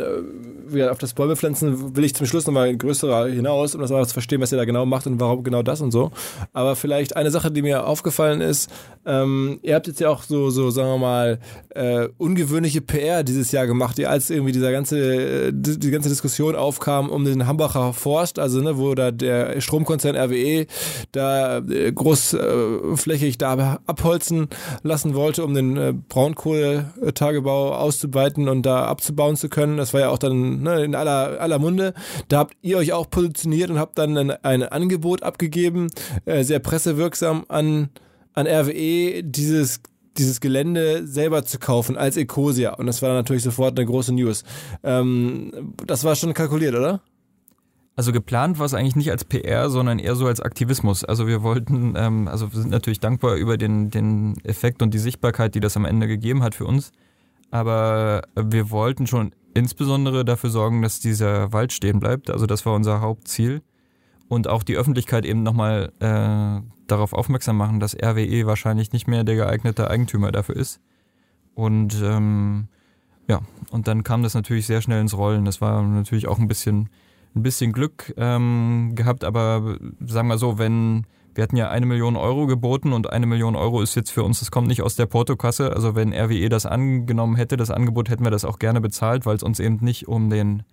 auf 0.89 0.99
das 0.99 1.13
Bäumepflanzen 1.13 1.95
will 1.95 2.03
ich 2.03 2.13
zum 2.13 2.27
Schluss 2.27 2.45
nochmal 2.45 2.75
größer 2.75 3.27
hinaus, 3.27 3.73
um 3.73 3.81
das 3.81 3.89
mal 3.89 4.05
zu 4.05 4.13
verstehen, 4.13 4.41
was 4.41 4.51
ihr 4.51 4.57
da 4.57 4.65
genau 4.65 4.85
macht 4.85 5.07
und 5.07 5.19
warum 5.19 5.43
genau 5.43 5.63
das 5.63 5.81
und 5.81 5.91
so. 5.91 6.11
Aber 6.53 6.75
vielleicht 6.75 7.15
eine 7.15 7.31
Sache, 7.31 7.51
die 7.51 7.63
mir 7.63 7.87
aufgefallen 7.87 8.41
ist, 8.41 8.69
ähm, 9.05 9.59
ihr 9.63 9.73
habt 9.73 9.87
jetzt 9.87 9.99
ja 9.99 10.09
auch 10.09 10.21
so, 10.21 10.51
so 10.51 10.69
sagen 10.69 10.89
wir 10.89 10.97
mal, 10.99 11.39
äh, 11.69 12.09
ungewöhnliche 12.17 12.81
PR 12.81 13.23
dieses 13.23 13.51
Jahr 13.51 13.65
gemacht, 13.65 13.97
die 13.97 14.05
als 14.05 14.29
irgendwie 14.29 14.51
dieser 14.51 14.71
ganze, 14.71 15.51
die, 15.51 15.79
die 15.79 15.91
ganze 15.91 16.09
Diskussion 16.09 16.55
aufkam 16.55 17.09
um 17.09 17.25
den 17.25 17.47
Hambacher 17.47 17.93
Forst, 17.93 18.37
also 18.37 18.61
ne, 18.61 18.77
wo 18.77 18.93
da 18.93 19.09
der 19.09 19.59
Stromkonzern 19.61 20.15
RWE 20.15 20.67
da 21.11 21.57
äh, 21.57 21.91
großflächig 21.91 23.39
da 23.39 23.79
abholzen 23.87 24.47
lassen 24.83 25.15
wollte, 25.15 25.43
um 25.43 25.55
den 25.55 25.77
äh, 25.77 25.93
Braunkohletagebau 26.07 27.73
auszuweiten 27.73 28.47
und 28.47 28.63
da 28.63 28.90
abzubauen 28.91 29.35
zu 29.35 29.49
können. 29.49 29.77
Das 29.77 29.93
war 29.93 30.01
ja 30.01 30.09
auch 30.09 30.19
dann 30.19 30.61
ne, 30.61 30.83
in 30.83 30.95
aller, 30.95 31.41
aller 31.41 31.59
Munde. 31.59 31.93
Da 32.27 32.39
habt 32.39 32.55
ihr 32.61 32.77
euch 32.77 32.93
auch 32.93 33.09
positioniert 33.09 33.69
und 33.69 33.79
habt 33.79 33.97
dann 33.97 34.17
ein, 34.17 34.31
ein 34.31 34.63
Angebot 34.63 35.23
abgegeben, 35.23 35.87
äh, 36.25 36.43
sehr 36.43 36.59
pressewirksam 36.59 37.45
an, 37.47 37.89
an 38.33 38.47
RWE, 38.47 39.23
dieses 39.23 39.81
dieses 40.17 40.41
Gelände 40.41 41.07
selber 41.07 41.45
zu 41.45 41.57
kaufen 41.57 41.97
als 41.97 42.17
Ecosia. 42.17 42.73
Und 42.73 42.85
das 42.85 43.01
war 43.01 43.09
dann 43.09 43.19
natürlich 43.19 43.43
sofort 43.43 43.77
eine 43.77 43.85
große 43.85 44.13
News. 44.13 44.43
Ähm, 44.83 45.73
das 45.87 46.03
war 46.03 46.15
schon 46.15 46.33
kalkuliert, 46.33 46.75
oder? 46.75 47.01
Also 47.95 48.13
geplant 48.13 48.57
war 48.57 48.65
es 48.65 48.73
eigentlich 48.73 48.95
nicht 48.95 49.11
als 49.11 49.25
PR, 49.25 49.69
sondern 49.69 49.99
eher 49.99 50.15
so 50.15 50.25
als 50.25 50.39
Aktivismus. 50.39 51.03
Also 51.03 51.27
wir 51.27 51.43
wollten, 51.43 51.93
ähm, 51.97 52.27
also 52.27 52.51
wir 52.53 52.61
sind 52.61 52.71
natürlich 52.71 52.99
dankbar 52.99 53.35
über 53.35 53.57
den, 53.57 53.89
den 53.89 54.35
Effekt 54.43 54.81
und 54.81 54.93
die 54.93 54.99
Sichtbarkeit, 54.99 55.55
die 55.55 55.59
das 55.59 55.75
am 55.75 55.85
Ende 55.85 56.07
gegeben 56.07 56.41
hat 56.41 56.55
für 56.55 56.65
uns. 56.65 56.91
Aber 57.51 58.23
wir 58.35 58.71
wollten 58.71 59.05
schon 59.07 59.33
insbesondere 59.53 60.25
dafür 60.25 60.49
sorgen, 60.49 60.81
dass 60.81 60.99
dieser 60.99 61.53
Wald 61.53 61.73
stehen 61.73 61.99
bleibt. 61.99 62.29
Also 62.29 62.45
das 62.45 62.65
war 62.65 62.73
unser 62.73 63.01
Hauptziel. 63.01 63.61
Und 64.29 64.47
auch 64.47 64.63
die 64.63 64.77
Öffentlichkeit 64.77 65.25
eben 65.25 65.43
nochmal 65.43 65.91
äh, 65.99 66.65
darauf 66.87 67.11
aufmerksam 67.11 67.57
machen, 67.57 67.81
dass 67.81 67.95
RWE 67.95 68.45
wahrscheinlich 68.45 68.93
nicht 68.93 69.07
mehr 69.07 69.25
der 69.25 69.35
geeignete 69.35 69.89
Eigentümer 69.89 70.31
dafür 70.31 70.55
ist. 70.55 70.79
Und 71.53 72.01
ähm, 72.01 72.69
ja, 73.27 73.41
und 73.71 73.87
dann 73.87 74.03
kam 74.03 74.23
das 74.23 74.33
natürlich 74.33 74.67
sehr 74.67 74.81
schnell 74.81 75.01
ins 75.01 75.17
Rollen. 75.17 75.43
Das 75.43 75.59
war 75.59 75.81
natürlich 75.83 76.27
auch 76.27 76.39
ein 76.39 76.47
bisschen, 76.47 76.89
ein 77.35 77.43
bisschen 77.43 77.73
Glück 77.73 78.13
ähm, 78.15 78.93
gehabt, 78.95 79.25
aber 79.25 79.77
sagen 79.99 80.29
wir 80.29 80.37
so, 80.37 80.57
wenn 80.57 81.05
wir 81.33 81.43
hatten 81.43 81.55
ja 81.55 81.69
eine 81.69 81.85
Million 81.85 82.15
Euro 82.15 82.45
geboten 82.45 82.93
und 82.93 83.09
eine 83.11 83.25
Million 83.25 83.55
Euro 83.55 83.81
ist 83.81 83.95
jetzt 83.95 84.11
für 84.11 84.23
uns, 84.23 84.39
das 84.39 84.51
kommt 84.51 84.67
nicht 84.67 84.81
aus 84.81 84.95
der 84.95 85.05
Portokasse. 85.05 85.73
Also 85.73 85.95
wenn 85.95 86.13
RWE 86.13 86.49
das 86.49 86.65
angenommen 86.65 87.35
hätte, 87.35 87.57
das 87.57 87.71
Angebot, 87.71 88.09
hätten 88.09 88.23
wir 88.23 88.31
das 88.31 88.45
auch 88.45 88.59
gerne 88.59 88.81
bezahlt, 88.81 89.25
weil 89.25 89.37
es 89.37 89.43
uns 89.43 89.59
eben 89.59 89.77
nicht 89.81 90.07
um 90.07 90.29
den 90.29 90.63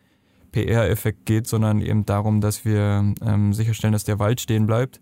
PR-Effekt 0.52 1.26
geht, 1.26 1.46
sondern 1.46 1.80
eben 1.80 2.06
darum, 2.06 2.40
dass 2.40 2.64
wir 2.64 3.14
ähm, 3.24 3.52
sicherstellen, 3.52 3.92
dass 3.92 4.04
der 4.04 4.18
Wald 4.18 4.40
stehen 4.40 4.66
bleibt, 4.66 4.98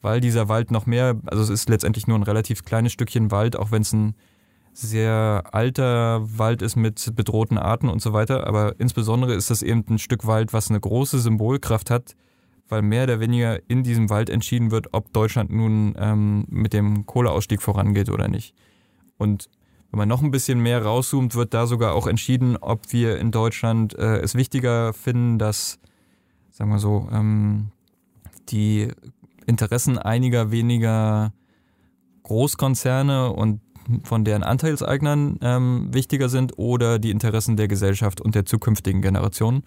weil 0.00 0.20
dieser 0.20 0.48
Wald 0.48 0.70
noch 0.70 0.86
mehr, 0.86 1.20
also 1.26 1.42
es 1.42 1.50
ist 1.50 1.68
letztendlich 1.68 2.06
nur 2.06 2.18
ein 2.18 2.22
relativ 2.22 2.64
kleines 2.64 2.92
Stückchen 2.92 3.30
Wald, 3.30 3.56
auch 3.56 3.70
wenn 3.70 3.82
es 3.82 3.92
ein 3.92 4.14
sehr 4.72 5.44
alter 5.52 6.20
Wald 6.38 6.62
ist 6.62 6.76
mit 6.76 7.12
bedrohten 7.14 7.58
Arten 7.58 7.88
und 7.88 8.02
so 8.02 8.12
weiter. 8.12 8.46
Aber 8.46 8.74
insbesondere 8.78 9.34
ist 9.34 9.50
das 9.50 9.62
eben 9.62 9.84
ein 9.88 9.98
Stück 9.98 10.26
Wald, 10.26 10.52
was 10.52 10.70
eine 10.70 10.80
große 10.80 11.20
Symbolkraft 11.20 11.90
hat, 11.90 12.16
weil 12.68 12.82
mehr 12.82 13.04
oder 13.04 13.20
weniger 13.20 13.58
in 13.68 13.82
diesem 13.82 14.10
Wald 14.10 14.30
entschieden 14.30 14.70
wird, 14.70 14.88
ob 14.92 15.12
Deutschland 15.12 15.50
nun 15.50 15.94
ähm, 15.98 16.44
mit 16.48 16.72
dem 16.72 17.06
Kohleausstieg 17.06 17.62
vorangeht 17.62 18.08
oder 18.08 18.28
nicht. 18.28 18.54
Und 19.18 19.48
wenn 19.90 19.98
man 19.98 20.08
noch 20.08 20.22
ein 20.22 20.30
bisschen 20.30 20.60
mehr 20.60 20.82
rauszoomt, 20.82 21.34
wird 21.34 21.54
da 21.54 21.66
sogar 21.66 21.94
auch 21.94 22.06
entschieden, 22.06 22.56
ob 22.56 22.92
wir 22.92 23.18
in 23.18 23.30
Deutschland 23.30 23.96
äh, 23.96 24.18
es 24.18 24.34
wichtiger 24.34 24.92
finden, 24.92 25.38
dass, 25.38 25.78
sagen 26.50 26.70
wir 26.70 26.80
so, 26.80 27.08
ähm, 27.12 27.70
die 28.48 28.88
Interessen 29.46 29.98
einiger 29.98 30.50
weniger 30.50 31.32
Großkonzerne 32.24 33.32
und 33.32 33.60
von 34.02 34.24
deren 34.24 34.42
Anteilseignern 34.42 35.38
ähm, 35.42 35.88
wichtiger 35.92 36.28
sind 36.28 36.58
oder 36.58 36.98
die 36.98 37.10
Interessen 37.10 37.56
der 37.56 37.68
Gesellschaft 37.68 38.20
und 38.20 38.34
der 38.34 38.46
zukünftigen 38.46 39.02
Generationen. 39.02 39.62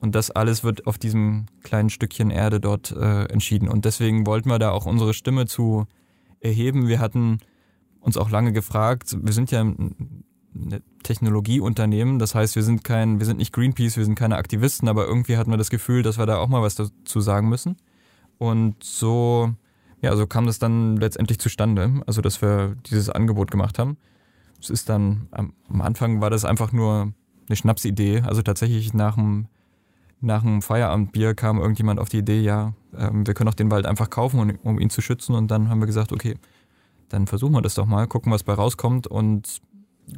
Und 0.00 0.14
das 0.14 0.30
alles 0.30 0.62
wird 0.62 0.86
auf 0.86 0.98
diesem 0.98 1.46
kleinen 1.62 1.90
Stückchen 1.90 2.30
Erde 2.30 2.60
dort 2.60 2.92
äh, 2.92 3.24
entschieden. 3.24 3.68
Und 3.68 3.84
deswegen 3.84 4.26
wollten 4.26 4.48
wir 4.48 4.58
da 4.58 4.70
auch 4.70 4.86
unsere 4.86 5.12
Stimme 5.12 5.46
zu 5.46 5.86
erheben. 6.40 6.86
Wir 6.86 7.00
hatten 7.00 7.38
uns 8.00 8.16
auch 8.16 8.30
lange 8.30 8.52
gefragt, 8.52 9.16
wir 9.20 9.32
sind 9.32 9.50
ja 9.50 9.60
ein 9.60 10.22
Technologieunternehmen, 11.02 12.18
das 12.18 12.34
heißt, 12.34 12.56
wir 12.56 12.62
sind 12.62 12.82
kein, 12.84 13.18
wir 13.18 13.26
sind 13.26 13.38
nicht 13.38 13.52
Greenpeace, 13.52 13.96
wir 13.96 14.04
sind 14.04 14.14
keine 14.14 14.36
Aktivisten, 14.36 14.88
aber 14.88 15.06
irgendwie 15.06 15.36
hatten 15.36 15.50
wir 15.50 15.56
das 15.56 15.70
Gefühl, 15.70 16.02
dass 16.02 16.18
wir 16.18 16.26
da 16.26 16.38
auch 16.38 16.48
mal 16.48 16.62
was 16.62 16.74
dazu 16.74 17.20
sagen 17.20 17.48
müssen. 17.48 17.76
Und 18.38 18.82
so 18.82 19.52
ja, 20.00 20.14
so 20.16 20.26
kam 20.26 20.46
das 20.46 20.58
dann 20.58 20.96
letztendlich 20.96 21.38
zustande, 21.38 22.02
also 22.06 22.20
dass 22.20 22.40
wir 22.40 22.76
dieses 22.88 23.10
Angebot 23.10 23.50
gemacht 23.50 23.78
haben. 23.78 23.96
Es 24.60 24.70
ist 24.70 24.88
dann, 24.88 25.28
am 25.30 25.80
Anfang 25.80 26.20
war 26.20 26.30
das 26.30 26.44
einfach 26.44 26.72
nur 26.72 27.12
eine 27.48 27.56
Schnapsidee. 27.56 28.22
Also 28.22 28.42
tatsächlich 28.42 28.92
nach 28.94 29.14
dem, 29.14 29.46
nach 30.20 30.42
dem 30.42 30.62
Feierabendbier 30.62 31.34
kam 31.34 31.58
irgendjemand 31.58 32.00
auf 32.00 32.08
die 32.08 32.18
Idee, 32.18 32.40
ja, 32.40 32.72
ähm, 32.96 33.26
wir 33.26 33.34
können 33.34 33.48
auch 33.48 33.54
den 33.54 33.70
Wald 33.70 33.86
einfach 33.86 34.10
kaufen, 34.10 34.58
um 34.62 34.78
ihn 34.78 34.90
zu 34.90 35.00
schützen. 35.00 35.34
Und 35.34 35.50
dann 35.50 35.68
haben 35.68 35.80
wir 35.80 35.86
gesagt, 35.86 36.12
okay, 36.12 36.36
dann 37.08 37.26
versuchen 37.26 37.52
wir 37.52 37.62
das 37.62 37.74
doch 37.74 37.86
mal, 37.86 38.06
gucken, 38.06 38.32
was 38.32 38.42
bei 38.42 38.52
rauskommt. 38.52 39.06
Und, 39.06 39.60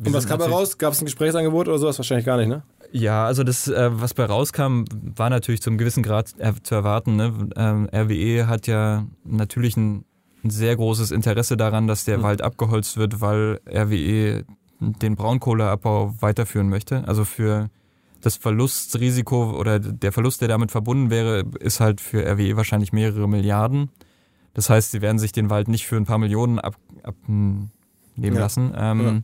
und 0.04 0.12
was 0.12 0.26
kam 0.26 0.38
bei 0.38 0.46
raus? 0.46 0.78
Gab 0.78 0.92
es 0.92 1.02
ein 1.02 1.04
Gesprächsangebot 1.04 1.68
oder 1.68 1.78
sowas? 1.78 1.98
Wahrscheinlich 1.98 2.26
gar 2.26 2.36
nicht, 2.36 2.48
ne? 2.48 2.62
Ja, 2.92 3.26
also 3.26 3.44
das, 3.44 3.68
äh, 3.68 3.90
was 3.92 4.14
bei 4.14 4.24
rauskam, 4.24 4.84
war 4.90 5.30
natürlich 5.30 5.62
zum 5.62 5.78
gewissen 5.78 6.02
Grad 6.02 6.34
zu 6.62 6.74
erwarten. 6.74 7.16
Ne? 7.16 7.48
Ähm, 7.54 7.88
RWE 7.92 8.48
hat 8.48 8.66
ja 8.66 9.06
natürlich 9.24 9.76
ein, 9.76 10.04
ein, 10.42 10.50
sehr 10.50 10.74
großes 10.74 11.12
Interesse 11.12 11.56
daran, 11.56 11.86
dass 11.86 12.04
der 12.04 12.18
mhm. 12.18 12.22
Wald 12.22 12.42
abgeholzt 12.42 12.96
wird, 12.96 13.20
weil 13.20 13.60
RWE 13.68 14.44
den 14.80 15.14
Braunkohleabbau 15.14 16.14
weiterführen 16.20 16.68
möchte. 16.68 17.06
Also 17.06 17.24
für 17.24 17.68
das 18.20 18.36
Verlustrisiko 18.36 19.58
oder 19.58 19.78
der 19.78 20.12
Verlust, 20.12 20.40
der 20.40 20.48
damit 20.48 20.70
verbunden 20.70 21.10
wäre, 21.10 21.44
ist 21.60 21.80
halt 21.80 22.00
für 22.00 22.24
RWE 22.26 22.56
wahrscheinlich 22.56 22.92
mehrere 22.92 23.28
Milliarden. 23.28 23.90
Das 24.54 24.68
heißt, 24.68 24.90
sie 24.90 25.00
werden 25.00 25.18
sich 25.18 25.32
den 25.32 25.50
Wald 25.50 25.68
nicht 25.68 25.86
für 25.86 25.96
ein 25.96 26.06
paar 26.06 26.18
Millionen 26.18 26.58
abnehmen 26.58 27.70
ab, 28.16 28.24
ja. 28.24 28.32
lassen. 28.32 28.72
Ähm, 28.76 29.00
ja. 29.00 29.20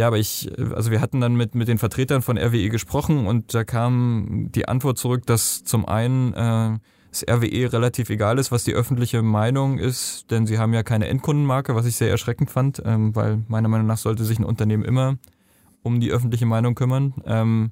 Ja, 0.00 0.06
aber 0.06 0.18
ich, 0.18 0.50
also 0.74 0.90
wir 0.90 1.02
hatten 1.02 1.20
dann 1.20 1.34
mit, 1.34 1.54
mit 1.54 1.68
den 1.68 1.76
Vertretern 1.76 2.22
von 2.22 2.38
RWE 2.38 2.70
gesprochen 2.70 3.26
und 3.26 3.52
da 3.52 3.64
kam 3.64 4.48
die 4.50 4.66
Antwort 4.66 4.96
zurück, 4.96 5.26
dass 5.26 5.62
zum 5.62 5.86
einen 5.86 6.32
äh, 6.32 6.78
das 7.10 7.22
RWE 7.28 7.70
relativ 7.70 8.08
egal 8.08 8.38
ist, 8.38 8.50
was 8.50 8.64
die 8.64 8.72
öffentliche 8.72 9.20
Meinung 9.20 9.78
ist, 9.78 10.30
denn 10.30 10.46
sie 10.46 10.58
haben 10.58 10.72
ja 10.72 10.82
keine 10.82 11.08
Endkundenmarke, 11.08 11.74
was 11.74 11.84
ich 11.84 11.96
sehr 11.96 12.08
erschreckend 12.08 12.50
fand, 12.50 12.80
ähm, 12.82 13.14
weil 13.14 13.42
meiner 13.48 13.68
Meinung 13.68 13.86
nach 13.86 13.98
sollte 13.98 14.24
sich 14.24 14.38
ein 14.38 14.44
Unternehmen 14.44 14.84
immer 14.84 15.18
um 15.82 16.00
die 16.00 16.10
öffentliche 16.10 16.46
Meinung 16.46 16.74
kümmern. 16.74 17.14
Ähm, 17.26 17.70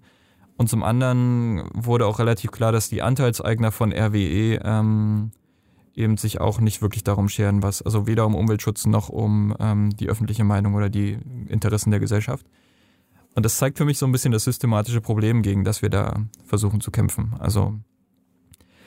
und 0.59 0.69
zum 0.69 0.83
anderen 0.83 1.63
wurde 1.73 2.05
auch 2.05 2.19
relativ 2.19 2.51
klar, 2.51 2.73
dass 2.73 2.89
die 2.89 3.01
Anteilseigner 3.01 3.71
von 3.71 3.93
RWE 3.93 4.61
ähm, 4.65 5.31
eben 5.95 6.17
sich 6.17 6.41
auch 6.41 6.61
nicht 6.61 6.83
wirklich 6.83 7.05
darum 7.05 7.29
scheren, 7.29 7.63
was, 7.63 7.81
also 7.81 8.09
weder 8.09 8.27
um 8.27 8.35
Umweltschutz 8.35 8.85
noch 8.85 9.09
um 9.09 9.55
ähm, 9.61 9.91
die 9.97 10.09
öffentliche 10.09 10.43
Meinung 10.43 10.75
oder 10.75 10.89
die 10.89 11.17
Interessen 11.47 11.93
der 11.93 12.01
Gesellschaft. 12.01 12.45
Und 13.37 13.45
das 13.45 13.57
zeigt 13.57 13.79
für 13.79 13.85
mich 13.85 13.99
so 13.99 14.07
ein 14.07 14.11
bisschen 14.11 14.33
das 14.33 14.43
systematische 14.43 15.01
Problem, 15.01 15.43
gegen 15.43 15.63
das 15.63 15.81
wir 15.81 15.91
da 15.91 16.25
versuchen 16.45 16.81
zu 16.81 16.91
kämpfen. 16.91 17.35
Also 17.39 17.79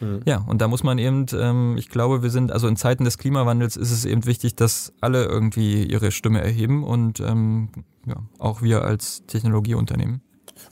mhm. 0.01 0.19
ja, 0.25 0.39
und 0.39 0.61
da 0.61 0.67
muss 0.67 0.83
man 0.83 0.97
eben, 0.97 1.25
ähm, 1.33 1.77
ich 1.77 1.87
glaube, 1.87 2.21
wir 2.21 2.31
sind, 2.31 2.51
also 2.51 2.67
in 2.67 2.75
Zeiten 2.75 3.05
des 3.05 3.17
Klimawandels 3.17 3.77
ist 3.77 3.91
es 3.91 4.03
eben 4.03 4.25
wichtig, 4.25 4.55
dass 4.55 4.91
alle 4.99 5.23
irgendwie 5.23 5.85
ihre 5.85 6.11
Stimme 6.11 6.41
erheben 6.41 6.83
und 6.83 7.21
ähm, 7.21 7.69
ja, 8.05 8.17
auch 8.39 8.61
wir 8.61 8.83
als 8.83 9.25
Technologieunternehmen. 9.25 10.21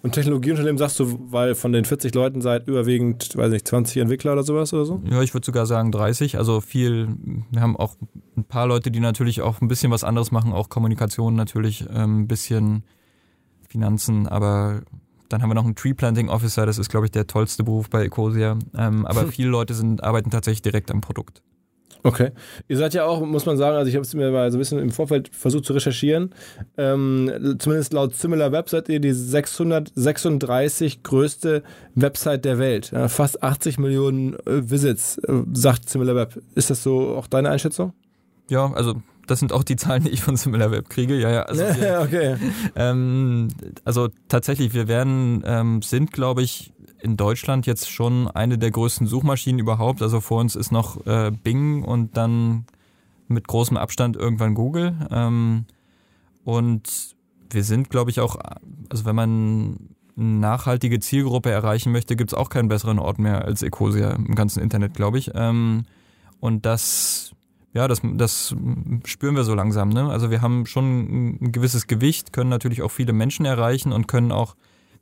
Und 0.01 0.13
Technologieunternehmen 0.13 0.77
sagst 0.77 0.99
du, 0.99 1.19
weil 1.31 1.55
von 1.55 1.71
den 1.71 1.85
40 1.85 2.13
Leuten 2.15 2.41
seid 2.41 2.67
überwiegend, 2.67 3.35
weiß 3.35 3.51
nicht, 3.51 3.67
20 3.67 3.97
Entwickler 3.97 4.33
oder 4.33 4.43
sowas 4.43 4.73
oder 4.73 4.85
so? 4.85 5.01
Ja, 5.09 5.21
ich 5.21 5.33
würde 5.33 5.45
sogar 5.45 5.65
sagen 5.65 5.91
30. 5.91 6.37
Also 6.37 6.61
viel, 6.61 7.09
wir 7.51 7.61
haben 7.61 7.75
auch 7.75 7.95
ein 8.37 8.45
paar 8.45 8.67
Leute, 8.67 8.91
die 8.91 8.99
natürlich 8.99 9.41
auch 9.41 9.61
ein 9.61 9.67
bisschen 9.67 9.91
was 9.91 10.03
anderes 10.03 10.31
machen, 10.31 10.53
auch 10.53 10.69
Kommunikation 10.69 11.35
natürlich, 11.35 11.85
ähm, 11.93 12.21
ein 12.21 12.27
bisschen 12.27 12.83
Finanzen, 13.67 14.27
aber 14.27 14.81
dann 15.29 15.41
haben 15.41 15.49
wir 15.49 15.53
noch 15.53 15.65
einen 15.65 15.75
Tree 15.75 15.93
Planting 15.93 16.29
Officer, 16.29 16.65
das 16.65 16.77
ist, 16.77 16.89
glaube 16.89 17.05
ich, 17.05 17.11
der 17.11 17.27
tollste 17.27 17.63
Beruf 17.63 17.89
bei 17.89 18.03
Ecosia. 18.05 18.57
Ähm, 18.75 19.05
aber 19.05 19.27
viele 19.31 19.49
Leute 19.49 19.73
sind, 19.73 20.03
arbeiten 20.03 20.31
tatsächlich 20.31 20.63
direkt 20.63 20.91
am 20.91 21.01
Produkt. 21.01 21.43
Okay. 22.03 22.31
Ihr 22.67 22.77
seid 22.77 22.93
ja 22.93 23.05
auch, 23.05 23.25
muss 23.25 23.45
man 23.45 23.57
sagen, 23.57 23.75
also 23.75 23.89
ich 23.89 23.95
habe 23.95 24.03
es 24.03 24.13
mir 24.13 24.31
mal 24.31 24.49
so 24.51 24.57
ein 24.57 24.59
bisschen 24.59 24.79
im 24.79 24.91
Vorfeld 24.91 25.29
versucht 25.33 25.65
zu 25.65 25.73
recherchieren. 25.73 26.33
Ähm, 26.77 27.57
zumindest 27.59 27.93
laut 27.93 28.15
Similar 28.15 28.51
Web 28.51 28.69
seid 28.69 28.87
ihr 28.89 28.99
die 28.99 29.11
636 29.11 31.03
größte 31.03 31.63
Website 31.95 32.45
der 32.45 32.57
Welt. 32.57 32.91
Ja, 32.91 33.07
fast 33.07 33.43
80 33.43 33.79
Millionen 33.79 34.35
äh, 34.45 34.69
Visits, 34.69 35.17
äh, 35.17 35.43
sagt 35.53 35.89
Similar 35.89 36.15
Web. 36.15 36.41
Ist 36.55 36.69
das 36.69 36.83
so 36.83 37.15
auch 37.15 37.27
deine 37.27 37.49
Einschätzung? 37.49 37.93
Ja, 38.49 38.71
also 38.73 38.95
das 39.29 39.39
sind 39.39 39.53
auch 39.53 39.63
die 39.63 39.75
Zahlen, 39.75 40.03
die 40.03 40.09
ich 40.09 40.21
von 40.21 40.35
SimilarWeb 40.35 40.89
kriege. 40.89 41.15
Ja, 41.15 41.29
ja. 41.29 41.41
Also, 41.43 41.61
wir, 41.79 42.01
okay. 42.01 42.35
ähm, 42.75 43.49
also 43.85 44.09
tatsächlich, 44.27 44.73
wir 44.73 44.87
werden, 44.87 45.43
ähm, 45.45 45.81
sind, 45.81 46.11
glaube 46.11 46.41
ich, 46.41 46.73
in 47.01 47.17
Deutschland 47.17 47.65
jetzt 47.65 47.89
schon 47.89 48.27
eine 48.27 48.57
der 48.57 48.71
größten 48.71 49.07
Suchmaschinen 49.07 49.59
überhaupt. 49.59 50.01
Also 50.01 50.21
vor 50.21 50.39
uns 50.39 50.55
ist 50.55 50.71
noch 50.71 51.05
äh, 51.05 51.31
Bing 51.31 51.83
und 51.83 52.17
dann 52.17 52.65
mit 53.27 53.47
großem 53.47 53.77
Abstand 53.77 54.17
irgendwann 54.17 54.55
Google. 54.55 55.07
Ähm, 55.11 55.65
und 56.43 57.15
wir 57.49 57.63
sind, 57.63 57.89
glaube 57.89 58.11
ich, 58.11 58.19
auch, 58.19 58.37
also 58.89 59.05
wenn 59.05 59.15
man 59.15 59.77
eine 60.17 60.39
nachhaltige 60.39 60.99
Zielgruppe 60.99 61.51
erreichen 61.51 61.91
möchte, 61.91 62.15
gibt 62.15 62.31
es 62.31 62.37
auch 62.37 62.49
keinen 62.49 62.67
besseren 62.67 62.99
Ort 62.99 63.19
mehr 63.19 63.45
als 63.45 63.63
Ecosia 63.63 64.11
im 64.11 64.35
ganzen 64.35 64.61
Internet, 64.61 64.93
glaube 64.93 65.17
ich. 65.17 65.31
Ähm, 65.33 65.85
und 66.39 66.65
das, 66.65 67.33
ja, 67.73 67.87
das, 67.87 68.01
das 68.03 68.55
spüren 69.05 69.35
wir 69.35 69.43
so 69.43 69.55
langsam. 69.55 69.89
Ne? 69.89 70.09
Also 70.09 70.31
wir 70.31 70.41
haben 70.41 70.65
schon 70.65 71.37
ein 71.41 71.51
gewisses 71.51 71.87
Gewicht, 71.87 72.33
können 72.33 72.49
natürlich 72.49 72.81
auch 72.81 72.91
viele 72.91 73.13
Menschen 73.13 73.45
erreichen 73.45 73.91
und 73.93 74.07
können 74.07 74.31
auch 74.31 74.55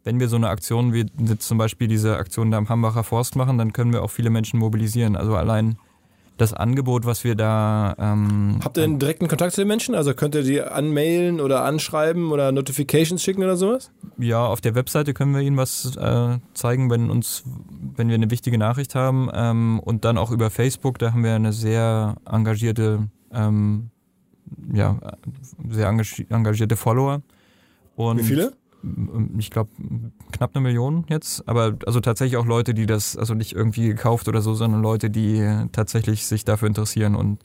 wenn 0.07 0.21
wir 0.21 0.29
so 0.29 0.37
eine 0.37 0.47
Aktion 0.47 0.93
wie 0.93 1.05
zum 1.37 1.57
Beispiel 1.57 1.89
diese 1.89 2.15
Aktion 2.15 2.49
da 2.49 2.57
am 2.57 2.69
Hambacher 2.69 3.03
Forst 3.03 3.35
machen, 3.35 3.57
dann 3.57 3.73
können 3.73 3.91
wir 3.91 4.03
auch 4.03 4.09
viele 4.09 4.29
Menschen 4.29 4.57
mobilisieren. 4.57 5.17
Also 5.17 5.35
allein 5.35 5.77
das 6.37 6.53
Angebot, 6.53 7.05
was 7.05 7.25
wir 7.25 7.35
da. 7.35 7.93
Ähm, 7.99 8.59
Habt 8.63 8.77
ihr 8.77 8.85
einen 8.85 8.99
direkten 8.99 9.27
Kontakt 9.27 9.53
zu 9.53 9.61
den 9.61 9.67
Menschen? 9.67 9.95
Also 9.95 10.13
könnt 10.13 10.33
ihr 10.33 10.43
die 10.43 10.61
anmailen 10.61 11.41
oder 11.41 11.65
anschreiben 11.65 12.31
oder 12.31 12.53
Notifications 12.53 13.21
schicken 13.21 13.43
oder 13.43 13.57
sowas? 13.57 13.91
Ja, 14.17 14.45
auf 14.45 14.61
der 14.61 14.75
Webseite 14.75 15.13
können 15.13 15.33
wir 15.33 15.41
ihnen 15.41 15.57
was 15.57 15.97
äh, 15.97 16.37
zeigen, 16.53 16.89
wenn 16.89 17.09
uns, 17.09 17.43
wenn 17.97 18.07
wir 18.07 18.15
eine 18.15 18.31
wichtige 18.31 18.57
Nachricht 18.57 18.95
haben. 18.95 19.29
Ähm, 19.33 19.81
und 19.83 20.05
dann 20.05 20.17
auch 20.17 20.31
über 20.31 20.49
Facebook, 20.49 20.99
da 20.99 21.11
haben 21.11 21.25
wir 21.25 21.33
eine 21.33 21.51
sehr 21.51 22.15
engagierte, 22.25 23.09
ähm, 23.33 23.89
ja, 24.73 24.97
sehr 25.67 25.87
engagierte 25.89 26.77
Follower. 26.77 27.23
Und 27.97 28.19
Wie 28.19 28.23
viele? 28.23 28.53
Ich 29.37 29.49
glaube, 29.49 29.69
knapp 30.31 30.55
eine 30.55 30.63
Million 30.63 31.05
jetzt. 31.09 31.47
Aber 31.47 31.77
also 31.85 31.99
tatsächlich 31.99 32.37
auch 32.37 32.45
Leute, 32.45 32.73
die 32.73 32.85
das, 32.85 33.17
also 33.17 33.33
nicht 33.33 33.53
irgendwie 33.53 33.87
gekauft 33.87 34.27
oder 34.27 34.41
so, 34.41 34.53
sondern 34.53 34.81
Leute, 34.81 35.09
die 35.09 35.65
tatsächlich 35.71 36.25
sich 36.25 36.45
dafür 36.45 36.67
interessieren 36.67 37.15
und 37.15 37.39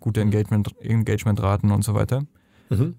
gute 0.00 0.20
Engagement, 0.20 0.74
Engagementraten 0.80 1.70
und 1.70 1.82
so 1.82 1.94
weiter. 1.94 2.22
Mhm. 2.70 2.94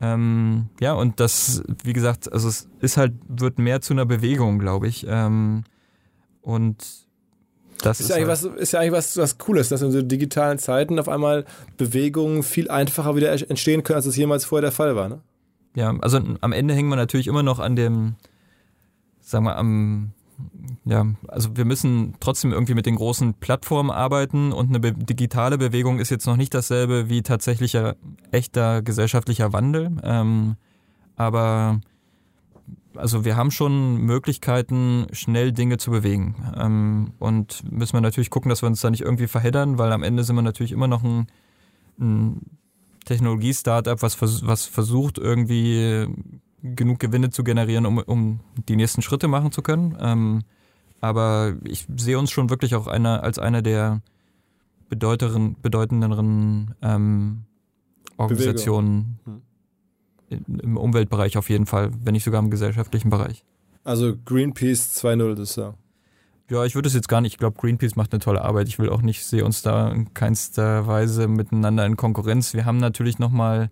Ähm, 0.00 0.68
ja, 0.80 0.92
und 0.92 1.20
das, 1.20 1.62
wie 1.82 1.94
gesagt, 1.94 2.30
also 2.30 2.48
es 2.48 2.68
ist 2.80 2.96
halt, 2.96 3.14
wird 3.28 3.58
mehr 3.58 3.80
zu 3.80 3.94
einer 3.94 4.04
Bewegung, 4.04 4.58
glaube 4.58 4.88
ich. 4.88 5.06
Ähm, 5.08 5.64
und 6.42 6.76
das 7.82 8.00
ist, 8.00 8.06
ist, 8.06 8.10
ja 8.10 8.16
eigentlich 8.16 8.28
halt 8.28 8.54
was, 8.54 8.60
ist 8.60 8.72
ja 8.72 8.80
eigentlich 8.80 8.92
was, 8.92 9.16
was 9.16 9.38
Cooles, 9.38 9.68
dass 9.68 9.82
in 9.82 9.92
so 9.92 10.02
digitalen 10.02 10.58
Zeiten 10.58 10.98
auf 10.98 11.08
einmal 11.08 11.44
Bewegungen 11.76 12.42
viel 12.42 12.70
einfacher 12.70 13.16
wieder 13.16 13.32
entstehen 13.32 13.82
können, 13.82 13.96
als 13.96 14.06
es 14.06 14.16
jemals 14.16 14.44
vorher 14.44 14.62
der 14.62 14.72
Fall 14.72 14.96
war. 14.96 15.08
Ne? 15.08 15.20
Ja, 15.76 15.94
also 16.00 16.18
am 16.40 16.52
Ende 16.52 16.74
hängen 16.74 16.88
wir 16.88 16.96
natürlich 16.96 17.26
immer 17.26 17.42
noch 17.42 17.58
an 17.58 17.76
dem, 17.76 18.16
sagen 19.20 19.44
wir, 19.44 19.56
am 19.56 20.12
ja, 20.84 21.06
also 21.28 21.56
wir 21.56 21.64
müssen 21.64 22.14
trotzdem 22.20 22.52
irgendwie 22.52 22.74
mit 22.74 22.86
den 22.86 22.96
großen 22.96 23.34
Plattformen 23.34 23.90
arbeiten 23.90 24.52
und 24.52 24.68
eine 24.68 24.80
be 24.80 24.92
digitale 24.92 25.58
Bewegung 25.58 25.98
ist 25.98 26.10
jetzt 26.10 26.26
noch 26.26 26.36
nicht 26.36 26.54
dasselbe 26.54 27.08
wie 27.08 27.22
tatsächlicher 27.22 27.96
echter 28.30 28.82
gesellschaftlicher 28.82 29.52
Wandel. 29.52 29.92
Ähm, 30.02 30.56
aber 31.14 31.80
also 32.94 33.24
wir 33.24 33.36
haben 33.36 33.50
schon 33.50 33.98
Möglichkeiten, 33.98 35.06
schnell 35.12 35.52
Dinge 35.52 35.76
zu 35.76 35.90
bewegen. 35.90 36.36
Ähm, 36.56 37.12
und 37.18 37.70
müssen 37.70 37.94
wir 37.94 38.00
natürlich 38.00 38.30
gucken, 38.30 38.48
dass 38.48 38.62
wir 38.62 38.66
uns 38.66 38.80
da 38.80 38.90
nicht 38.90 39.02
irgendwie 39.02 39.26
verheddern, 39.26 39.78
weil 39.78 39.92
am 39.92 40.02
Ende 40.02 40.24
sind 40.24 40.36
wir 40.36 40.42
natürlich 40.42 40.72
immer 40.72 40.88
noch 40.88 41.02
ein, 41.02 41.26
ein 41.98 42.40
Technologie-Startup, 43.06 44.02
was, 44.02 44.14
vers 44.14 44.46
was 44.46 44.66
versucht, 44.66 45.16
irgendwie 45.16 46.06
genug 46.62 46.98
Gewinne 46.98 47.30
zu 47.30 47.42
generieren, 47.44 47.86
um, 47.86 47.98
um 47.98 48.40
die 48.68 48.76
nächsten 48.76 49.00
Schritte 49.00 49.28
machen 49.28 49.52
zu 49.52 49.62
können. 49.62 49.96
Ähm, 50.00 50.42
aber 51.00 51.56
ich 51.64 51.86
sehe 51.96 52.18
uns 52.18 52.30
schon 52.30 52.50
wirklich 52.50 52.74
auch 52.74 52.86
einer, 52.86 53.22
als 53.22 53.38
einer 53.38 53.62
der 53.62 54.02
bedeutenderen 54.88 56.74
ähm, 56.82 57.44
Organisationen 58.16 59.18
hm. 59.24 59.42
im 60.60 60.76
Umweltbereich 60.76 61.36
auf 61.36 61.48
jeden 61.48 61.66
Fall, 61.66 61.90
wenn 62.02 62.12
nicht 62.12 62.24
sogar 62.24 62.42
im 62.42 62.50
gesellschaftlichen 62.50 63.10
Bereich. 63.10 63.44
Also 63.84 64.14
Greenpeace 64.24 65.04
2.0 65.04 65.34
das 65.34 65.50
ist 65.50 65.56
ja. 65.56 65.74
Ja, 66.48 66.64
ich 66.64 66.76
würde 66.76 66.86
es 66.86 66.94
jetzt 66.94 67.08
gar 67.08 67.20
nicht. 67.20 67.32
Ich 67.32 67.38
glaube, 67.38 67.58
Greenpeace 67.60 67.96
macht 67.96 68.12
eine 68.12 68.20
tolle 68.20 68.42
Arbeit. 68.42 68.68
Ich 68.68 68.78
will 68.78 68.88
auch 68.88 69.02
nicht, 69.02 69.24
sehe 69.24 69.44
uns 69.44 69.62
da 69.62 69.90
in 69.90 70.14
keinster 70.14 70.86
Weise 70.86 71.26
miteinander 71.26 71.84
in 71.84 71.96
Konkurrenz. 71.96 72.54
Wir 72.54 72.64
haben 72.64 72.78
natürlich 72.78 73.18
nochmal, 73.18 73.68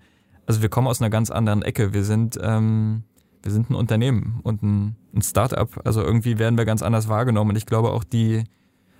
also 0.46 0.60
wir 0.60 0.68
kommen 0.68 0.88
aus 0.88 1.00
einer 1.00 1.10
ganz 1.10 1.30
anderen 1.30 1.62
Ecke. 1.62 1.94
Wir 1.94 2.02
sind, 2.02 2.36
ähm, 2.42 3.04
wir 3.44 3.52
sind 3.52 3.70
ein 3.70 3.76
Unternehmen 3.76 4.40
und 4.42 4.64
ein, 4.64 4.96
ein 5.14 5.22
Start-up. 5.22 5.82
Also 5.84 6.02
irgendwie 6.02 6.40
werden 6.40 6.58
wir 6.58 6.64
ganz 6.64 6.82
anders 6.82 7.08
wahrgenommen. 7.08 7.50
Und 7.50 7.56
ich 7.56 7.66
glaube 7.66 7.92
auch 7.92 8.02
die, 8.02 8.42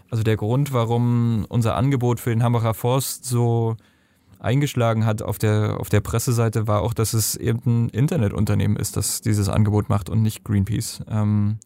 also 0.08 0.22
der 0.22 0.36
Grund, 0.36 0.72
warum 0.72 1.44
unser 1.48 1.74
Angebot 1.74 2.20
für 2.20 2.30
den 2.30 2.44
Hambacher 2.44 2.74
Forst 2.74 3.24
so 3.24 3.76
eingeschlagen 4.38 5.04
hat 5.04 5.20
auf 5.20 5.38
der, 5.38 5.80
auf 5.80 5.88
der 5.88 6.00
Presseseite, 6.00 6.68
war 6.68 6.82
auch, 6.82 6.94
dass 6.94 7.12
es 7.12 7.34
eben 7.34 7.86
ein 7.86 7.88
Internetunternehmen 7.88 8.76
ist, 8.76 8.96
das 8.96 9.20
dieses 9.20 9.48
Angebot 9.48 9.88
macht 9.88 10.08
und 10.08 10.22
nicht 10.22 10.44
Greenpeace. 10.44 11.02
Ähm, 11.08 11.58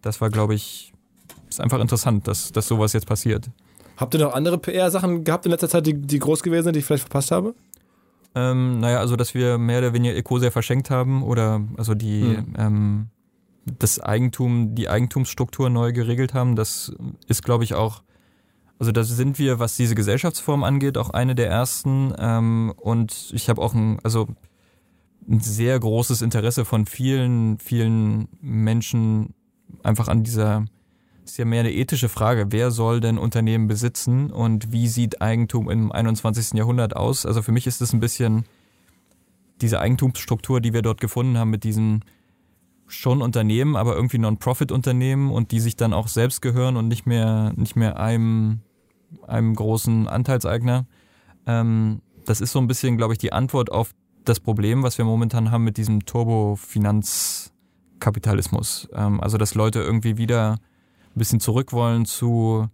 das 0.00 0.20
war, 0.20 0.30
glaube 0.30 0.54
ich, 0.54 0.93
ist 1.54 1.60
einfach 1.60 1.80
interessant, 1.80 2.28
dass, 2.28 2.52
dass 2.52 2.66
sowas 2.66 2.92
jetzt 2.92 3.06
passiert. 3.06 3.50
Habt 3.96 4.14
ihr 4.14 4.20
noch 4.20 4.34
andere 4.34 4.58
PR-Sachen 4.58 5.24
gehabt 5.24 5.46
in 5.46 5.52
letzter 5.52 5.68
Zeit, 5.68 5.86
die, 5.86 5.94
die 5.94 6.18
groß 6.18 6.42
gewesen 6.42 6.64
sind, 6.64 6.76
die 6.76 6.80
ich 6.80 6.84
vielleicht 6.84 7.04
verpasst 7.04 7.30
habe? 7.30 7.54
Ähm, 8.34 8.80
naja, 8.80 8.98
also 8.98 9.14
dass 9.14 9.34
wir 9.34 9.58
mehr 9.58 9.78
oder 9.78 9.92
weniger 9.92 10.16
Ecosia 10.16 10.50
verschenkt 10.50 10.90
haben 10.90 11.22
oder 11.22 11.60
also 11.76 11.94
die 11.94 12.22
hm. 12.22 12.54
ähm, 12.58 13.06
das 13.78 14.00
Eigentum, 14.00 14.74
die 14.74 14.88
Eigentumsstruktur 14.88 15.70
neu 15.70 15.92
geregelt 15.92 16.34
haben, 16.34 16.56
das 16.56 16.92
ist, 17.28 17.42
glaube 17.42 17.64
ich, 17.64 17.74
auch, 17.74 18.02
also 18.78 18.92
da 18.92 19.04
sind 19.04 19.38
wir, 19.38 19.58
was 19.58 19.76
diese 19.76 19.94
Gesellschaftsform 19.94 20.64
angeht, 20.64 20.98
auch 20.98 21.10
eine 21.10 21.34
der 21.34 21.48
ersten. 21.48 22.12
Ähm, 22.18 22.74
und 22.76 23.30
ich 23.32 23.48
habe 23.48 23.62
auch 23.62 23.74
ein, 23.74 23.98
also 24.02 24.28
ein 25.28 25.40
sehr 25.40 25.78
großes 25.78 26.20
Interesse 26.20 26.64
von 26.64 26.84
vielen, 26.84 27.58
vielen 27.58 28.28
Menschen 28.40 29.34
einfach 29.82 30.08
an 30.08 30.24
dieser 30.24 30.66
ist 31.24 31.38
ja 31.38 31.44
mehr 31.44 31.60
eine 31.60 31.72
ethische 31.72 32.08
Frage. 32.08 32.46
Wer 32.50 32.70
soll 32.70 33.00
denn 33.00 33.18
Unternehmen 33.18 33.66
besitzen 33.66 34.30
und 34.30 34.72
wie 34.72 34.88
sieht 34.88 35.22
Eigentum 35.22 35.70
im 35.70 35.90
21. 35.90 36.52
Jahrhundert 36.52 36.96
aus? 36.96 37.26
Also 37.26 37.42
für 37.42 37.52
mich 37.52 37.66
ist 37.66 37.80
es 37.80 37.92
ein 37.92 38.00
bisschen 38.00 38.44
diese 39.60 39.80
Eigentumsstruktur, 39.80 40.60
die 40.60 40.72
wir 40.72 40.82
dort 40.82 41.00
gefunden 41.00 41.38
haben 41.38 41.50
mit 41.50 41.64
diesen 41.64 42.04
schon 42.86 43.22
Unternehmen, 43.22 43.76
aber 43.76 43.96
irgendwie 43.96 44.18
Non-Profit-Unternehmen 44.18 45.30
und 45.30 45.52
die 45.52 45.60
sich 45.60 45.76
dann 45.76 45.94
auch 45.94 46.08
selbst 46.08 46.42
gehören 46.42 46.76
und 46.76 46.88
nicht 46.88 47.06
mehr, 47.06 47.52
nicht 47.56 47.76
mehr 47.76 47.98
einem, 47.98 48.60
einem 49.26 49.54
großen 49.54 50.06
Anteilseigner. 50.06 50.86
Ähm, 51.46 52.02
das 52.26 52.42
ist 52.42 52.52
so 52.52 52.58
ein 52.58 52.66
bisschen, 52.66 52.96
glaube 52.96 53.12
ich, 53.14 53.18
die 53.18 53.32
Antwort 53.32 53.72
auf 53.72 53.94
das 54.24 54.40
Problem, 54.40 54.82
was 54.82 54.98
wir 54.98 55.04
momentan 55.04 55.50
haben 55.50 55.64
mit 55.64 55.76
diesem 55.76 56.04
Turbo-Finanzkapitalismus. 56.04 58.88
Ähm, 58.94 59.20
also, 59.20 59.38
dass 59.38 59.54
Leute 59.54 59.80
irgendwie 59.80 60.18
wieder 60.18 60.58
ein 61.14 61.18
bisschen 61.18 61.40
zurück 61.40 61.72
wollen 61.72 62.06
zu 62.06 62.68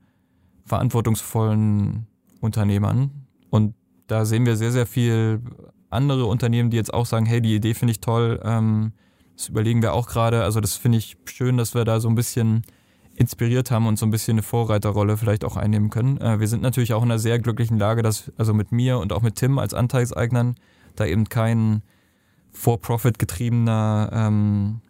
verantwortungsvollen 0.64 2.06
Unternehmern. 2.40 3.26
Und 3.50 3.74
da 4.06 4.24
sehen 4.24 4.46
wir 4.46 4.56
sehr, 4.56 4.72
sehr 4.72 4.86
viel 4.86 5.40
andere 5.90 6.26
Unternehmen, 6.26 6.70
die 6.70 6.76
jetzt 6.76 6.94
auch 6.94 7.06
sagen, 7.06 7.26
hey, 7.26 7.40
die 7.40 7.54
Idee 7.54 7.74
finde 7.74 7.92
ich 7.92 8.00
toll. 8.00 8.40
Ähm, 8.44 8.92
das 9.36 9.48
überlegen 9.48 9.82
wir 9.82 9.92
auch 9.92 10.06
gerade. 10.06 10.44
Also 10.44 10.60
das 10.60 10.76
finde 10.76 10.98
ich 10.98 11.16
schön, 11.24 11.56
dass 11.56 11.74
wir 11.74 11.84
da 11.84 12.00
so 12.00 12.08
ein 12.08 12.14
bisschen 12.14 12.62
inspiriert 13.14 13.70
haben 13.70 13.86
und 13.86 13.98
so 13.98 14.06
ein 14.06 14.10
bisschen 14.10 14.34
eine 14.34 14.42
Vorreiterrolle 14.42 15.16
vielleicht 15.16 15.44
auch 15.44 15.56
einnehmen 15.56 15.90
können. 15.90 16.18
Äh, 16.18 16.40
wir 16.40 16.48
sind 16.48 16.62
natürlich 16.62 16.94
auch 16.94 17.02
in 17.02 17.10
einer 17.10 17.18
sehr 17.18 17.38
glücklichen 17.38 17.78
Lage, 17.78 18.02
dass 18.02 18.32
also 18.38 18.54
mit 18.54 18.72
mir 18.72 18.98
und 18.98 19.12
auch 19.12 19.22
mit 19.22 19.36
Tim 19.36 19.58
als 19.58 19.74
Anteilseignern 19.74 20.54
da 20.96 21.04
eben 21.04 21.28
kein 21.28 21.82
For-Profit 22.52 23.18
getriebener 23.18 24.10
ähm, 24.12 24.80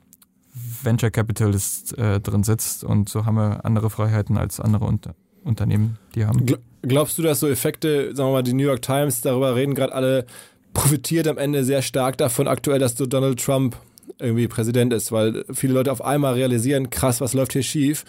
Venture 0.83 1.11
Capitalist 1.11 1.97
äh, 1.99 2.21
drin 2.21 2.43
sitzt 2.43 2.85
und 2.85 3.09
so 3.09 3.25
haben 3.27 3.37
wir 3.37 3.65
andere 3.65 3.91
Freiheiten 3.91 4.39
als 4.39 4.61
andere 4.61 4.85
Unter 4.85 5.15
Unternehmen, 5.45 5.99
die 6.15 6.27
haben. 6.27 6.45
Glaubst 6.83 7.19
du, 7.19 7.23
dass 7.23 7.41
so 7.41 7.49
Effekte, 7.49 8.15
sagen 8.15 8.29
wir 8.29 8.35
mal, 8.35 8.43
die 8.43 8.53
New 8.53 8.65
York 8.65 8.83
Times, 8.83 9.21
darüber 9.21 9.55
reden 9.55 9.75
gerade 9.75 9.95
alle, 9.95 10.27
profitiert 10.73 11.27
am 11.29 11.39
Ende 11.39 11.65
sehr 11.65 11.83
stark 11.83 12.19
davon 12.19 12.49
aktuell, 12.49 12.79
dass 12.79 12.97
so 12.97 13.07
Donald 13.07 13.43
Trump 13.43 13.77
irgendwie 14.19 14.49
Präsident 14.49 14.93
ist, 14.93 15.13
weil 15.13 15.45
viele 15.53 15.75
Leute 15.75 15.93
auf 15.93 16.03
einmal 16.03 16.35
realisieren, 16.35 16.91
krass, 16.91 17.21
was 17.21 17.35
läuft 17.35 17.53
hier 17.53 17.63
schief? 17.63 18.05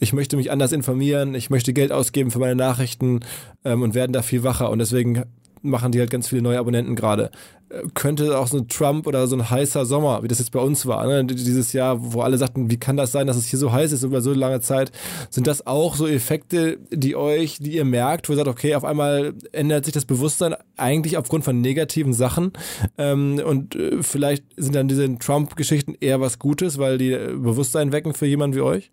Ich 0.00 0.12
möchte 0.12 0.36
mich 0.36 0.50
anders 0.50 0.72
informieren, 0.72 1.34
ich 1.34 1.50
möchte 1.50 1.72
Geld 1.72 1.92
ausgeben 1.92 2.30
für 2.30 2.38
meine 2.38 2.56
Nachrichten 2.56 3.20
ähm, 3.64 3.82
und 3.82 3.94
werden 3.94 4.12
da 4.12 4.22
viel 4.22 4.42
wacher 4.42 4.70
und 4.70 4.78
deswegen 4.78 5.22
machen 5.64 5.92
die 5.92 5.98
halt 5.98 6.10
ganz 6.10 6.28
viele 6.28 6.42
neue 6.42 6.58
Abonnenten 6.58 6.94
gerade. 6.94 7.30
Äh, 7.70 7.82
könnte 7.94 8.38
auch 8.38 8.46
so 8.46 8.58
ein 8.58 8.68
Trump 8.68 9.06
oder 9.06 9.26
so 9.26 9.36
ein 9.36 9.50
heißer 9.50 9.86
Sommer, 9.86 10.22
wie 10.22 10.28
das 10.28 10.38
jetzt 10.38 10.52
bei 10.52 10.60
uns 10.60 10.86
war, 10.86 11.06
ne? 11.06 11.24
dieses 11.24 11.72
Jahr, 11.72 12.12
wo 12.12 12.20
alle 12.20 12.38
sagten, 12.38 12.70
wie 12.70 12.76
kann 12.76 12.96
das 12.96 13.12
sein, 13.12 13.26
dass 13.26 13.36
es 13.36 13.46
hier 13.46 13.58
so 13.58 13.72
heiß 13.72 13.92
ist 13.92 14.02
über 14.02 14.20
so 14.20 14.32
lange 14.32 14.60
Zeit, 14.60 14.92
sind 15.30 15.46
das 15.46 15.66
auch 15.66 15.96
so 15.96 16.06
Effekte, 16.06 16.78
die 16.90 17.16
euch, 17.16 17.58
die 17.58 17.72
ihr 17.72 17.84
merkt, 17.84 18.28
wo 18.28 18.34
ihr 18.34 18.36
sagt, 18.36 18.48
okay, 18.48 18.74
auf 18.74 18.84
einmal 18.84 19.34
ändert 19.52 19.86
sich 19.86 19.94
das 19.94 20.04
Bewusstsein 20.04 20.54
eigentlich 20.76 21.16
aufgrund 21.16 21.44
von 21.44 21.60
negativen 21.60 22.12
Sachen 22.12 22.52
ähm, 22.98 23.40
und 23.44 23.74
äh, 23.74 24.02
vielleicht 24.02 24.44
sind 24.56 24.74
dann 24.74 24.88
diese 24.88 25.18
Trump-Geschichten 25.18 25.94
eher 26.00 26.20
was 26.20 26.38
Gutes, 26.38 26.78
weil 26.78 26.98
die 26.98 27.12
äh, 27.12 27.34
Bewusstsein 27.34 27.92
wecken 27.92 28.14
für 28.14 28.26
jemanden 28.26 28.56
wie 28.56 28.62
euch? 28.62 28.90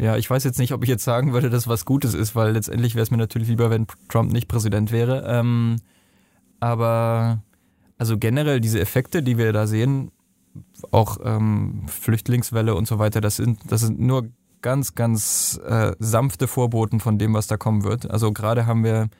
Ja, 0.00 0.16
ich 0.16 0.30
weiß 0.30 0.44
jetzt 0.44 0.58
nicht, 0.58 0.72
ob 0.72 0.82
ich 0.82 0.88
jetzt 0.88 1.04
sagen 1.04 1.34
würde, 1.34 1.50
dass 1.50 1.68
was 1.68 1.84
Gutes 1.84 2.14
ist, 2.14 2.34
weil 2.34 2.52
letztendlich 2.52 2.94
wäre 2.94 3.02
es 3.02 3.10
mir 3.10 3.18
natürlich 3.18 3.48
lieber, 3.48 3.68
wenn 3.68 3.86
Trump 4.08 4.32
nicht 4.32 4.48
Präsident 4.48 4.92
wäre. 4.92 5.24
Ähm, 5.26 5.76
aber 6.58 7.42
also 7.98 8.16
generell 8.16 8.62
diese 8.62 8.80
Effekte, 8.80 9.22
die 9.22 9.36
wir 9.36 9.52
da 9.52 9.66
sehen, 9.66 10.10
auch 10.90 11.18
ähm, 11.22 11.82
Flüchtlingswelle 11.86 12.74
und 12.74 12.88
so 12.88 12.98
weiter, 12.98 13.20
das 13.20 13.36
sind, 13.36 13.60
das 13.68 13.82
sind 13.82 14.00
nur 14.00 14.30
ganz, 14.62 14.94
ganz 14.94 15.60
äh, 15.66 15.92
sanfte 15.98 16.48
Vorboten 16.48 17.00
von 17.00 17.18
dem, 17.18 17.34
was 17.34 17.46
da 17.46 17.58
kommen 17.58 17.84
wird. 17.84 18.10
Also 18.10 18.32
gerade 18.32 18.64
haben 18.64 18.84
wir 18.84 19.10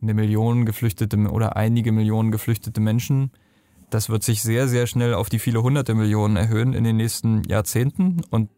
eine 0.00 0.14
Million 0.14 0.64
geflüchtete 0.64 1.18
oder 1.28 1.56
einige 1.56 1.92
Millionen 1.92 2.32
geflüchtete 2.32 2.80
Menschen. 2.80 3.32
Das 3.90 4.08
wird 4.08 4.22
sich 4.22 4.40
sehr, 4.40 4.66
sehr 4.66 4.86
schnell 4.86 5.12
auf 5.12 5.28
die 5.28 5.38
viele 5.38 5.62
hunderte 5.62 5.94
Millionen 5.94 6.36
erhöhen 6.36 6.72
in 6.72 6.84
den 6.84 6.96
nächsten 6.96 7.42
Jahrzehnten 7.44 8.22
und 8.30 8.48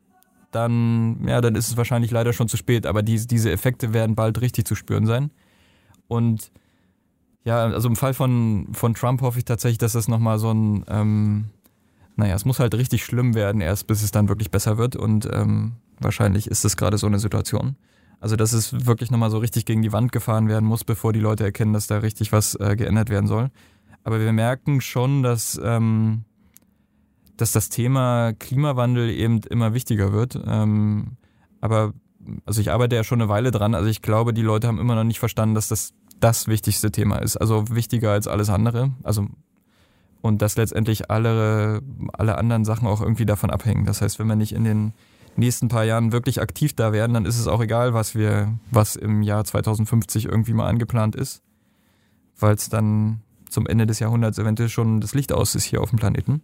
dann, 0.54 1.26
ja, 1.26 1.40
dann 1.40 1.54
ist 1.54 1.68
es 1.68 1.76
wahrscheinlich 1.76 2.10
leider 2.10 2.32
schon 2.32 2.48
zu 2.48 2.56
spät. 2.56 2.86
Aber 2.86 3.02
die, 3.02 3.26
diese 3.26 3.50
Effekte 3.50 3.92
werden 3.92 4.14
bald 4.14 4.40
richtig 4.40 4.66
zu 4.66 4.74
spüren 4.74 5.06
sein. 5.06 5.30
Und 6.08 6.50
ja, 7.44 7.64
also 7.64 7.88
im 7.88 7.96
Fall 7.96 8.14
von, 8.14 8.68
von 8.72 8.94
Trump 8.94 9.20
hoffe 9.20 9.38
ich 9.38 9.44
tatsächlich, 9.44 9.78
dass 9.78 9.92
das 9.92 10.08
nochmal 10.08 10.38
so 10.38 10.50
ein, 10.50 10.84
ähm, 10.88 11.46
naja, 12.16 12.34
es 12.34 12.44
muss 12.44 12.58
halt 12.58 12.74
richtig 12.74 13.04
schlimm 13.04 13.34
werden, 13.34 13.60
erst 13.60 13.86
bis 13.86 14.02
es 14.02 14.10
dann 14.10 14.28
wirklich 14.28 14.50
besser 14.50 14.78
wird. 14.78 14.96
Und 14.96 15.28
ähm, 15.32 15.72
wahrscheinlich 16.00 16.46
ist 16.46 16.64
es 16.64 16.76
gerade 16.76 16.98
so 16.98 17.06
eine 17.06 17.18
Situation. 17.18 17.76
Also, 18.20 18.36
dass 18.36 18.52
es 18.54 18.86
wirklich 18.86 19.10
nochmal 19.10 19.30
so 19.30 19.38
richtig 19.38 19.66
gegen 19.66 19.82
die 19.82 19.92
Wand 19.92 20.12
gefahren 20.12 20.48
werden 20.48 20.64
muss, 20.64 20.84
bevor 20.84 21.12
die 21.12 21.20
Leute 21.20 21.44
erkennen, 21.44 21.74
dass 21.74 21.86
da 21.86 21.98
richtig 21.98 22.32
was 22.32 22.54
äh, 22.54 22.76
geändert 22.76 23.10
werden 23.10 23.26
soll. 23.26 23.50
Aber 24.02 24.20
wir 24.20 24.32
merken 24.32 24.80
schon, 24.80 25.22
dass 25.22 25.60
ähm, 25.62 26.24
dass 27.36 27.52
das 27.52 27.68
Thema 27.68 28.32
Klimawandel 28.32 29.10
eben 29.10 29.40
immer 29.42 29.74
wichtiger 29.74 30.12
wird. 30.12 30.38
Ähm, 30.46 31.16
aber 31.60 31.92
also 32.46 32.60
ich 32.60 32.70
arbeite 32.70 32.96
ja 32.96 33.04
schon 33.04 33.20
eine 33.20 33.28
Weile 33.28 33.50
dran. 33.50 33.74
Also 33.74 33.88
ich 33.88 34.02
glaube, 34.02 34.32
die 34.32 34.42
Leute 34.42 34.68
haben 34.68 34.78
immer 34.78 34.94
noch 34.94 35.04
nicht 35.04 35.18
verstanden, 35.18 35.54
dass 35.54 35.68
das 35.68 35.92
das 36.20 36.48
wichtigste 36.48 36.90
Thema 36.90 37.18
ist. 37.18 37.36
Also 37.36 37.64
wichtiger 37.70 38.12
als 38.12 38.28
alles 38.28 38.48
andere. 38.48 38.92
Also 39.02 39.28
und 40.24 40.40
dass 40.40 40.56
letztendlich 40.56 41.10
alle, 41.10 41.82
alle 42.14 42.38
anderen 42.38 42.64
Sachen 42.64 42.88
auch 42.88 43.02
irgendwie 43.02 43.26
davon 43.26 43.50
abhängen. 43.50 43.84
Das 43.84 44.00
heißt, 44.00 44.18
wenn 44.18 44.26
wir 44.26 44.36
nicht 44.36 44.54
in 44.54 44.64
den 44.64 44.94
nächsten 45.36 45.68
paar 45.68 45.84
Jahren 45.84 46.12
wirklich 46.12 46.40
aktiv 46.40 46.74
da 46.74 46.94
werden, 46.94 47.12
dann 47.12 47.26
ist 47.26 47.38
es 47.38 47.46
auch 47.46 47.60
egal, 47.60 47.92
was 47.92 48.14
wir, 48.14 48.58
was 48.70 48.96
im 48.96 49.20
Jahr 49.20 49.44
2050 49.44 50.24
irgendwie 50.24 50.54
mal 50.54 50.66
angeplant 50.66 51.14
ist, 51.14 51.42
weil 52.38 52.54
es 52.54 52.70
dann 52.70 53.20
zum 53.50 53.66
Ende 53.66 53.86
des 53.86 53.98
Jahrhunderts 53.98 54.38
eventuell 54.38 54.70
schon 54.70 55.02
das 55.02 55.14
Licht 55.14 55.30
aus 55.30 55.54
ist 55.54 55.64
hier 55.64 55.82
auf 55.82 55.90
dem 55.90 55.98
Planeten. 55.98 56.40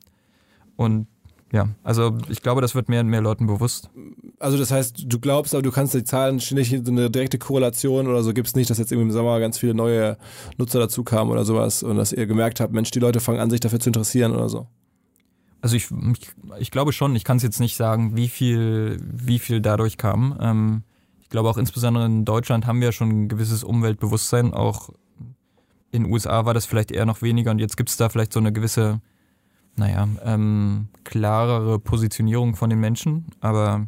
Und 0.80 1.08
ja, 1.52 1.68
also 1.82 2.16
ich 2.30 2.40
glaube, 2.40 2.62
das 2.62 2.74
wird 2.74 2.88
mehr 2.88 3.00
und 3.00 3.08
mehr 3.08 3.20
Leuten 3.20 3.46
bewusst. 3.46 3.90
Also 4.38 4.56
das 4.56 4.70
heißt, 4.70 5.04
du 5.06 5.20
glaubst, 5.20 5.52
aber 5.54 5.60
du 5.60 5.70
kannst 5.70 5.92
die 5.92 6.04
Zahlen 6.04 6.36
nicht 6.36 6.70
so 6.86 6.90
eine 6.90 7.10
direkte 7.10 7.36
Korrelation 7.36 8.06
oder 8.06 8.22
so 8.22 8.32
gibt 8.32 8.48
es 8.48 8.54
nicht, 8.54 8.70
dass 8.70 8.78
jetzt 8.78 8.90
irgendwie 8.90 9.08
im 9.08 9.12
Sommer 9.12 9.38
ganz 9.40 9.58
viele 9.58 9.74
neue 9.74 10.16
Nutzer 10.56 10.78
dazu 10.78 11.04
kamen 11.04 11.30
oder 11.30 11.44
sowas 11.44 11.82
und 11.82 11.98
dass 11.98 12.14
ihr 12.14 12.26
gemerkt 12.26 12.60
habt, 12.60 12.72
Mensch, 12.72 12.90
die 12.92 12.98
Leute 12.98 13.20
fangen 13.20 13.40
an, 13.40 13.50
sich 13.50 13.60
dafür 13.60 13.78
zu 13.78 13.90
interessieren 13.90 14.32
oder 14.32 14.48
so. 14.48 14.68
Also 15.60 15.76
ich, 15.76 15.90
ich, 15.90 16.32
ich 16.60 16.70
glaube 16.70 16.94
schon, 16.94 17.14
ich 17.14 17.24
kann 17.24 17.36
es 17.36 17.42
jetzt 17.42 17.60
nicht 17.60 17.76
sagen, 17.76 18.16
wie 18.16 18.30
viel, 18.30 18.96
wie 19.02 19.38
viel 19.38 19.60
dadurch 19.60 19.98
kam. 19.98 20.38
Ähm, 20.40 20.82
ich 21.20 21.28
glaube 21.28 21.50
auch 21.50 21.58
insbesondere 21.58 22.06
in 22.06 22.24
Deutschland 22.24 22.66
haben 22.66 22.80
wir 22.80 22.92
schon 22.92 23.10
ein 23.10 23.28
gewisses 23.28 23.64
Umweltbewusstsein. 23.64 24.54
Auch 24.54 24.88
in 25.90 26.04
den 26.04 26.12
USA 26.12 26.46
war 26.46 26.54
das 26.54 26.64
vielleicht 26.64 26.90
eher 26.90 27.04
noch 27.04 27.20
weniger 27.20 27.50
und 27.50 27.58
jetzt 27.58 27.76
gibt 27.76 27.90
es 27.90 27.98
da 27.98 28.08
vielleicht 28.08 28.32
so 28.32 28.40
eine 28.40 28.50
gewisse, 28.50 29.02
naja, 29.80 30.06
ähm, 30.24 30.88
klarere 31.04 31.78
Positionierung 31.78 32.54
von 32.54 32.68
den 32.68 32.80
Menschen. 32.80 33.24
Aber 33.40 33.86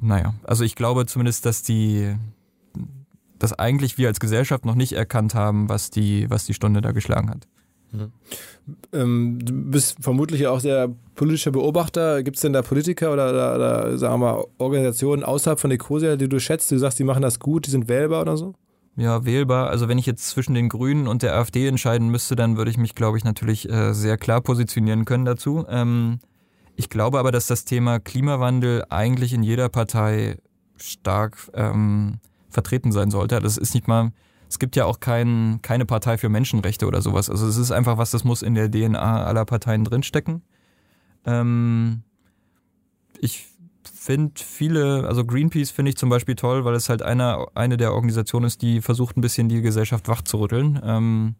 naja, 0.00 0.34
also 0.42 0.64
ich 0.64 0.74
glaube 0.74 1.06
zumindest, 1.06 1.46
dass 1.46 1.62
die, 1.62 2.16
dass 3.38 3.52
eigentlich 3.52 3.96
wir 3.96 4.08
als 4.08 4.18
Gesellschaft 4.18 4.64
noch 4.64 4.74
nicht 4.74 4.92
erkannt 4.92 5.36
haben, 5.36 5.68
was 5.68 5.90
die, 5.90 6.28
was 6.28 6.46
die 6.46 6.54
Stunde 6.54 6.80
da 6.80 6.90
geschlagen 6.90 7.30
hat. 7.30 7.46
Mhm. 7.92 8.12
Ähm, 8.92 9.38
du 9.40 9.52
bist 9.70 9.98
vermutlich 10.00 10.48
auch 10.48 10.58
sehr 10.58 10.92
politischer 11.14 11.52
Beobachter. 11.52 12.24
Gibt 12.24 12.36
es 12.36 12.42
denn 12.42 12.52
da 12.52 12.62
Politiker 12.62 13.12
oder, 13.12 13.30
oder, 13.30 13.54
oder, 13.54 13.98
sagen 13.98 14.14
wir 14.14 14.32
mal 14.32 14.44
Organisationen 14.58 15.22
außerhalb 15.22 15.60
von 15.60 15.70
Ecosia, 15.70 16.16
die 16.16 16.28
du 16.28 16.40
schätzt, 16.40 16.72
du 16.72 16.78
sagst, 16.78 16.98
die 16.98 17.04
machen 17.04 17.22
das 17.22 17.38
gut, 17.38 17.66
die 17.66 17.70
sind 17.70 17.88
wählbar 17.88 18.22
oder 18.22 18.36
so? 18.36 18.54
Ja, 18.96 19.24
wählbar. 19.24 19.68
Also 19.68 19.88
wenn 19.88 19.98
ich 19.98 20.06
jetzt 20.06 20.28
zwischen 20.28 20.54
den 20.54 20.68
Grünen 20.68 21.06
und 21.06 21.22
der 21.22 21.34
AfD 21.36 21.66
entscheiden 21.66 22.08
müsste, 22.08 22.34
dann 22.34 22.56
würde 22.56 22.70
ich 22.70 22.78
mich, 22.78 22.94
glaube 22.94 23.18
ich, 23.18 23.24
natürlich 23.24 23.68
äh, 23.68 23.92
sehr 23.92 24.16
klar 24.16 24.40
positionieren 24.40 25.04
können 25.04 25.26
dazu. 25.26 25.66
Ähm, 25.68 26.18
ich 26.76 26.88
glaube 26.88 27.18
aber, 27.18 27.30
dass 27.30 27.46
das 27.46 27.64
Thema 27.64 28.00
Klimawandel 28.00 28.84
eigentlich 28.88 29.34
in 29.34 29.42
jeder 29.42 29.68
Partei 29.68 30.38
stark 30.76 31.50
ähm, 31.54 32.20
vertreten 32.48 32.90
sein 32.90 33.10
sollte. 33.10 33.38
Das 33.40 33.58
ist 33.58 33.74
nicht 33.74 33.86
mal 33.86 34.12
es 34.48 34.58
gibt 34.58 34.76
ja 34.76 34.84
auch 34.84 35.00
kein, 35.00 35.60
keine 35.62 35.86
Partei 35.86 36.18
für 36.18 36.28
Menschenrechte 36.28 36.86
oder 36.86 37.02
sowas. 37.02 37.28
Also 37.28 37.46
es 37.46 37.56
ist 37.56 37.72
einfach 37.72 37.98
was, 37.98 38.10
das 38.10 38.24
muss 38.24 38.42
in 38.42 38.54
der 38.54 38.70
DNA 38.70 39.24
aller 39.24 39.44
Parteien 39.44 39.84
drinstecken. 39.84 40.42
Ähm, 41.24 42.02
ich 43.20 43.46
finde 43.88 44.32
viele, 44.36 45.06
also 45.06 45.24
Greenpeace 45.24 45.70
finde 45.70 45.90
ich 45.90 45.96
zum 45.96 46.08
Beispiel 46.08 46.34
toll, 46.34 46.64
weil 46.64 46.74
es 46.74 46.88
halt 46.88 47.02
eine, 47.02 47.46
eine 47.54 47.76
der 47.76 47.92
Organisationen 47.92 48.46
ist, 48.46 48.62
die 48.62 48.80
versucht 48.80 49.16
ein 49.16 49.20
bisschen 49.20 49.48
die 49.48 49.62
Gesellschaft 49.62 50.08
wachzurütteln. 50.08 50.80
Ähm, 50.82 51.34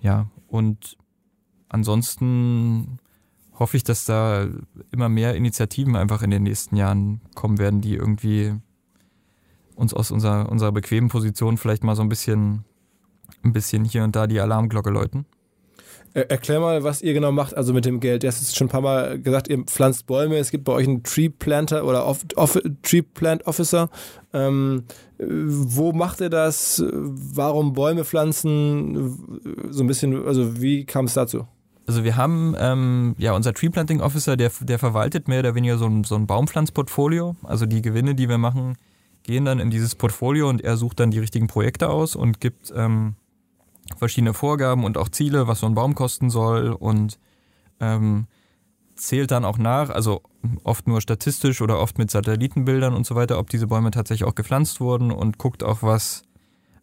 ja, 0.00 0.30
und 0.48 0.96
ansonsten 1.68 2.98
hoffe 3.58 3.76
ich, 3.76 3.84
dass 3.84 4.06
da 4.06 4.48
immer 4.90 5.08
mehr 5.08 5.34
Initiativen 5.34 5.94
einfach 5.96 6.22
in 6.22 6.30
den 6.30 6.42
nächsten 6.42 6.76
Jahren 6.76 7.20
kommen 7.34 7.58
werden, 7.58 7.80
die 7.80 7.94
irgendwie 7.94 8.54
uns 9.74 9.94
aus 9.94 10.10
unserer, 10.10 10.50
unserer 10.50 10.72
bequemen 10.72 11.10
Position 11.10 11.58
vielleicht 11.58 11.84
mal 11.84 11.96
so 11.96 12.02
ein 12.02 12.08
bisschen, 12.08 12.64
ein 13.42 13.52
bisschen 13.52 13.84
hier 13.84 14.04
und 14.04 14.16
da 14.16 14.26
die 14.26 14.40
Alarmglocke 14.40 14.90
läuten? 14.90 15.26
Erklär 16.12 16.58
mal, 16.58 16.82
was 16.82 17.02
ihr 17.02 17.12
genau 17.14 17.30
macht, 17.30 17.56
also 17.56 17.72
mit 17.72 17.84
dem 17.84 18.00
Geld. 18.00 18.24
Du 18.24 18.26
hast 18.26 18.56
schon 18.56 18.66
ein 18.66 18.70
paar 18.70 18.80
Mal 18.80 19.20
gesagt, 19.20 19.48
ihr 19.48 19.62
pflanzt 19.64 20.06
Bäume. 20.06 20.38
Es 20.38 20.50
gibt 20.50 20.64
bei 20.64 20.72
euch 20.72 20.88
einen 20.88 21.04
Tree 21.04 21.28
Planter 21.28 21.84
oder 21.84 22.04
Off 22.04 22.20
Off 22.34 22.58
Tree 22.82 23.02
Plant 23.02 23.46
Officer. 23.46 23.88
Ähm, 24.32 24.84
wo 25.18 25.92
macht 25.92 26.20
ihr 26.20 26.30
das? 26.30 26.82
Warum 26.92 27.74
Bäume 27.74 28.04
pflanzen? 28.04 29.18
So 29.70 29.84
ein 29.84 29.86
bisschen, 29.86 30.26
also 30.26 30.60
wie 30.60 30.84
kam 30.84 31.04
es 31.04 31.14
dazu? 31.14 31.46
Also 31.86 32.02
wir 32.02 32.16
haben 32.16 32.56
ähm, 32.58 33.14
ja 33.18 33.32
unser 33.32 33.52
Tree 33.52 33.68
Planting 33.68 34.00
Officer, 34.00 34.36
der, 34.36 34.50
der 34.60 34.78
verwaltet 34.78 35.28
mehr 35.28 35.40
oder 35.40 35.54
weniger 35.54 35.78
so 35.78 35.86
ein, 35.86 36.04
so 36.04 36.16
ein 36.16 36.26
Baumpflanzportfolio. 36.26 37.36
Also 37.44 37.66
die 37.66 37.82
Gewinne, 37.82 38.16
die 38.16 38.28
wir 38.28 38.38
machen, 38.38 38.76
gehen 39.22 39.44
dann 39.44 39.60
in 39.60 39.70
dieses 39.70 39.94
Portfolio 39.94 40.48
und 40.48 40.62
er 40.62 40.76
sucht 40.76 40.98
dann 41.00 41.10
die 41.10 41.18
richtigen 41.18 41.46
Projekte 41.46 41.88
aus 41.88 42.16
und 42.16 42.40
gibt 42.40 42.72
ähm, 42.74 43.14
verschiedene 43.96 44.34
Vorgaben 44.34 44.84
und 44.84 44.98
auch 44.98 45.08
Ziele, 45.08 45.48
was 45.48 45.60
so 45.60 45.66
ein 45.66 45.74
Baum 45.74 45.94
kosten 45.94 46.30
soll 46.30 46.70
und 46.70 47.18
ähm, 47.80 48.26
zählt 48.96 49.30
dann 49.30 49.44
auch 49.44 49.58
nach, 49.58 49.90
also 49.90 50.22
oft 50.62 50.86
nur 50.86 51.00
statistisch 51.00 51.60
oder 51.60 51.78
oft 51.80 51.98
mit 51.98 52.10
Satellitenbildern 52.10 52.94
und 52.94 53.06
so 53.06 53.14
weiter, 53.14 53.38
ob 53.38 53.50
diese 53.50 53.66
Bäume 53.66 53.90
tatsächlich 53.90 54.28
auch 54.28 54.34
gepflanzt 54.34 54.80
wurden 54.80 55.10
und 55.10 55.38
guckt 55.38 55.62
auch 55.62 55.82
was, 55.82 56.22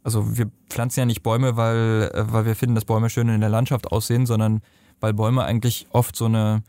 also 0.03 0.37
wir 0.37 0.49
pflanzen 0.69 1.01
ja 1.01 1.05
nicht 1.05 1.23
Bäume, 1.23 1.57
weil, 1.57 2.11
äh, 2.13 2.31
weil 2.31 2.45
wir 2.45 2.55
finden, 2.55 2.75
dass 2.75 2.85
Bäume 2.85 3.09
schön 3.09 3.29
in 3.29 3.41
der 3.41 3.49
Landschaft 3.49 3.91
aussehen, 3.91 4.25
sondern 4.25 4.61
weil 4.99 5.13
Bäume 5.13 5.43
eigentlich 5.43 5.87
oft 5.91 6.15
so 6.15 6.25
eine 6.25 6.63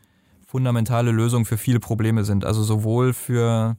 fundamentale 0.45 1.11
Lösung 1.11 1.45
für 1.45 1.57
viele 1.57 1.79
Probleme 1.79 2.23
sind. 2.23 2.45
Also 2.45 2.63
sowohl 2.63 3.13
für, 3.13 3.77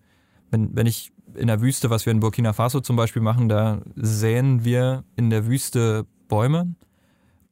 wenn, 0.50 0.74
wenn 0.76 0.86
ich 0.86 1.12
in 1.34 1.46
der 1.46 1.60
Wüste, 1.60 1.90
was 1.90 2.06
wir 2.06 2.12
in 2.12 2.20
Burkina 2.20 2.52
Faso 2.52 2.80
zum 2.80 2.96
Beispiel 2.96 3.22
machen, 3.22 3.48
da 3.48 3.82
säen 3.96 4.64
wir 4.64 5.04
in 5.16 5.30
der 5.30 5.46
Wüste 5.46 6.06
Bäume. 6.30 6.74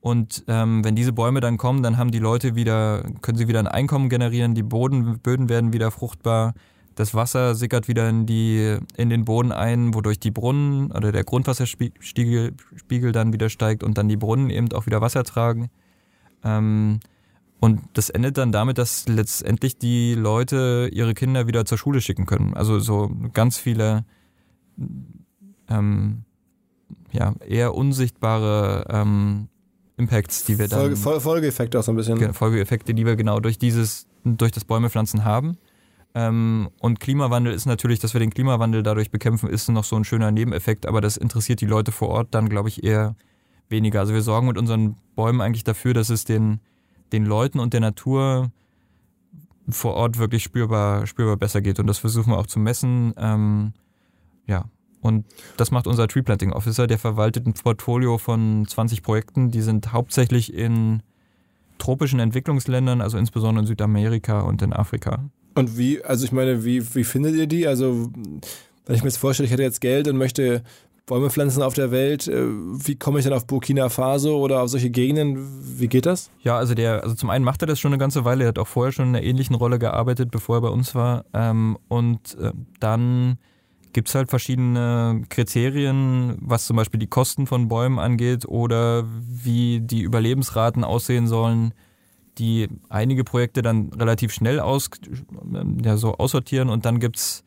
Und 0.01 0.45
ähm, 0.49 0.85
wenn 0.85 0.97
diese 0.97 1.13
Bäume 1.13 1.41
dann 1.41 1.59
kommen, 1.59 1.83
dann 1.83 1.99
haben 1.99 2.11
die 2.11 2.21
Leute 2.21 2.55
wieder, 2.55 3.03
können 3.21 3.37
sie 3.37 3.49
wieder 3.49 3.59
ein 3.59 3.67
Einkommen 3.67 4.09
generieren, 4.09 4.55
die 4.55 4.63
Boden, 4.63 5.19
Böden 5.19 5.49
werden 5.51 5.73
wieder 5.73 5.91
fruchtbar, 5.91 6.55
das 6.95 7.15
Wasser 7.15 7.55
sickert 7.55 7.89
wieder 7.89 8.09
in, 8.09 8.27
die, 8.27 8.79
in 8.97 9.11
den 9.11 9.25
Boden 9.25 9.53
ein, 9.53 9.95
wodurch 9.95 10.19
die 10.19 10.31
Brunnen 10.31 10.91
oder 10.93 11.13
der 11.13 11.25
Grundwasserspiegel 11.25 12.55
Spiegel 12.77 13.13
dann 13.13 13.33
wieder 13.33 13.51
steigt 13.51 13.83
und 13.83 13.99
dann 13.99 14.09
die 14.09 14.17
Brunnen 14.17 14.51
eben 14.51 14.73
auch 14.73 14.87
wieder 14.87 15.01
Wasser 15.01 15.25
tragen. 15.25 15.69
Ähm, 16.43 17.01
und 17.61 17.81
das 17.93 18.09
endet 18.09 18.39
dann 18.39 18.53
damit, 18.53 18.79
dass 18.79 19.09
letztendlich 19.09 19.79
die 19.79 20.15
Leute 20.15 20.91
ihre 20.93 21.15
Kinder 21.15 21.47
wieder 21.47 21.65
zur 21.65 21.79
Schule 21.79 22.01
schicken 22.01 22.27
können. 22.27 22.55
Also 22.55 22.79
so 22.79 23.11
ganz 23.33 23.59
viele 23.59 24.05
ähm, 25.69 26.25
ja, 27.13 27.35
eher 27.47 27.75
unsichtbare 27.75 28.87
ähm, 28.91 29.49
Impacts, 29.97 30.45
die 30.45 30.59
wir 30.59 30.69
dann. 30.69 30.97
Folge, 30.97 31.21
Folgeeffekte 31.21 31.79
auch 31.79 31.83
so 31.83 31.93
ein 31.93 31.97
bisschen. 31.97 32.35
Folgeeffekte, 32.35 32.95
die 32.95 33.07
wir 33.07 33.17
genau 33.17 33.41
durch 33.41 33.59
dieses, 33.59 34.07
durch 34.25 34.53
das 34.53 34.65
Bäumepflanzen 34.65 35.25
haben. 35.25 35.59
Ähm, 36.15 36.71
und 36.81 37.01
Klimawandel 37.01 37.53
ist 37.53 37.67
natürlich, 37.67 37.99
dass 37.99 38.15
wir 38.15 38.21
den 38.21 38.31
Klimawandel 38.31 38.83
dadurch 38.83 39.11
bekämpfen, 39.11 39.49
ist 39.49 39.69
noch 39.69 39.85
so 39.85 39.97
ein 39.97 40.05
schöner 40.05 40.31
Nebeneffekt, 40.31 40.87
aber 40.87 41.01
das 41.01 41.17
interessiert 41.17 41.61
die 41.61 41.67
Leute 41.67 41.93
vor 41.93 42.09
Ort 42.09 42.29
dann, 42.31 42.49
glaube 42.49 42.69
ich, 42.69 42.83
eher 42.83 43.15
weniger. 43.69 44.01
Also 44.01 44.15
wir 44.15 44.23
sorgen 44.23 44.47
mit 44.47 44.57
unseren 44.57 44.97
Bäumen 45.15 45.41
eigentlich 45.41 45.65
dafür, 45.65 45.93
dass 45.95 46.09
es 46.09 46.25
den 46.25 46.61
den 47.13 47.25
Leuten 47.25 47.59
und 47.59 47.73
der 47.73 47.81
Natur 47.81 48.51
vor 49.69 49.95
Ort 49.95 50.19
wirklich 50.19 50.43
spürbar, 50.43 51.07
spürbar 51.07 51.37
besser 51.37 51.61
geht. 51.61 51.79
Und 51.79 51.87
das 51.87 51.99
versuchen 51.99 52.33
wir 52.33 52.39
auch 52.39 52.47
zu 52.47 52.59
messen. 52.59 53.15
Ähm, 53.17 53.73
ja. 54.47 54.65
Und 55.01 55.25
das 55.57 55.71
macht 55.71 55.87
unser 55.87 56.09
Tree 56.09 56.23
Planting 56.23 56.53
Officer, 56.53 56.87
der 56.87 56.99
verwaltet 56.99 57.47
ein 57.47 57.55
Portfolio 57.55 58.19
von 58.19 58.67
20 58.67 59.03
Projekten. 59.03 59.51
Die 59.51 59.63
sind 59.63 59.93
hauptsächlich 59.93 60.53
in 60.53 61.03
tropischen 61.79 62.21
Entwicklungsländern, 62.21 63.01
also 63.01 63.19
insbesondere 63.19 63.63
in 63.63 63.67
Südamerika 63.67 64.41
und 64.41 64.63
in 64.63 64.73
Afrika. 64.73 65.25
Und 65.55 65.79
wie, 65.79 66.05
also 66.05 66.25
ich 66.25 66.33
meine, 66.33 66.65
wie, 66.65 66.95
wie 66.95 67.05
findet 67.05 67.35
ihr 67.35 67.47
die? 67.47 67.67
Also, 67.67 68.11
wenn 68.87 68.97
ich 68.97 69.03
mir 69.03 69.09
jetzt 69.09 69.19
vorstelle, 69.19 69.47
ich 69.47 69.53
hätte 69.53 69.63
jetzt 69.63 69.81
Geld 69.81 70.09
und 70.09 70.17
möchte 70.17 70.63
Bäume 71.09 71.31
pflanzen 71.31 71.63
auf 71.63 71.75
der 71.75 71.91
Welt. 71.91 72.29
Äh, 72.29 72.47
wie 72.47 72.95
komme 72.95 73.19
ich 73.19 73.25
dann 73.25 73.35
auf 73.35 73.47
Burkina 73.47 73.89
Faso 73.89 74.39
oder 74.39 74.63
auf 74.63 74.69
solche 74.69 74.91
Gegenden? 74.91 75.39
Wie 75.81 75.89
geht 75.89 76.07
das? 76.07 76.31
Ja, 76.43 76.57
also 76.57 76.75
der, 76.75 77.03
also 77.03 77.17
zum 77.17 77.31
einen 77.31 77.45
macht 77.45 77.63
er 77.63 77.67
das 77.67 77.81
schon 77.81 77.93
eine 77.93 77.99
ganze 77.99 78.25
Weile. 78.25 78.45
Er 78.45 78.49
hat 78.49 78.59
auch 78.59 78.69
vorher 78.69 78.93
schon 78.93 79.09
in 79.09 79.17
einer 79.17 79.25
ähnlichen 79.25 79.57
Rolle 79.57 79.81
gearbeitet, 79.81 80.31
bevor 80.31 80.59
er 80.59 80.61
bei 80.61 80.69
uns 80.69 80.95
war. 80.95 81.25
Ähm, 81.35 81.77
und 81.89 82.39
äh, 82.39 82.53
dann 82.79 83.39
gibt 83.93 84.09
es 84.09 84.15
halt 84.15 84.31
verschiedene 84.31 85.23
Kriterien, 85.29 86.37
was 86.41 86.67
zum 86.67 86.77
Beispiel 86.77 87.01
die 87.01 87.07
Kosten 87.07 87.47
von 87.47 87.69
Bäumen 87.69 87.99
angeht 87.99 88.47
oder 88.47 89.05
wie 89.07 89.81
die 89.81 90.03
Überlebensraten 90.03 90.85
aussehen 90.85 91.27
sollen, 91.27 91.75
die 92.39 92.69
einige 92.89 93.25
Projekte 93.25 93.63
dann 93.63 93.93
relativ 93.93 94.33
schnell 94.33 94.61
aus, 94.61 94.91
ja, 95.83 95.97
so 95.97 96.15
aussortieren 96.15 96.69
und 96.69 96.85
dann 96.85 97.01
gibt 97.01 97.17
es 97.17 97.45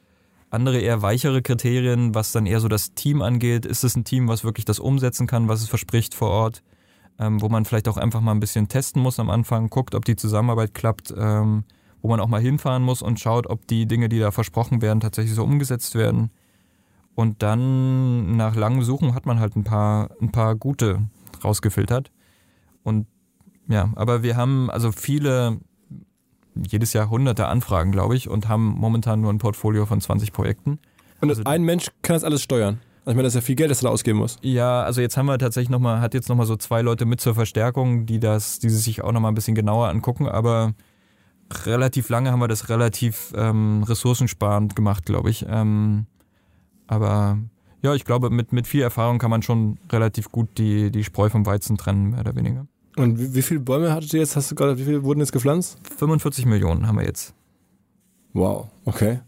andere 0.50 0.80
eher 0.80 1.02
weichere 1.02 1.42
Kriterien, 1.42 2.14
was 2.14 2.34
dann 2.34 2.46
eher 2.46 2.60
so 2.60 2.68
das 2.68 2.94
Team 2.94 3.22
angeht. 3.22 3.66
Ist 3.66 3.84
es 3.84 3.96
ein 3.96 4.04
Team, 4.04 4.28
was 4.28 4.44
wirklich 4.44 4.66
das 4.66 4.80
umsetzen 4.80 5.26
kann, 5.26 5.48
was 5.48 5.62
es 5.62 5.70
verspricht 5.70 6.14
vor 6.14 6.30
Ort? 6.30 6.62
Ähm, 7.20 7.42
wo 7.42 7.50
man 7.50 7.66
vielleicht 7.66 7.88
auch 7.88 7.98
einfach 7.98 8.20
mal 8.20 8.32
ein 8.32 8.40
bisschen 8.40 8.68
testen 8.68 9.02
muss 9.02 9.20
am 9.20 9.30
Anfang, 9.30 9.70
guckt, 9.70 9.96
ob 9.96 10.06
die 10.06 10.16
Zusammenarbeit 10.16 10.74
klappt, 10.74 11.14
ähm, 11.16 11.64
wo 12.02 12.08
man 12.08 12.20
auch 12.20 12.28
mal 12.28 12.42
hinfahren 12.42 12.84
muss 12.84 13.02
und 13.02 13.20
schaut, 13.20 13.48
ob 13.48 13.68
die 13.68 13.86
Dinge, 13.86 14.10
die 14.10 14.20
da 14.20 14.32
versprochen 14.32 14.82
werden, 14.82 15.00
tatsächlich 15.00 15.36
so 15.36 15.44
umgesetzt 15.44 15.96
werden. 15.96 16.32
Und 17.16 17.44
dann 17.44 18.36
nach 18.38 18.56
langem 18.56 18.84
Suchen 18.84 19.14
hat 19.14 19.26
man 19.26 19.40
halt 19.40 19.56
ein 19.56 19.64
paar, 19.64 20.10
ein 20.22 20.32
paar 20.32 20.56
gute 20.56 21.08
rausgefiltert. 21.44 22.12
Und 22.84 23.08
ja, 23.68 23.92
aber 23.96 24.24
wir 24.24 24.36
haben 24.36 24.70
also 24.70 24.92
viele 24.92 25.60
jedes 26.56 26.94
Jahr 26.94 27.10
hunderte 27.10 27.48
Anfragen, 27.48 27.92
glaube 27.92 28.16
ich, 28.16 28.30
und 28.30 28.50
haben 28.50 28.66
momentan 28.66 29.22
nur 29.22 29.32
ein 29.32 29.38
Portfolio 29.38 29.86
von 29.86 30.02
20 30.02 30.34
Projekten. 30.34 30.80
Und 31.22 31.30
also, 31.30 31.44
ein 31.46 31.64
Mensch 31.64 31.88
kann 32.02 32.16
das 32.16 32.24
alles 32.24 32.42
steuern? 32.42 32.80
Also 33.04 33.12
ich 33.12 33.16
meine, 33.16 33.24
das 33.24 33.36
ist 33.36 33.42
ja 33.42 33.46
viel 33.46 33.56
Geld, 33.56 33.72
das 33.72 33.82
er 33.82 33.88
da 33.88 33.90
ausgeben 33.90 34.20
muss. 34.20 34.38
Ja, 34.42 34.84
also 34.84 35.02
jetzt 35.02 35.18
haben 35.18 35.26
wir 35.26 35.38
tatsächlich 35.40 35.70
nochmal, 35.70 36.02
hat 36.02 36.14
jetzt 36.14 36.30
nochmal 36.30 36.46
so 36.46 36.56
zwei 36.56 36.82
Leute 36.82 37.06
mit 37.06 37.20
zur 37.20 37.34
Verstärkung, 37.34 38.06
die 38.06 38.20
das, 38.20 38.60
die 38.60 38.70
sich 38.70 39.02
auch 39.04 39.12
nochmal 39.12 39.32
ein 39.32 39.36
bisschen 39.36 39.56
genauer 39.56 39.90
angucken, 39.90 40.28
aber 40.28 40.74
relativ 41.66 42.10
lange 42.10 42.32
haben 42.32 42.40
wir 42.40 42.48
das 42.48 42.70
relativ 42.70 43.34
ähm, 43.36 43.84
ressourcensparend 43.84 44.76
gemacht, 44.76 45.06
glaube 45.06 45.30
ich. 45.30 45.46
Ähm, 45.48 46.06
aber 46.88 47.38
ja, 47.82 47.96
ich 47.96 48.06
glaube, 48.06 48.30
mit, 48.30 48.52
mit 48.52 48.68
viel 48.68 48.82
Erfahrung 48.82 49.18
kann 49.18 49.32
man 49.32 49.42
schon 49.42 49.80
relativ 49.92 50.32
gut 50.32 50.58
die, 50.58 50.92
die 50.92 51.04
Spreu 51.04 51.30
vom 51.30 51.46
Weizen 51.46 51.78
trennen, 51.78 52.12
mehr 52.12 52.20
oder 52.20 52.36
weniger. 52.36 52.68
Und 52.98 53.20
wie, 53.20 53.34
wie 53.34 53.42
viele 53.42 53.60
Bäume 53.60 53.92
hattet 53.92 54.14
ihr 54.14 54.20
jetzt? 54.20 54.36
Hast 54.36 54.52
du 54.52 54.56
gerade, 54.56 54.78
wie 54.78 54.84
viele 54.84 55.04
wurden 55.04 55.20
jetzt 55.20 55.32
gepflanzt? 55.32 55.80
45 55.98 56.46
Millionen 56.46 56.88
haben 56.88 56.98
wir 56.98 57.06
jetzt. 57.06 57.34
Wow, 58.34 58.70
okay. 58.86 59.22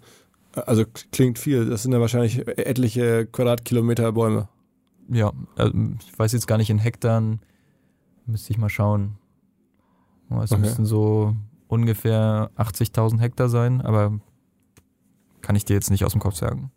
Also 0.53 0.85
klingt 1.11 1.39
viel. 1.39 1.65
Das 1.65 1.83
sind 1.83 1.93
ja 1.93 1.99
wahrscheinlich 1.99 2.47
etliche 2.47 3.25
Quadratkilometer 3.25 4.11
Bäume. 4.11 4.49
Ja, 5.09 5.31
also 5.55 5.73
ich 5.99 6.17
weiß 6.17 6.31
jetzt 6.33 6.47
gar 6.47 6.57
nicht 6.57 6.69
in 6.69 6.77
Hektaren. 6.77 7.39
Müsste 8.25 8.51
ich 8.51 8.57
mal 8.57 8.69
schauen. 8.69 9.17
Es 10.41 10.51
okay. 10.51 10.61
müssten 10.61 10.85
so 10.85 11.35
ungefähr 11.67 12.51
80.000 12.57 13.19
Hektar 13.19 13.49
sein, 13.49 13.81
aber 13.81 14.19
kann 15.41 15.55
ich 15.55 15.65
dir 15.65 15.73
jetzt 15.73 15.91
nicht 15.91 16.05
aus 16.05 16.13
dem 16.13 16.21
Kopf 16.21 16.35
sagen 16.35 16.71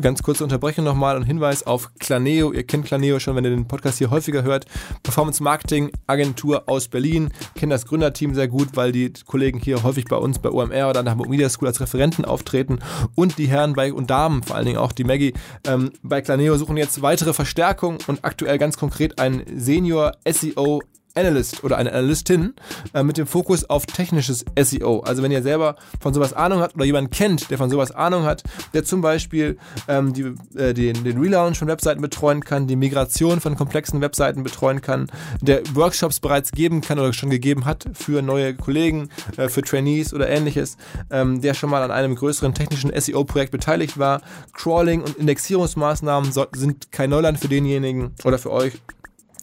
ganz 0.00 0.22
kurze 0.22 0.44
Unterbrechung 0.44 0.84
nochmal 0.84 1.16
und 1.16 1.24
Hinweis 1.24 1.66
auf 1.66 1.90
Claneo. 1.98 2.52
Ihr 2.52 2.64
kennt 2.64 2.86
Claneo 2.86 3.18
schon, 3.18 3.36
wenn 3.36 3.44
ihr 3.44 3.50
den 3.50 3.66
Podcast 3.66 3.98
hier 3.98 4.10
häufiger 4.10 4.42
hört. 4.42 4.66
Performance 5.02 5.42
Marketing 5.42 5.90
Agentur 6.06 6.68
aus 6.68 6.88
Berlin. 6.88 7.30
Kennen 7.54 7.70
das 7.70 7.86
Gründerteam 7.86 8.34
sehr 8.34 8.48
gut, 8.48 8.70
weil 8.74 8.92
die 8.92 9.12
Kollegen 9.26 9.58
hier 9.58 9.82
häufig 9.82 10.04
bei 10.06 10.16
uns 10.16 10.38
bei 10.38 10.50
OMR 10.50 10.90
oder 10.90 11.00
an 11.00 11.06
der 11.06 11.12
Hamburg 11.12 11.28
Media 11.28 11.48
School 11.48 11.68
als 11.68 11.80
Referenten 11.80 12.24
auftreten 12.24 12.78
und 13.14 13.38
die 13.38 13.48
Herren 13.48 13.74
bei 13.74 13.92
und 13.92 14.10
Damen, 14.10 14.42
vor 14.42 14.56
allen 14.56 14.66
Dingen 14.66 14.78
auch 14.78 14.92
die 14.92 15.04
Maggie, 15.04 15.34
ähm, 15.66 15.90
bei 16.02 16.20
Claneo 16.20 16.56
suchen 16.56 16.76
jetzt 16.76 17.02
weitere 17.02 17.32
Verstärkung 17.32 17.98
und 18.06 18.24
aktuell 18.24 18.58
ganz 18.58 18.76
konkret 18.76 19.18
ein 19.18 19.42
Senior 19.54 20.12
SEO 20.28 20.80
Analyst 21.18 21.64
oder 21.64 21.76
eine 21.76 21.92
Analystin 21.92 22.54
äh, 22.94 23.02
mit 23.02 23.18
dem 23.18 23.26
Fokus 23.26 23.68
auf 23.68 23.86
technisches 23.86 24.44
SEO. 24.60 25.00
Also 25.00 25.22
wenn 25.22 25.32
ihr 25.32 25.42
selber 25.42 25.76
von 26.00 26.14
sowas 26.14 26.32
Ahnung 26.32 26.60
habt 26.60 26.74
oder 26.74 26.84
jemanden 26.84 27.10
kennt, 27.10 27.50
der 27.50 27.58
von 27.58 27.70
sowas 27.70 27.90
Ahnung 27.90 28.24
hat, 28.24 28.42
der 28.74 28.84
zum 28.84 29.00
Beispiel 29.00 29.58
ähm, 29.88 30.12
die, 30.12 30.34
äh, 30.58 30.74
den, 30.74 31.04
den 31.04 31.18
Relaunch 31.18 31.58
von 31.58 31.68
Webseiten 31.68 32.00
betreuen 32.00 32.44
kann, 32.44 32.66
die 32.66 32.76
Migration 32.76 33.40
von 33.40 33.56
komplexen 33.56 34.00
Webseiten 34.00 34.42
betreuen 34.42 34.80
kann, 34.80 35.10
der 35.40 35.62
Workshops 35.74 36.20
bereits 36.20 36.52
geben 36.52 36.80
kann 36.80 36.98
oder 36.98 37.12
schon 37.12 37.30
gegeben 37.30 37.64
hat 37.64 37.86
für 37.92 38.22
neue 38.22 38.54
Kollegen, 38.54 39.08
äh, 39.36 39.48
für 39.48 39.62
Trainees 39.62 40.14
oder 40.14 40.28
ähnliches, 40.28 40.76
ähm, 41.10 41.40
der 41.40 41.54
schon 41.54 41.70
mal 41.70 41.82
an 41.82 41.90
einem 41.90 42.14
größeren 42.14 42.54
technischen 42.54 42.92
SEO-Projekt 42.98 43.52
beteiligt 43.52 43.98
war. 43.98 44.22
Crawling 44.52 45.02
und 45.02 45.16
Indexierungsmaßnahmen 45.16 46.32
sind 46.52 46.92
kein 46.92 47.10
Neuland 47.10 47.38
für 47.38 47.48
denjenigen 47.48 48.12
oder 48.24 48.38
für 48.38 48.50
euch 48.50 48.74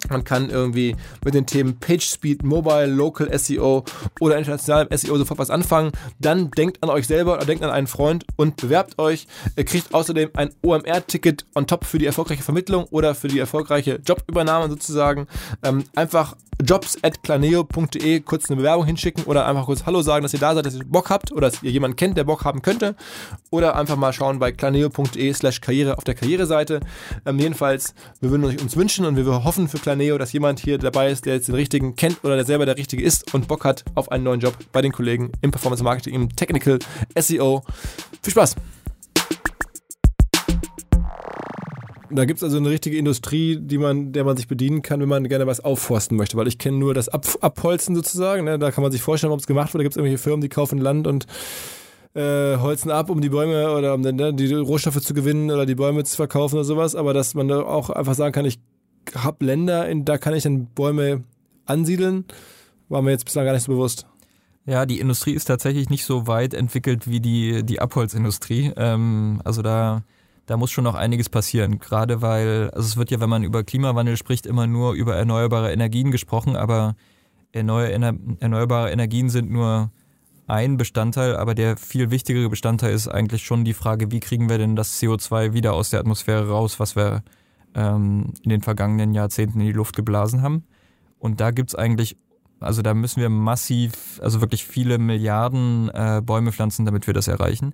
man 0.09 0.23
kann 0.23 0.49
irgendwie 0.49 0.95
mit 1.23 1.33
den 1.33 1.45
Themen 1.45 1.79
PageSpeed, 1.79 2.43
Mobile, 2.43 2.87
Local 2.87 3.37
SEO 3.37 3.83
oder 4.19 4.37
internationalem 4.37 4.87
SEO 4.95 5.17
sofort 5.17 5.39
was 5.39 5.49
anfangen. 5.49 5.91
Dann 6.19 6.51
denkt 6.51 6.81
an 6.83 6.89
euch 6.89 7.07
selber 7.07 7.33
oder 7.33 7.45
denkt 7.45 7.63
an 7.63 7.69
einen 7.69 7.87
Freund 7.87 8.25
und 8.35 8.57
bewerbt 8.57 8.99
euch. 8.99 9.27
Ihr 9.55 9.65
kriegt 9.65 9.93
außerdem 9.93 10.29
ein 10.33 10.49
OMR-Ticket 10.61 11.45
on 11.55 11.67
top 11.67 11.85
für 11.85 11.97
die 11.97 12.05
erfolgreiche 12.05 12.43
Vermittlung 12.43 12.85
oder 12.85 13.15
für 13.15 13.27
die 13.27 13.39
erfolgreiche 13.39 13.99
Jobübernahme 14.05 14.69
sozusagen. 14.69 15.27
Ähm, 15.63 15.83
einfach 15.95 16.35
jobs.planeo.de 16.63 18.19
kurz 18.21 18.49
eine 18.49 18.57
Bewerbung 18.57 18.85
hinschicken 18.85 19.23
oder 19.25 19.45
einfach 19.45 19.65
kurz 19.65 19.85
Hallo 19.85 20.01
sagen, 20.01 20.23
dass 20.23 20.33
ihr 20.33 20.39
da 20.39 20.53
seid, 20.55 20.65
dass 20.65 20.75
ihr 20.75 20.85
Bock 20.85 21.09
habt 21.09 21.31
oder 21.31 21.49
dass 21.49 21.63
ihr 21.63 21.71
jemanden 21.71 21.97
kennt, 21.97 22.17
der 22.17 22.23
Bock 22.23 22.45
haben 22.45 22.61
könnte. 22.61 22.95
Oder 23.49 23.75
einfach 23.75 23.95
mal 23.95 24.13
schauen 24.13 24.39
bei 24.39 24.51
planeo.de 24.51 25.33
slash 25.33 25.61
Karriere 25.61 25.97
auf 25.97 26.03
der 26.03 26.15
Karriereseite. 26.15 26.79
Ähm, 27.25 27.39
jedenfalls, 27.39 27.93
wir 28.21 28.31
würden 28.31 28.45
uns 28.45 28.75
wünschen 28.75 29.05
und 29.05 29.15
wir 29.15 29.25
hoffen 29.43 29.67
für 29.67 29.77
Planeo, 29.77 30.17
dass 30.17 30.33
jemand 30.33 30.59
hier 30.59 30.77
dabei 30.77 31.09
ist, 31.09 31.25
der 31.25 31.35
jetzt 31.35 31.47
den 31.47 31.55
richtigen 31.55 31.95
kennt 31.95 32.23
oder 32.23 32.35
der 32.35 32.45
selber 32.45 32.65
der 32.65 32.77
richtige 32.77 33.03
ist 33.03 33.33
und 33.33 33.47
Bock 33.47 33.65
hat 33.65 33.83
auf 33.95 34.11
einen 34.11 34.23
neuen 34.23 34.39
Job 34.39 34.57
bei 34.71 34.81
den 34.81 34.91
Kollegen 34.91 35.31
im 35.41 35.51
Performance 35.51 35.83
Marketing, 35.83 36.13
im 36.13 36.35
Technical 36.35 36.79
SEO. 37.17 37.63
Viel 38.21 38.31
Spaß! 38.31 38.55
Da 42.11 42.25
gibt 42.25 42.37
es 42.37 42.43
also 42.43 42.57
eine 42.57 42.69
richtige 42.69 42.97
Industrie, 42.97 43.57
die 43.59 43.77
man, 43.77 44.11
der 44.11 44.23
man 44.23 44.37
sich 44.37 44.47
bedienen 44.47 44.81
kann, 44.81 44.99
wenn 44.99 45.09
man 45.09 45.27
gerne 45.27 45.47
was 45.47 45.59
aufforsten 45.59 46.17
möchte. 46.17 46.37
Weil 46.37 46.47
ich 46.47 46.57
kenne 46.57 46.77
nur 46.77 46.93
das 46.93 47.09
Ab 47.09 47.25
Abholzen 47.41 47.95
sozusagen. 47.95 48.45
Ne? 48.45 48.59
Da 48.59 48.71
kann 48.71 48.81
man 48.81 48.91
sich 48.91 49.01
vorstellen, 49.01 49.33
ob 49.33 49.39
es 49.39 49.47
gemacht 49.47 49.73
wird. 49.73 49.79
Da 49.79 49.83
gibt 49.83 49.93
es 49.93 49.97
irgendwelche 49.97 50.21
Firmen, 50.21 50.41
die 50.41 50.49
kaufen 50.49 50.77
Land 50.77 51.07
und 51.07 51.25
äh, 52.13 52.57
holzen 52.57 52.91
ab, 52.91 53.09
um 53.09 53.21
die 53.21 53.29
Bäume 53.29 53.71
oder 53.71 53.93
um 53.93 54.01
ne, 54.01 54.33
die 54.33 54.53
Rohstoffe 54.53 55.01
zu 55.01 55.13
gewinnen 55.13 55.51
oder 55.51 55.65
die 55.65 55.75
Bäume 55.75 56.03
zu 56.03 56.15
verkaufen 56.15 56.55
oder 56.55 56.63
sowas. 56.63 56.95
Aber 56.95 57.13
dass 57.13 57.33
man 57.33 57.47
da 57.47 57.61
auch 57.61 57.89
einfach 57.89 58.15
sagen 58.15 58.33
kann, 58.33 58.45
ich 58.45 58.59
habe 59.15 59.45
Länder, 59.45 59.87
in, 59.87 60.05
da 60.05 60.17
kann 60.17 60.33
ich 60.33 60.43
dann 60.43 60.67
Bäume 60.67 61.23
ansiedeln, 61.65 62.25
war 62.89 63.01
mir 63.01 63.11
jetzt 63.11 63.25
bislang 63.25 63.45
gar 63.45 63.53
nicht 63.53 63.63
so 63.63 63.71
bewusst. 63.71 64.07
Ja, 64.65 64.85
die 64.85 64.99
Industrie 64.99 65.33
ist 65.33 65.45
tatsächlich 65.45 65.89
nicht 65.89 66.05
so 66.05 66.25
weit 66.25 66.53
entwickelt 66.53 67.07
wie 67.07 67.19
die, 67.19 67.63
die 67.63 67.79
Abholzindustrie. 67.79 68.71
Ähm, 68.75 69.41
also 69.43 69.61
da 69.61 70.03
da 70.45 70.57
muss 70.57 70.71
schon 70.71 70.83
noch 70.83 70.95
einiges 70.95 71.29
passieren. 71.29 71.79
Gerade 71.79 72.21
weil, 72.21 72.69
also 72.71 72.87
es 72.87 72.97
wird 72.97 73.11
ja, 73.11 73.19
wenn 73.19 73.29
man 73.29 73.43
über 73.43 73.63
Klimawandel 73.63 74.17
spricht, 74.17 74.45
immer 74.45 74.67
nur 74.67 74.93
über 74.93 75.15
erneuerbare 75.15 75.71
Energien 75.71 76.11
gesprochen, 76.11 76.55
aber 76.55 76.95
erneuerbare 77.51 78.91
Energien 78.91 79.29
sind 79.29 79.49
nur 79.49 79.91
ein 80.47 80.77
Bestandteil, 80.77 81.35
aber 81.35 81.55
der 81.55 81.77
viel 81.77 82.11
wichtigere 82.11 82.49
Bestandteil 82.49 82.93
ist 82.93 83.07
eigentlich 83.07 83.43
schon 83.43 83.65
die 83.65 83.73
Frage, 83.73 84.11
wie 84.11 84.19
kriegen 84.19 84.49
wir 84.49 84.57
denn 84.57 84.75
das 84.75 85.01
CO2 85.01 85.53
wieder 85.53 85.73
aus 85.73 85.89
der 85.89 85.99
Atmosphäre 85.99 86.49
raus, 86.49 86.79
was 86.79 86.95
wir 86.95 87.23
ähm, 87.73 88.33
in 88.43 88.49
den 88.49 88.61
vergangenen 88.61 89.13
Jahrzehnten 89.13 89.59
in 89.59 89.67
die 89.67 89.71
Luft 89.71 89.95
geblasen 89.95 90.41
haben. 90.41 90.63
Und 91.17 91.39
da 91.39 91.51
gibt's 91.51 91.73
eigentlich, 91.73 92.17
also 92.59 92.81
da 92.81 92.93
müssen 92.93 93.21
wir 93.21 93.29
massiv, 93.29 94.19
also 94.21 94.41
wirklich 94.41 94.65
viele 94.65 94.99
Milliarden 94.99 95.89
äh, 95.89 96.21
Bäume 96.23 96.51
pflanzen, 96.51 96.85
damit 96.85 97.07
wir 97.07 97.13
das 97.13 97.27
erreichen. 97.27 97.73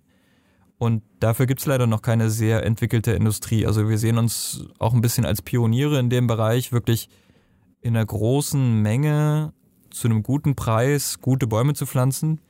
Und 0.81 1.03
dafür 1.19 1.45
gibt 1.45 1.59
es 1.59 1.67
leider 1.67 1.85
noch 1.85 2.01
keine 2.01 2.31
sehr 2.31 2.65
entwickelte 2.65 3.11
Industrie. 3.11 3.67
Also 3.67 3.87
wir 3.87 3.99
sehen 3.99 4.17
uns 4.17 4.65
auch 4.79 4.95
ein 4.95 5.01
bisschen 5.01 5.25
als 5.25 5.43
Pioniere 5.43 5.99
in 5.99 6.09
dem 6.09 6.25
Bereich, 6.25 6.71
wirklich 6.71 7.07
in 7.81 7.95
einer 7.95 8.03
großen 8.03 8.81
Menge 8.81 9.53
zu 9.91 10.07
einem 10.07 10.23
guten 10.23 10.55
Preis 10.55 11.19
gute 11.21 11.45
Bäume 11.45 11.75
zu 11.75 11.85
pflanzen. 11.85 12.41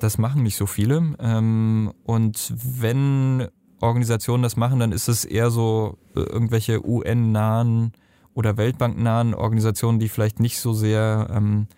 Das 0.00 0.18
machen 0.18 0.42
nicht 0.42 0.56
so 0.56 0.66
viele. 0.66 1.14
Ähm, 1.20 1.92
und 2.02 2.52
wenn 2.56 3.46
Organisationen 3.80 4.42
das 4.42 4.56
machen, 4.56 4.80
dann 4.80 4.90
ist 4.90 5.06
es 5.06 5.24
eher 5.24 5.50
so 5.50 5.98
äh, 6.16 6.22
irgendwelche 6.22 6.84
UN-nahen 6.84 7.92
oder 8.34 8.56
Weltbank-nahen 8.56 9.34
Organisationen, 9.34 10.00
die 10.00 10.08
vielleicht 10.08 10.40
nicht 10.40 10.58
so 10.58 10.72
sehr 10.72 11.28
ähm, 11.30 11.68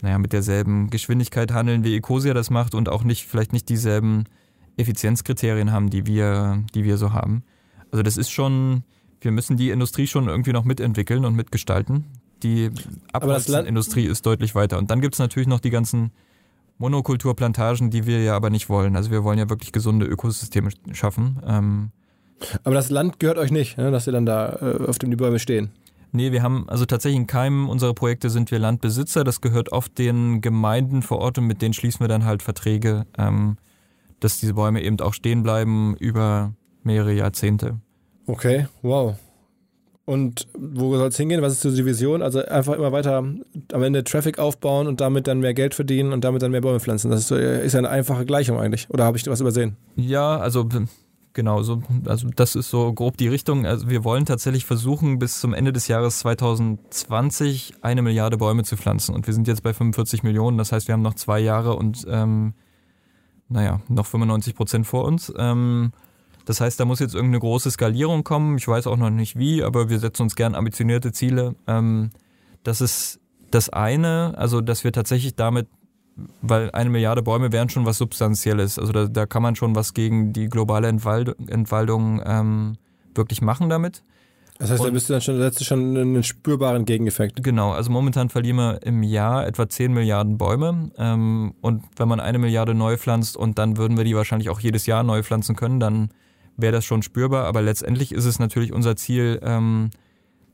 naja, 0.00 0.16
mit 0.16 0.32
derselben 0.32 0.88
Geschwindigkeit 0.88 1.52
handeln, 1.52 1.84
wie 1.84 1.94
Ecosia 1.94 2.32
das 2.32 2.48
macht 2.48 2.74
und 2.74 2.88
auch 2.88 3.04
nicht, 3.04 3.26
vielleicht 3.26 3.52
nicht 3.52 3.68
dieselben 3.68 4.24
Effizienzkriterien 4.76 5.72
haben, 5.72 5.90
die 5.90 6.06
wir, 6.06 6.64
die 6.74 6.84
wir 6.84 6.96
so 6.96 7.12
haben. 7.12 7.44
Also 7.90 8.02
das 8.02 8.16
ist 8.16 8.30
schon, 8.30 8.82
wir 9.20 9.30
müssen 9.30 9.56
die 9.56 9.70
Industrie 9.70 10.06
schon 10.06 10.28
irgendwie 10.28 10.52
noch 10.52 10.64
mitentwickeln 10.64 11.24
und 11.24 11.34
mitgestalten. 11.34 12.04
Die 12.42 12.70
Abholzindustrie 13.12 14.04
ist 14.04 14.26
deutlich 14.26 14.54
weiter. 14.54 14.78
Und 14.78 14.90
dann 14.90 15.00
gibt 15.00 15.14
es 15.14 15.18
natürlich 15.18 15.48
noch 15.48 15.60
die 15.60 15.70
ganzen 15.70 16.10
Monokulturplantagen, 16.78 17.90
die 17.90 18.06
wir 18.06 18.22
ja 18.22 18.34
aber 18.34 18.50
nicht 18.50 18.68
wollen. 18.68 18.96
Also 18.96 19.10
wir 19.10 19.24
wollen 19.24 19.38
ja 19.38 19.48
wirklich 19.48 19.72
gesunde 19.72 20.06
Ökosysteme 20.06 20.70
schaffen. 20.92 21.40
Ähm 21.46 21.90
aber 22.64 22.74
das 22.74 22.90
Land 22.90 23.20
gehört 23.20 23.38
euch 23.38 23.50
nicht, 23.50 23.78
ne, 23.78 23.90
dass 23.90 24.06
ihr 24.06 24.12
dann 24.12 24.26
da 24.26 24.58
äh, 24.60 24.86
auf 24.86 24.98
dem 24.98 25.10
die 25.10 25.16
Bäume 25.16 25.38
stehen. 25.38 25.70
Nee, 26.12 26.30
wir 26.30 26.42
haben 26.42 26.68
also 26.68 26.84
tatsächlich 26.84 27.20
in 27.20 27.26
keinem 27.26 27.68
unserer 27.68 27.94
Projekte 27.94 28.30
sind 28.30 28.50
wir 28.50 28.58
Landbesitzer. 28.58 29.24
Das 29.24 29.40
gehört 29.40 29.72
oft 29.72 29.98
den 29.98 30.40
Gemeinden 30.40 31.02
vor 31.02 31.18
Ort 31.18 31.38
und 31.38 31.46
mit 31.46 31.62
denen 31.62 31.74
schließen 31.74 32.00
wir 32.00 32.08
dann 32.08 32.24
halt 32.24 32.42
Verträge. 32.42 33.06
Ähm, 33.18 33.56
dass 34.24 34.40
diese 34.40 34.54
Bäume 34.54 34.82
eben 34.82 34.98
auch 35.00 35.14
stehen 35.14 35.42
bleiben 35.42 35.96
über 35.98 36.54
mehrere 36.82 37.12
Jahrzehnte. 37.12 37.78
Okay, 38.26 38.66
wow. 38.82 39.16
Und 40.06 40.46
wo 40.58 40.96
soll 40.96 41.08
es 41.08 41.16
hingehen? 41.16 41.40
Was 41.40 41.54
ist 41.54 41.62
so 41.62 41.70
die 41.70 41.86
Vision? 41.86 42.20
Also 42.20 42.44
einfach 42.44 42.74
immer 42.74 42.92
weiter 42.92 43.18
am 43.18 43.82
Ende 43.82 44.04
Traffic 44.04 44.38
aufbauen 44.38 44.86
und 44.86 45.00
damit 45.00 45.26
dann 45.26 45.40
mehr 45.40 45.54
Geld 45.54 45.74
verdienen 45.74 46.12
und 46.12 46.24
damit 46.24 46.42
dann 46.42 46.50
mehr 46.50 46.60
Bäume 46.60 46.80
pflanzen. 46.80 47.10
Das 47.10 47.20
ist, 47.20 47.28
so, 47.28 47.36
ist 47.36 47.72
ja 47.72 47.78
eine 47.78 47.88
einfache 47.88 48.26
Gleichung 48.26 48.58
eigentlich. 48.58 48.88
Oder 48.90 49.04
habe 49.04 49.16
ich 49.16 49.26
was 49.26 49.40
übersehen? 49.40 49.76
Ja, 49.96 50.36
also 50.36 50.68
genau, 51.32 51.62
so, 51.62 51.82
also 52.04 52.28
das 52.36 52.54
ist 52.54 52.68
so 52.68 52.92
grob 52.92 53.16
die 53.16 53.28
Richtung. 53.28 53.64
Also 53.64 53.88
wir 53.88 54.04
wollen 54.04 54.26
tatsächlich 54.26 54.66
versuchen, 54.66 55.18
bis 55.18 55.40
zum 55.40 55.54
Ende 55.54 55.72
des 55.72 55.88
Jahres 55.88 56.18
2020 56.18 57.74
eine 57.80 58.02
Milliarde 58.02 58.36
Bäume 58.36 58.62
zu 58.62 58.76
pflanzen. 58.76 59.14
Und 59.14 59.26
wir 59.26 59.32
sind 59.32 59.48
jetzt 59.48 59.62
bei 59.62 59.72
45 59.72 60.22
Millionen. 60.22 60.58
Das 60.58 60.70
heißt, 60.70 60.86
wir 60.86 60.92
haben 60.92 61.02
noch 61.02 61.14
zwei 61.14 61.40
Jahre 61.40 61.76
und 61.76 62.06
ähm, 62.10 62.52
naja, 63.48 63.80
noch 63.88 64.06
95 64.06 64.54
Prozent 64.54 64.86
vor 64.86 65.04
uns. 65.04 65.32
Ähm, 65.36 65.92
das 66.44 66.60
heißt, 66.60 66.78
da 66.78 66.84
muss 66.84 67.00
jetzt 67.00 67.14
irgendeine 67.14 67.40
große 67.40 67.70
Skalierung 67.70 68.24
kommen. 68.24 68.58
Ich 68.58 68.68
weiß 68.68 68.86
auch 68.86 68.96
noch 68.96 69.10
nicht 69.10 69.36
wie, 69.38 69.62
aber 69.62 69.88
wir 69.88 69.98
setzen 69.98 70.22
uns 70.22 70.36
gern 70.36 70.54
ambitionierte 70.54 71.12
Ziele. 71.12 71.54
Ähm, 71.66 72.10
das 72.62 72.80
ist 72.80 73.20
das 73.50 73.70
eine, 73.70 74.34
also 74.36 74.60
dass 74.60 74.84
wir 74.84 74.92
tatsächlich 74.92 75.36
damit, 75.36 75.68
weil 76.42 76.70
eine 76.72 76.90
Milliarde 76.90 77.22
Bäume 77.22 77.52
wären 77.52 77.68
schon 77.68 77.86
was 77.86 77.98
Substanzielles. 77.98 78.78
Also 78.78 78.92
da, 78.92 79.06
da 79.06 79.26
kann 79.26 79.42
man 79.42 79.56
schon 79.56 79.74
was 79.74 79.94
gegen 79.94 80.32
die 80.32 80.48
globale 80.48 80.88
Entwald 80.88 81.34
Entwaldung 81.48 82.22
ähm, 82.24 82.76
wirklich 83.14 83.40
machen 83.40 83.68
damit. 83.68 84.02
Das 84.58 84.70
heißt, 84.70 84.84
da 84.84 84.90
bist 84.90 85.08
du 85.08 85.14
dann 85.14 85.20
schon, 85.20 85.38
setzt 85.38 85.60
du 85.60 85.64
schon 85.64 85.96
einen 85.96 86.22
spürbaren 86.22 86.84
Gegeneffekt. 86.84 87.42
Genau, 87.42 87.72
also 87.72 87.90
momentan 87.90 88.28
verlieren 88.28 88.56
wir 88.56 88.82
im 88.84 89.02
Jahr 89.02 89.46
etwa 89.46 89.68
10 89.68 89.92
Milliarden 89.92 90.38
Bäume. 90.38 90.92
Ähm, 90.96 91.54
und 91.60 91.82
wenn 91.96 92.08
man 92.08 92.20
eine 92.20 92.38
Milliarde 92.38 92.72
neu 92.72 92.96
pflanzt 92.96 93.36
und 93.36 93.58
dann 93.58 93.76
würden 93.76 93.96
wir 93.96 94.04
die 94.04 94.14
wahrscheinlich 94.14 94.50
auch 94.50 94.60
jedes 94.60 94.86
Jahr 94.86 95.02
neu 95.02 95.24
pflanzen 95.24 95.56
können, 95.56 95.80
dann 95.80 96.10
wäre 96.56 96.72
das 96.72 96.84
schon 96.84 97.02
spürbar. 97.02 97.46
Aber 97.46 97.62
letztendlich 97.62 98.12
ist 98.12 98.26
es 98.26 98.38
natürlich 98.38 98.72
unser 98.72 98.94
Ziel, 98.94 99.40
ähm, 99.42 99.90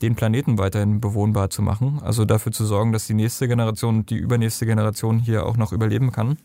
den 0.00 0.14
Planeten 0.14 0.56
weiterhin 0.56 1.02
bewohnbar 1.02 1.50
zu 1.50 1.60
machen. 1.60 2.00
Also 2.02 2.24
dafür 2.24 2.52
zu 2.52 2.64
sorgen, 2.64 2.92
dass 2.92 3.06
die 3.06 3.14
nächste 3.14 3.48
Generation 3.48 3.98
und 3.98 4.10
die 4.10 4.16
übernächste 4.16 4.64
Generation 4.64 5.18
hier 5.18 5.44
auch 5.44 5.58
noch 5.58 5.72
überleben 5.72 6.10
kann. 6.10 6.38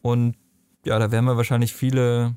Und 0.00 0.36
ja, 0.84 0.98
da 1.00 1.10
werden 1.10 1.24
wir 1.24 1.36
wahrscheinlich 1.36 1.74
viele 1.74 2.36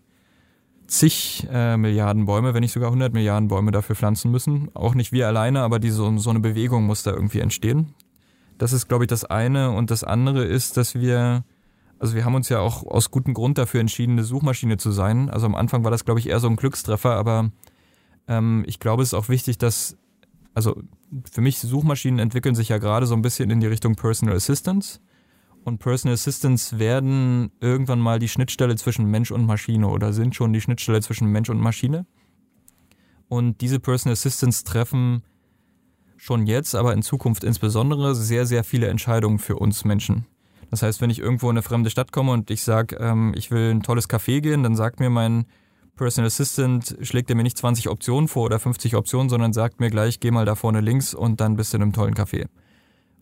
zig 0.91 1.47
äh, 1.49 1.77
Milliarden 1.77 2.25
Bäume, 2.25 2.53
wenn 2.53 2.61
nicht 2.61 2.73
sogar 2.73 2.89
100 2.89 3.13
Milliarden 3.13 3.47
Bäume 3.47 3.71
dafür 3.71 3.95
pflanzen 3.95 4.29
müssen. 4.29 4.69
Auch 4.73 4.93
nicht 4.93 5.11
wir 5.13 5.25
alleine, 5.25 5.61
aber 5.61 5.79
diese, 5.79 6.17
so 6.17 6.29
eine 6.29 6.41
Bewegung 6.41 6.85
muss 6.85 7.03
da 7.03 7.11
irgendwie 7.11 7.39
entstehen. 7.39 7.93
Das 8.57 8.73
ist, 8.73 8.89
glaube 8.89 9.05
ich, 9.05 9.07
das 9.07 9.23
eine. 9.23 9.71
Und 9.71 9.89
das 9.89 10.03
andere 10.03 10.43
ist, 10.43 10.75
dass 10.75 10.95
wir, 10.95 11.45
also 11.97 12.13
wir 12.13 12.25
haben 12.25 12.35
uns 12.35 12.49
ja 12.49 12.59
auch 12.59 12.85
aus 12.85 13.09
gutem 13.09 13.33
Grund 13.33 13.57
dafür 13.57 13.79
entschieden, 13.79 14.13
eine 14.13 14.25
Suchmaschine 14.25 14.75
zu 14.77 14.91
sein. 14.91 15.29
Also 15.29 15.45
am 15.45 15.55
Anfang 15.55 15.85
war 15.85 15.91
das, 15.91 16.03
glaube 16.03 16.19
ich, 16.19 16.27
eher 16.27 16.41
so 16.41 16.49
ein 16.49 16.57
Glückstreffer, 16.57 17.15
aber 17.15 17.51
ähm, 18.27 18.65
ich 18.67 18.79
glaube, 18.79 19.01
es 19.01 19.09
ist 19.09 19.13
auch 19.13 19.29
wichtig, 19.29 19.57
dass, 19.57 19.97
also 20.53 20.75
für 21.31 21.41
mich 21.41 21.59
Suchmaschinen 21.59 22.19
entwickeln 22.19 22.53
sich 22.53 22.67
ja 22.67 22.79
gerade 22.79 23.05
so 23.05 23.15
ein 23.15 23.21
bisschen 23.21 23.49
in 23.49 23.61
die 23.61 23.67
Richtung 23.67 23.95
Personal 23.95 24.35
Assistance 24.35 24.99
und 25.63 25.79
Personal 25.79 26.13
Assistants 26.13 26.79
werden 26.79 27.51
irgendwann 27.59 27.99
mal 27.99 28.19
die 28.19 28.27
Schnittstelle 28.27 28.75
zwischen 28.75 29.05
Mensch 29.05 29.31
und 29.31 29.45
Maschine 29.45 29.87
oder 29.87 30.13
sind 30.13 30.35
schon 30.35 30.53
die 30.53 30.61
Schnittstelle 30.61 31.01
zwischen 31.01 31.27
Mensch 31.27 31.49
und 31.49 31.59
Maschine. 31.59 32.05
Und 33.27 33.61
diese 33.61 33.79
Personal 33.79 34.13
Assistants 34.13 34.63
treffen 34.63 35.23
schon 36.17 36.45
jetzt, 36.45 36.75
aber 36.75 36.93
in 36.93 37.01
Zukunft 37.01 37.43
insbesondere 37.43 38.13
sehr, 38.15 38.45
sehr 38.45 38.63
viele 38.63 38.87
Entscheidungen 38.87 39.39
für 39.39 39.55
uns 39.55 39.85
Menschen. 39.85 40.25
Das 40.69 40.83
heißt, 40.83 41.01
wenn 41.01 41.09
ich 41.09 41.19
irgendwo 41.19 41.49
in 41.49 41.57
eine 41.57 41.63
fremde 41.63 41.89
Stadt 41.89 42.11
komme 42.11 42.31
und 42.31 42.49
ich 42.49 42.63
sage, 42.63 42.95
ähm, 42.97 43.33
ich 43.35 43.51
will 43.51 43.71
ein 43.71 43.83
tolles 43.83 44.09
Café 44.09 44.41
gehen, 44.41 44.63
dann 44.63 44.75
sagt 44.75 44.99
mir 44.99 45.09
mein 45.09 45.45
Personal 45.95 46.27
Assistant, 46.27 46.97
schlägt 47.01 47.29
er 47.29 47.35
mir 47.35 47.43
nicht 47.43 47.57
20 47.57 47.89
Optionen 47.89 48.27
vor 48.27 48.45
oder 48.45 48.59
50 48.59 48.95
Optionen, 48.95 49.29
sondern 49.29 49.53
sagt 49.53 49.79
mir 49.79 49.89
gleich, 49.89 50.19
geh 50.19 50.31
mal 50.31 50.45
da 50.45 50.55
vorne 50.55 50.81
links 50.81 51.13
und 51.13 51.41
dann 51.41 51.55
bist 51.57 51.73
du 51.73 51.77
in 51.77 51.83
einem 51.83 51.93
tollen 51.93 52.15
Café. 52.15 52.47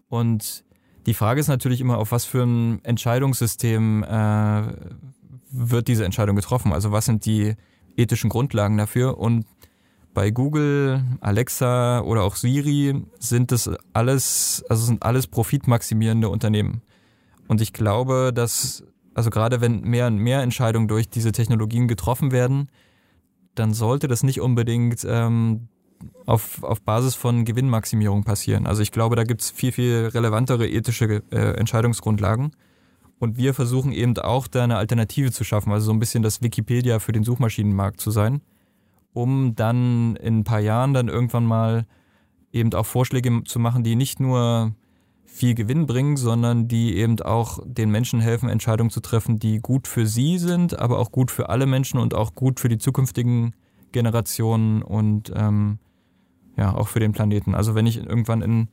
Und 0.08 0.64
die 1.06 1.14
Frage 1.14 1.40
ist 1.40 1.48
natürlich 1.48 1.82
immer, 1.82 1.98
auf 1.98 2.12
was 2.12 2.26
für 2.26 2.44
ein 2.44 2.84
Entscheidungssystem 2.84 4.04
äh, 4.04 4.62
wird 5.52 5.88
diese 5.88 6.06
Entscheidung 6.06 6.36
getroffen? 6.36 6.74
Also 6.74 6.92
was 6.92 7.06
sind 7.06 7.26
die 7.26 7.56
ethischen 7.96 8.30
Grundlagen 8.30 8.78
dafür? 8.78 9.18
Und 9.18 9.46
bei 10.14 10.32
Google, 10.32 11.04
Alexa 11.22 12.02
oder 12.02 12.24
auch 12.24 12.36
Siri 12.36 13.04
sind 13.20 13.52
das 13.52 13.70
alles, 13.94 14.64
also 14.70 14.86
sind 14.86 15.04
alles 15.04 15.28
profitmaximierende 15.28 16.30
Unternehmen. 16.30 16.82
Und 17.48 17.62
ich 17.62 17.74
glaube, 17.74 18.32
dass, 18.34 18.84
also 19.14 19.30
gerade 19.30 19.62
wenn 19.62 19.82
mehr 19.82 20.08
und 20.08 20.18
mehr 20.18 20.42
Entscheidungen 20.42 20.88
durch 20.88 21.10
diese 21.10 21.32
Technologien 21.32 21.88
getroffen 21.88 22.32
werden, 22.32 22.70
dann 23.56 23.74
sollte 23.74 24.08
das 24.08 24.24
nicht 24.24 24.42
unbedingt 24.42 25.06
ähm, 25.08 25.68
auf, 26.26 26.64
auf 26.64 26.82
Basis 26.82 27.16
von 27.16 27.46
Gewinnmaximierung 27.46 28.24
passieren. 28.24 28.68
Also 28.68 28.82
ich 28.82 28.92
glaube, 28.92 29.16
da 29.16 29.24
gibt 29.24 29.42
es 29.42 29.52
viel, 29.52 29.72
viel 29.72 30.10
relevantere 30.14 30.68
ethische 30.68 31.24
äh, 31.32 31.58
Entscheidungsgrundlagen. 31.58 32.52
Und 33.20 33.38
wir 33.38 33.54
versuchen 33.54 33.92
eben 33.92 34.18
auch 34.18 34.48
da 34.48 34.64
eine 34.64 34.78
Alternative 34.78 35.32
zu 35.32 35.44
schaffen, 35.44 35.74
also 35.74 35.88
so 35.88 35.92
ein 35.92 36.00
bisschen 36.00 36.24
das 36.24 36.42
Wikipedia 36.42 37.00
für 37.00 37.12
den 37.12 37.26
Suchmaschinenmarkt 37.26 38.00
zu 38.00 38.12
sein, 38.12 38.42
um 39.14 39.56
dann 39.56 40.16
in 40.16 40.40
ein 40.40 40.44
paar 40.46 40.62
Jahren 40.62 40.94
dann 40.94 41.10
irgendwann 41.10 41.46
mal 41.46 41.86
eben 42.54 42.74
auch 42.74 42.86
Vorschläge 42.86 43.44
zu 43.44 43.60
machen, 43.60 43.84
die 43.84 43.96
nicht 43.96 44.22
nur 44.22 44.74
viel 45.26 45.54
Gewinn 45.54 45.86
bringen, 45.86 46.18
sondern 46.18 46.68
die 46.68 46.96
eben 46.96 47.22
auch 47.22 47.60
den 47.66 47.92
Menschen 47.92 48.20
helfen, 48.20 48.50
Entscheidungen 48.50 48.90
zu 48.90 49.00
treffen, 49.00 49.38
die 49.38 49.60
gut 49.60 49.88
für 49.88 50.08
sie 50.08 50.38
sind, 50.38 50.80
aber 50.80 50.98
auch 50.98 51.12
gut 51.12 51.30
für 51.30 51.50
alle 51.50 51.66
Menschen 51.66 52.00
und 52.00 52.14
auch 52.14 52.36
gut 52.36 52.60
für 52.60 52.70
die 52.70 52.78
zukünftigen 52.78 53.54
Generationen 53.92 54.82
und 54.82 55.32
ähm, 55.36 55.80
ja, 56.60 56.76
auch 56.76 56.90
für 56.90 57.00
den 57.00 57.14
Planeten. 57.14 57.56
Also 57.56 57.74
wenn 57.74 57.88
ich 57.88 57.98
irgendwann 57.98 58.42
in 58.42 58.68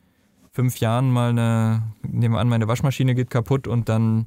fünf 0.51 0.81
Jahren 0.81 1.11
mal 1.11 1.31
eine, 1.31 1.83
nehmen 2.03 2.35
wir 2.35 2.41
an, 2.41 2.49
meine 2.49 2.67
Waschmaschine 2.67 3.15
geht 3.15 3.31
kaputt 3.31 3.69
und 3.69 3.89
dann 3.89 4.27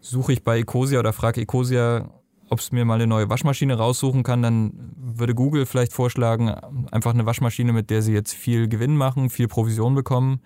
suche 0.00 0.32
ich 0.32 0.42
bei 0.42 0.58
Ecosia 0.60 0.98
oder 0.98 1.12
frage 1.12 1.42
Ecosia, 1.42 2.08
ob 2.48 2.60
es 2.60 2.72
mir 2.72 2.86
mal 2.86 2.94
eine 2.94 3.06
neue 3.06 3.28
Waschmaschine 3.28 3.74
raussuchen 3.74 4.22
kann, 4.22 4.40
dann 4.40 4.72
würde 4.96 5.34
Google 5.34 5.66
vielleicht 5.66 5.92
vorschlagen, 5.92 6.48
einfach 6.90 7.12
eine 7.12 7.26
Waschmaschine, 7.26 7.74
mit 7.74 7.90
der 7.90 8.00
sie 8.00 8.14
jetzt 8.14 8.32
viel 8.32 8.68
Gewinn 8.68 8.96
machen, 8.96 9.28
viel 9.28 9.48
Provision 9.48 9.94
bekommen 9.94 10.40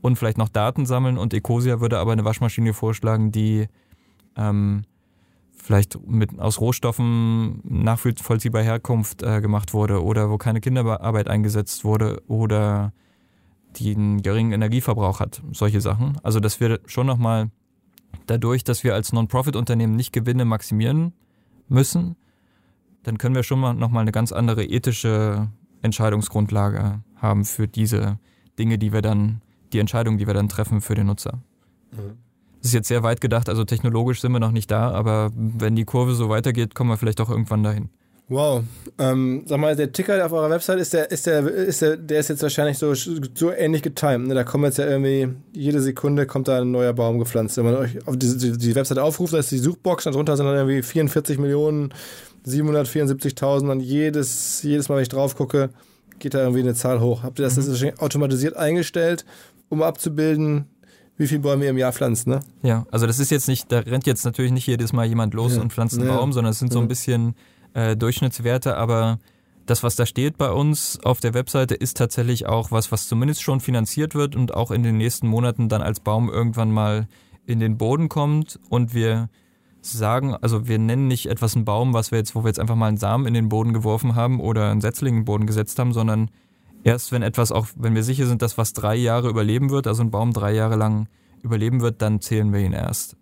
und 0.00 0.16
vielleicht 0.16 0.38
noch 0.38 0.48
Daten 0.48 0.86
sammeln. 0.86 1.18
Und 1.18 1.34
Ecosia 1.34 1.80
würde 1.80 1.98
aber 1.98 2.12
eine 2.12 2.24
Waschmaschine 2.24 2.74
vorschlagen, 2.74 3.32
die 3.32 3.66
ähm, 4.36 4.82
vielleicht 5.62 5.96
mit 6.04 6.40
aus 6.40 6.60
Rohstoffen 6.60 7.60
nachvollziehbar 7.62 8.62
Herkunft 8.62 9.22
äh, 9.22 9.40
gemacht 9.40 9.72
wurde 9.72 10.02
oder 10.02 10.28
wo 10.28 10.36
keine 10.36 10.60
Kinderarbeit 10.60 11.28
eingesetzt 11.28 11.84
wurde 11.84 12.20
oder 12.26 12.92
die 13.76 13.94
einen 13.94 14.22
geringen 14.22 14.52
Energieverbrauch 14.52 15.20
hat, 15.20 15.40
solche 15.52 15.80
Sachen. 15.80 16.18
Also 16.24 16.40
dass 16.40 16.58
wir 16.58 16.80
schon 16.86 17.06
nochmal 17.06 17.50
dadurch, 18.26 18.64
dass 18.64 18.82
wir 18.82 18.94
als 18.94 19.12
Non-Profit-Unternehmen 19.12 19.94
nicht 19.94 20.12
Gewinne 20.12 20.44
maximieren 20.44 21.12
müssen, 21.68 22.16
dann 23.04 23.18
können 23.18 23.36
wir 23.36 23.44
schon 23.44 23.60
mal 23.60 23.72
nochmal 23.72 24.02
eine 24.02 24.12
ganz 24.12 24.32
andere 24.32 24.64
ethische 24.64 25.48
Entscheidungsgrundlage 25.80 27.04
haben 27.14 27.44
für 27.44 27.68
diese 27.68 28.18
Dinge, 28.58 28.78
die 28.78 28.92
wir 28.92 29.00
dann, 29.00 29.42
die 29.72 29.78
Entscheidungen, 29.78 30.18
die 30.18 30.26
wir 30.26 30.34
dann 30.34 30.48
treffen 30.48 30.80
für 30.80 30.96
den 30.96 31.06
Nutzer. 31.06 31.38
Mhm. 31.92 32.31
Das 32.62 32.68
ist 32.68 32.74
jetzt 32.74 32.88
sehr 32.88 33.02
weit 33.02 33.20
gedacht, 33.20 33.48
also 33.48 33.64
technologisch 33.64 34.20
sind 34.20 34.30
wir 34.32 34.38
noch 34.38 34.52
nicht 34.52 34.70
da, 34.70 34.90
aber 34.90 35.30
wenn 35.34 35.74
die 35.74 35.84
Kurve 35.84 36.14
so 36.14 36.28
weitergeht, 36.28 36.76
kommen 36.76 36.90
wir 36.90 36.96
vielleicht 36.96 37.20
auch 37.20 37.28
irgendwann 37.28 37.64
dahin. 37.64 37.90
Wow. 38.28 38.62
Ähm, 38.98 39.42
sag 39.46 39.58
mal, 39.58 39.76
der 39.76 39.92
Ticker 39.92 40.24
auf 40.24 40.32
eurer 40.32 40.48
Website 40.48 40.78
ist 40.78 40.94
der, 40.94 41.10
ist 41.10 41.26
der, 41.26 41.46
ist 41.46 41.82
der, 41.82 41.96
der 41.96 42.20
ist 42.20 42.28
jetzt 42.28 42.42
wahrscheinlich 42.42 42.78
so, 42.78 42.94
so 42.94 43.50
ähnlich 43.50 43.82
getimt. 43.82 44.28
Ne? 44.28 44.34
Da 44.34 44.44
kommt 44.44 44.64
jetzt 44.64 44.78
ja 44.78 44.86
irgendwie, 44.86 45.28
jede 45.52 45.80
Sekunde 45.80 46.24
kommt 46.24 46.48
da 46.48 46.60
ein 46.60 46.70
neuer 46.70 46.92
Baum 46.92 47.18
gepflanzt. 47.18 47.56
Wenn 47.56 47.64
man 47.64 47.74
euch 47.74 48.06
auf 48.06 48.16
die, 48.16 48.38
die, 48.38 48.56
die 48.56 48.74
Website 48.74 48.98
aufruft, 48.98 49.34
da 49.34 49.38
ist 49.38 49.50
die 49.50 49.58
Suchbox, 49.58 50.04
darunter 50.04 50.36
sind 50.36 50.46
dann 50.46 50.54
irgendwie 50.54 50.82
44 50.82 51.38
Millionen 51.38 51.92
774.000 52.46 53.70
und 53.70 53.80
jedes, 53.80 54.62
jedes 54.62 54.88
Mal, 54.88 54.96
wenn 54.96 55.02
ich 55.02 55.08
drauf 55.08 55.36
gucke, 55.36 55.70
geht 56.18 56.34
da 56.34 56.40
irgendwie 56.40 56.60
eine 56.60 56.74
Zahl 56.74 57.00
hoch. 57.00 57.22
Habt 57.22 57.38
ihr 57.38 57.44
das, 57.44 57.56
mhm. 57.56 57.70
das 57.70 58.00
automatisiert 58.00 58.56
eingestellt, 58.56 59.24
um 59.68 59.82
abzubilden, 59.82 60.66
wie 61.16 61.26
viele 61.26 61.40
Bäume 61.40 61.64
ihr 61.64 61.70
im 61.70 61.78
Jahr 61.78 61.92
pflanzt, 61.92 62.26
ne? 62.26 62.40
Ja, 62.62 62.86
also 62.90 63.06
das 63.06 63.18
ist 63.18 63.30
jetzt 63.30 63.48
nicht, 63.48 63.70
da 63.70 63.80
rennt 63.80 64.06
jetzt 64.06 64.24
natürlich 64.24 64.52
nicht 64.52 64.66
jedes 64.66 64.92
Mal 64.92 65.06
jemand 65.06 65.34
los 65.34 65.56
ja. 65.56 65.60
und 65.60 65.72
pflanzt 65.72 65.98
einen 65.98 66.08
ja. 66.08 66.16
Baum, 66.16 66.32
sondern 66.32 66.52
es 66.52 66.58
sind 66.58 66.72
so 66.72 66.80
ein 66.80 66.88
bisschen 66.88 67.34
äh, 67.74 67.96
Durchschnittswerte, 67.96 68.76
aber 68.76 69.18
das, 69.66 69.82
was 69.82 69.96
da 69.96 70.06
steht 70.06 70.38
bei 70.38 70.50
uns 70.50 70.98
auf 71.04 71.20
der 71.20 71.34
Webseite, 71.34 71.74
ist 71.74 71.96
tatsächlich 71.96 72.46
auch 72.46 72.70
was, 72.70 72.90
was 72.90 73.06
zumindest 73.06 73.42
schon 73.42 73.60
finanziert 73.60 74.14
wird 74.14 74.34
und 74.34 74.54
auch 74.54 74.70
in 74.70 74.82
den 74.82 74.96
nächsten 74.96 75.28
Monaten 75.28 75.68
dann 75.68 75.82
als 75.82 76.00
Baum 76.00 76.28
irgendwann 76.28 76.72
mal 76.72 77.06
in 77.46 77.60
den 77.60 77.78
Boden 77.78 78.08
kommt 78.08 78.58
und 78.68 78.94
wir 78.94 79.28
sagen, 79.80 80.34
also 80.34 80.68
wir 80.68 80.78
nennen 80.78 81.08
nicht 81.08 81.26
etwas 81.26 81.56
einen 81.56 81.64
Baum, 81.64 81.92
was 81.92 82.10
wir 82.12 82.18
jetzt, 82.18 82.34
wo 82.34 82.44
wir 82.44 82.48
jetzt 82.48 82.60
einfach 82.60 82.76
mal 82.76 82.86
einen 82.86 82.96
Samen 82.96 83.26
in 83.26 83.34
den 83.34 83.48
Boden 83.48 83.72
geworfen 83.72 84.14
haben 84.14 84.40
oder 84.40 84.70
einen 84.70 84.80
Setzling 84.80 85.14
in 85.14 85.20
den 85.20 85.24
Boden 85.24 85.46
gesetzt 85.46 85.78
haben, 85.78 85.92
sondern 85.92 86.30
erst 86.84 87.12
wenn 87.12 87.22
etwas 87.22 87.52
auch, 87.52 87.68
wenn 87.76 87.94
wir 87.94 88.02
sicher 88.02 88.26
sind, 88.26 88.42
dass 88.42 88.58
was 88.58 88.72
drei 88.72 88.96
Jahre 88.96 89.28
überleben 89.28 89.70
wird, 89.70 89.86
also 89.86 90.02
ein 90.02 90.10
Baum 90.10 90.32
drei 90.32 90.52
Jahre 90.52 90.76
lang 90.76 91.08
überleben 91.42 91.80
wird, 91.80 92.02
dann 92.02 92.20
zählen 92.20 92.52
wir 92.52 92.60
ihn 92.60 92.72
erst. 92.72 93.16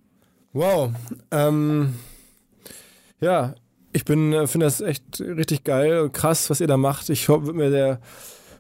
Wow. 0.53 0.91
Ähm, 1.31 1.95
ja, 3.21 3.55
ich 3.93 4.05
bin, 4.05 4.33
äh, 4.33 4.47
finde 4.47 4.67
das 4.67 4.81
echt 4.81 5.21
richtig 5.21 5.65
geil 5.65 6.01
und 6.01 6.13
krass, 6.13 6.51
was 6.51 6.61
ihr 6.61 6.67
da 6.67 6.77
macht. 6.77 7.09
Ich 7.09 7.29
würde 7.29 7.53
mir 7.53 7.71
sehr 7.71 8.01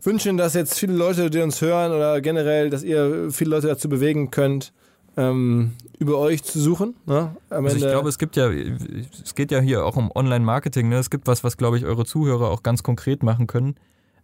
wünschen, 0.02 0.36
dass 0.36 0.54
jetzt 0.54 0.78
viele 0.78 0.94
Leute, 0.94 1.30
die 1.30 1.40
uns 1.40 1.60
hören 1.60 1.92
oder 1.92 2.20
generell, 2.20 2.70
dass 2.70 2.82
ihr 2.82 3.30
viele 3.30 3.50
Leute 3.50 3.66
dazu 3.66 3.88
bewegen 3.88 4.30
könnt, 4.30 4.72
ähm, 5.16 5.72
über 5.98 6.18
euch 6.18 6.42
zu 6.42 6.60
suchen. 6.60 6.94
Ne? 7.06 7.36
also 7.50 7.76
ich 7.76 7.82
glaube, 7.82 8.08
es 8.08 8.18
gibt 8.18 8.36
ja, 8.36 8.50
es 8.50 9.34
geht 9.34 9.50
ja 9.50 9.60
hier 9.60 9.84
auch 9.84 9.96
um 9.96 10.10
Online-Marketing. 10.14 10.88
Ne? 10.88 10.98
Es 10.98 11.10
gibt 11.10 11.26
was, 11.26 11.44
was 11.44 11.56
glaube 11.56 11.76
ich 11.76 11.84
eure 11.84 12.04
Zuhörer 12.04 12.50
auch 12.50 12.62
ganz 12.62 12.82
konkret 12.82 13.22
machen 13.22 13.46
können 13.46 13.74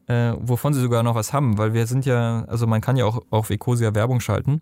äh, 0.09 0.33
wovon 0.39 0.75
sie 0.75 0.81
sogar 0.81 1.03
noch 1.03 1.15
was 1.15 1.33
haben, 1.33 1.59
weil 1.59 1.75
wir 1.75 1.87
sind 1.87 2.07
ja, 2.07 2.45
also 2.47 2.67
man 2.67 2.81
kann 2.81 2.97
ja 2.97 3.05
auch 3.05 3.23
auf 3.31 3.51
Ecosia 3.51 3.95
Werbung 3.95 4.21
schalten. 4.21 4.61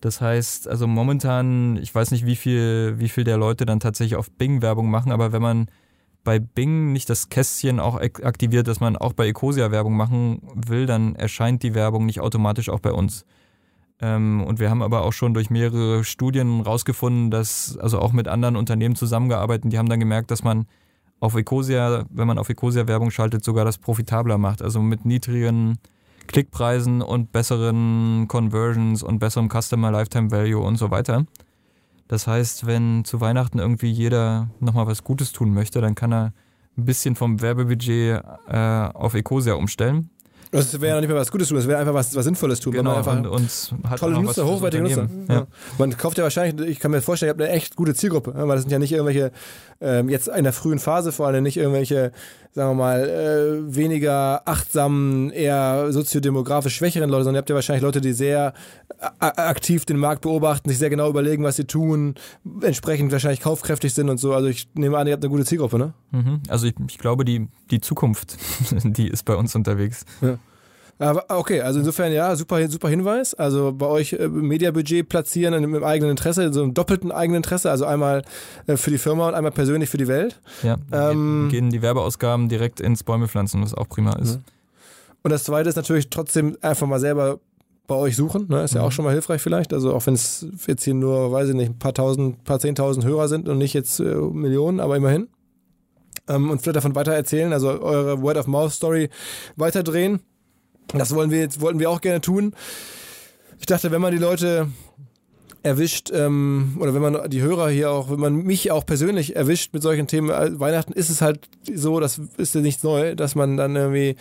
Das 0.00 0.20
heißt, 0.20 0.68
also 0.68 0.86
momentan, 0.86 1.76
ich 1.78 1.94
weiß 1.94 2.10
nicht, 2.10 2.26
wie 2.26 2.36
viel, 2.36 2.94
wie 2.98 3.08
viel 3.08 3.24
der 3.24 3.38
Leute 3.38 3.64
dann 3.64 3.80
tatsächlich 3.80 4.16
auf 4.16 4.30
Bing 4.30 4.60
Werbung 4.60 4.90
machen, 4.90 5.12
aber 5.12 5.32
wenn 5.32 5.42
man 5.42 5.66
bei 6.24 6.38
Bing 6.38 6.92
nicht 6.92 7.08
das 7.10 7.28
Kästchen 7.28 7.78
auch 7.78 8.00
aktiviert, 8.00 8.66
dass 8.66 8.80
man 8.80 8.96
auch 8.96 9.12
bei 9.12 9.28
Ecosia 9.28 9.70
Werbung 9.70 9.96
machen 9.96 10.40
will, 10.54 10.86
dann 10.86 11.14
erscheint 11.16 11.62
die 11.62 11.74
Werbung 11.74 12.06
nicht 12.06 12.20
automatisch 12.20 12.70
auch 12.70 12.80
bei 12.80 12.92
uns. 12.92 13.24
Ähm, 14.00 14.42
und 14.44 14.58
wir 14.58 14.70
haben 14.70 14.82
aber 14.82 15.04
auch 15.04 15.12
schon 15.12 15.34
durch 15.34 15.50
mehrere 15.50 16.02
Studien 16.02 16.62
rausgefunden, 16.62 17.30
dass, 17.30 17.78
also 17.78 17.98
auch 18.00 18.12
mit 18.12 18.26
anderen 18.26 18.56
Unternehmen 18.56 18.96
zusammengearbeitet, 18.96 19.72
die 19.72 19.78
haben 19.78 19.88
dann 19.88 20.00
gemerkt, 20.00 20.30
dass 20.30 20.42
man 20.42 20.66
auf 21.24 21.34
Ecosia, 21.34 22.04
wenn 22.10 22.26
man 22.26 22.36
auf 22.36 22.50
Ecosia 22.50 22.86
Werbung 22.86 23.10
schaltet, 23.10 23.42
sogar 23.44 23.64
das 23.64 23.78
profitabler 23.78 24.36
macht. 24.36 24.60
Also 24.60 24.82
mit 24.82 25.06
niedrigen 25.06 25.78
Klickpreisen 26.26 27.00
und 27.00 27.32
besseren 27.32 28.28
Conversions 28.28 29.02
und 29.02 29.20
besserem 29.20 29.48
Customer 29.48 29.90
Lifetime 29.90 30.30
Value 30.30 30.62
und 30.62 30.76
so 30.76 30.90
weiter. 30.90 31.24
Das 32.08 32.26
heißt, 32.26 32.66
wenn 32.66 33.06
zu 33.06 33.22
Weihnachten 33.22 33.58
irgendwie 33.58 33.90
jeder 33.90 34.50
nochmal 34.60 34.86
was 34.86 35.02
Gutes 35.02 35.32
tun 35.32 35.54
möchte, 35.54 35.80
dann 35.80 35.94
kann 35.94 36.12
er 36.12 36.34
ein 36.76 36.84
bisschen 36.84 37.16
vom 37.16 37.40
Werbebudget 37.40 38.22
äh, 38.46 38.58
auf 38.92 39.14
Ecosia 39.14 39.54
umstellen. 39.54 40.10
Das 40.54 40.80
wäre 40.80 40.94
ja 40.94 41.00
nicht 41.00 41.08
mehr 41.08 41.18
was 41.18 41.30
Gutes 41.30 41.48
tun, 41.48 41.56
das 41.56 41.66
wäre 41.66 41.78
einfach 41.78 41.94
was, 41.94 42.14
was 42.14 42.24
Sinnvolles 42.24 42.60
tun. 42.60 42.72
Genau, 42.72 42.94
einfach 42.94 43.16
und, 43.16 43.26
und 43.26 43.50
hat 43.88 43.98
tolle 43.98 44.20
Nutzer, 44.20 44.46
hochwertige 44.46 44.82
Nutzer. 44.82 45.08
Ja. 45.28 45.34
Ja. 45.34 45.46
Man 45.78 45.96
kauft 45.96 46.18
ja 46.18 46.24
wahrscheinlich, 46.24 46.68
ich 46.68 46.80
kann 46.80 46.90
mir 46.90 47.02
vorstellen, 47.02 47.28
ihr 47.28 47.32
habt 47.32 47.42
eine 47.42 47.50
echt 47.50 47.76
gute 47.76 47.94
Zielgruppe, 47.94 48.32
weil 48.34 48.48
das 48.48 48.62
sind 48.62 48.70
ja 48.70 48.78
nicht 48.78 48.92
irgendwelche, 48.92 49.32
ähm, 49.80 50.08
jetzt 50.08 50.28
in 50.28 50.44
der 50.44 50.52
frühen 50.52 50.78
Phase 50.78 51.12
vor 51.12 51.26
allem 51.26 51.42
nicht 51.42 51.56
irgendwelche, 51.56 52.12
sagen 52.52 52.70
wir 52.70 52.74
mal, 52.74 53.08
äh, 53.08 53.74
weniger 53.74 54.42
achtsamen, 54.44 55.30
eher 55.30 55.92
soziodemografisch 55.92 56.76
schwächeren 56.76 57.10
Leute, 57.10 57.24
sondern 57.24 57.36
ihr 57.36 57.42
habt 57.42 57.50
ja 57.50 57.56
wahrscheinlich 57.56 57.82
Leute, 57.82 58.00
die 58.00 58.12
sehr 58.12 58.54
aktiv 59.20 59.84
den 59.84 59.98
Markt 59.98 60.22
beobachten, 60.22 60.68
sich 60.68 60.78
sehr 60.78 60.90
genau 60.90 61.08
überlegen, 61.08 61.44
was 61.44 61.56
sie 61.56 61.64
tun, 61.64 62.14
entsprechend 62.60 63.12
wahrscheinlich 63.12 63.40
kaufkräftig 63.40 63.94
sind 63.94 64.08
und 64.08 64.18
so. 64.18 64.32
Also 64.34 64.48
ich 64.48 64.68
nehme 64.74 64.98
an, 64.98 65.06
ihr 65.06 65.12
habt 65.12 65.22
eine 65.22 65.30
gute 65.30 65.44
Zielgruppe, 65.44 65.78
ne? 65.78 65.94
Mhm. 66.10 66.40
Also 66.48 66.66
ich, 66.66 66.74
ich 66.88 66.98
glaube, 66.98 67.24
die, 67.24 67.48
die 67.70 67.80
Zukunft, 67.80 68.36
die 68.84 69.08
ist 69.08 69.24
bei 69.24 69.34
uns 69.34 69.54
unterwegs. 69.54 70.04
Aber 70.98 71.24
okay, 71.28 71.60
also 71.60 71.80
insofern 71.80 72.12
ja, 72.12 72.36
super, 72.36 72.68
super 72.68 72.88
Hinweis. 72.88 73.34
Also 73.34 73.72
bei 73.72 73.86
euch 73.86 74.12
äh, 74.12 74.28
Mediabudget 74.28 75.08
platzieren 75.08 75.54
im, 75.54 75.74
im 75.74 75.84
eigenen 75.84 76.10
Interesse, 76.10 76.52
so 76.52 76.62
im 76.62 76.72
doppelten 76.72 77.10
eigenen 77.10 77.38
Interesse, 77.38 77.70
also 77.70 77.84
einmal 77.84 78.22
äh, 78.66 78.76
für 78.76 78.90
die 78.90 78.98
Firma 78.98 79.28
und 79.28 79.34
einmal 79.34 79.52
persönlich 79.52 79.90
für 79.90 79.98
die 79.98 80.06
Welt. 80.08 80.40
Ja, 80.62 80.76
Ähm, 80.92 81.48
gehen 81.50 81.70
die 81.70 81.82
Werbeausgaben 81.82 82.48
direkt 82.48 82.80
ins 82.80 83.02
Bäume 83.02 83.26
pflanzen, 83.26 83.62
was 83.62 83.74
auch 83.74 83.88
prima 83.88 84.12
ist. 84.14 84.38
Und 85.22 85.30
das 85.30 85.44
zweite 85.44 85.68
ist 85.68 85.76
natürlich 85.76 86.10
trotzdem 86.10 86.56
einfach 86.60 86.86
mal 86.86 87.00
selber 87.00 87.40
bei 87.86 87.94
euch 87.94 88.16
suchen. 88.16 88.46
Ne? 88.48 88.62
Ist 88.62 88.74
ja 88.74 88.80
Mhm. 88.80 88.86
auch 88.86 88.92
schon 88.92 89.04
mal 89.04 89.12
hilfreich 89.12 89.42
vielleicht. 89.42 89.72
Also 89.72 89.94
auch 89.94 90.06
wenn 90.06 90.14
es 90.14 90.46
jetzt 90.66 90.84
hier 90.84 90.94
nur, 90.94 91.32
weiß 91.32 91.50
ich 91.50 91.54
nicht, 91.54 91.70
ein 91.70 91.78
paar 91.78 91.92
tausend, 91.94 92.42
paar 92.44 92.58
zehntausend 92.58 93.04
Hörer 93.04 93.28
sind 93.28 93.48
und 93.48 93.58
nicht 93.58 93.74
jetzt 93.74 94.00
äh, 94.00 94.04
Millionen, 94.14 94.80
aber 94.80 94.96
immerhin. 94.96 95.28
Ähm, 96.28 96.50
und 96.50 96.62
vielleicht 96.62 96.76
davon 96.76 96.94
weiter 96.94 97.12
erzählen, 97.12 97.52
also 97.52 97.68
eure 97.68 98.22
Word-of-Mouth-Story 98.22 99.10
weiterdrehen. 99.56 100.20
Das 100.88 101.14
wollen 101.14 101.30
wir 101.30 101.40
jetzt, 101.40 101.60
wollten 101.60 101.78
wir 101.78 101.90
auch 101.90 102.00
gerne 102.00 102.20
tun. 102.20 102.54
Ich 103.58 103.66
dachte, 103.66 103.90
wenn 103.90 104.00
man 104.00 104.12
die 104.12 104.18
Leute 104.18 104.68
erwischt, 105.62 106.10
ähm, 106.12 106.76
oder 106.78 106.92
wenn 106.94 107.00
man 107.02 107.30
die 107.30 107.40
Hörer 107.40 107.70
hier 107.70 107.90
auch, 107.90 108.10
wenn 108.10 108.20
man 108.20 108.36
mich 108.36 108.70
auch 108.70 108.84
persönlich 108.84 109.34
erwischt 109.36 109.72
mit 109.72 109.82
solchen 109.82 110.06
Themen, 110.06 110.28
äh, 110.30 110.58
Weihnachten 110.60 110.92
ist 110.92 111.08
es 111.10 111.22
halt 111.22 111.48
so, 111.74 112.00
das 112.00 112.20
ist 112.36 112.54
ja 112.54 112.60
nichts 112.60 112.82
neu, 112.82 113.14
dass 113.14 113.34
man 113.34 113.56
dann 113.56 113.74
irgendwie 113.76 114.16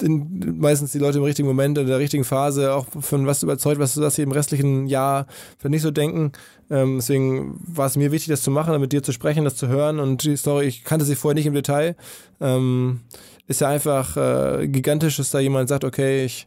den, 0.00 0.58
meistens 0.58 0.92
die 0.92 0.98
Leute 0.98 1.18
im 1.18 1.24
richtigen 1.24 1.48
Moment, 1.48 1.78
in 1.78 1.86
der 1.86 1.98
richtigen 1.98 2.24
Phase 2.24 2.74
auch 2.74 2.86
von 3.00 3.26
was 3.26 3.42
überzeugt, 3.42 3.78
was, 3.78 4.00
was 4.00 4.14
sie 4.14 4.22
im 4.22 4.32
restlichen 4.32 4.86
Jahr 4.86 5.26
für 5.58 5.68
nicht 5.68 5.82
so 5.82 5.90
denken. 5.90 6.32
Ähm, 6.70 6.96
deswegen 6.96 7.60
war 7.66 7.86
es 7.86 7.96
mir 7.96 8.12
wichtig, 8.12 8.28
das 8.28 8.42
zu 8.42 8.50
machen, 8.50 8.78
mit 8.80 8.92
dir 8.92 9.02
zu 9.02 9.12
sprechen, 9.12 9.44
das 9.44 9.56
zu 9.56 9.68
hören 9.68 9.98
und 10.00 10.24
die 10.24 10.36
Story, 10.36 10.66
ich 10.66 10.84
kannte 10.84 11.04
sie 11.04 11.16
vorher 11.16 11.34
nicht 11.34 11.46
im 11.46 11.54
Detail. 11.54 11.96
Ähm, 12.40 13.00
ist 13.46 13.60
ja 13.60 13.68
einfach 13.68 14.16
äh, 14.16 14.68
gigantisch, 14.68 15.16
dass 15.16 15.30
da 15.30 15.40
jemand 15.40 15.68
sagt, 15.68 15.84
okay, 15.84 16.24
ich 16.24 16.46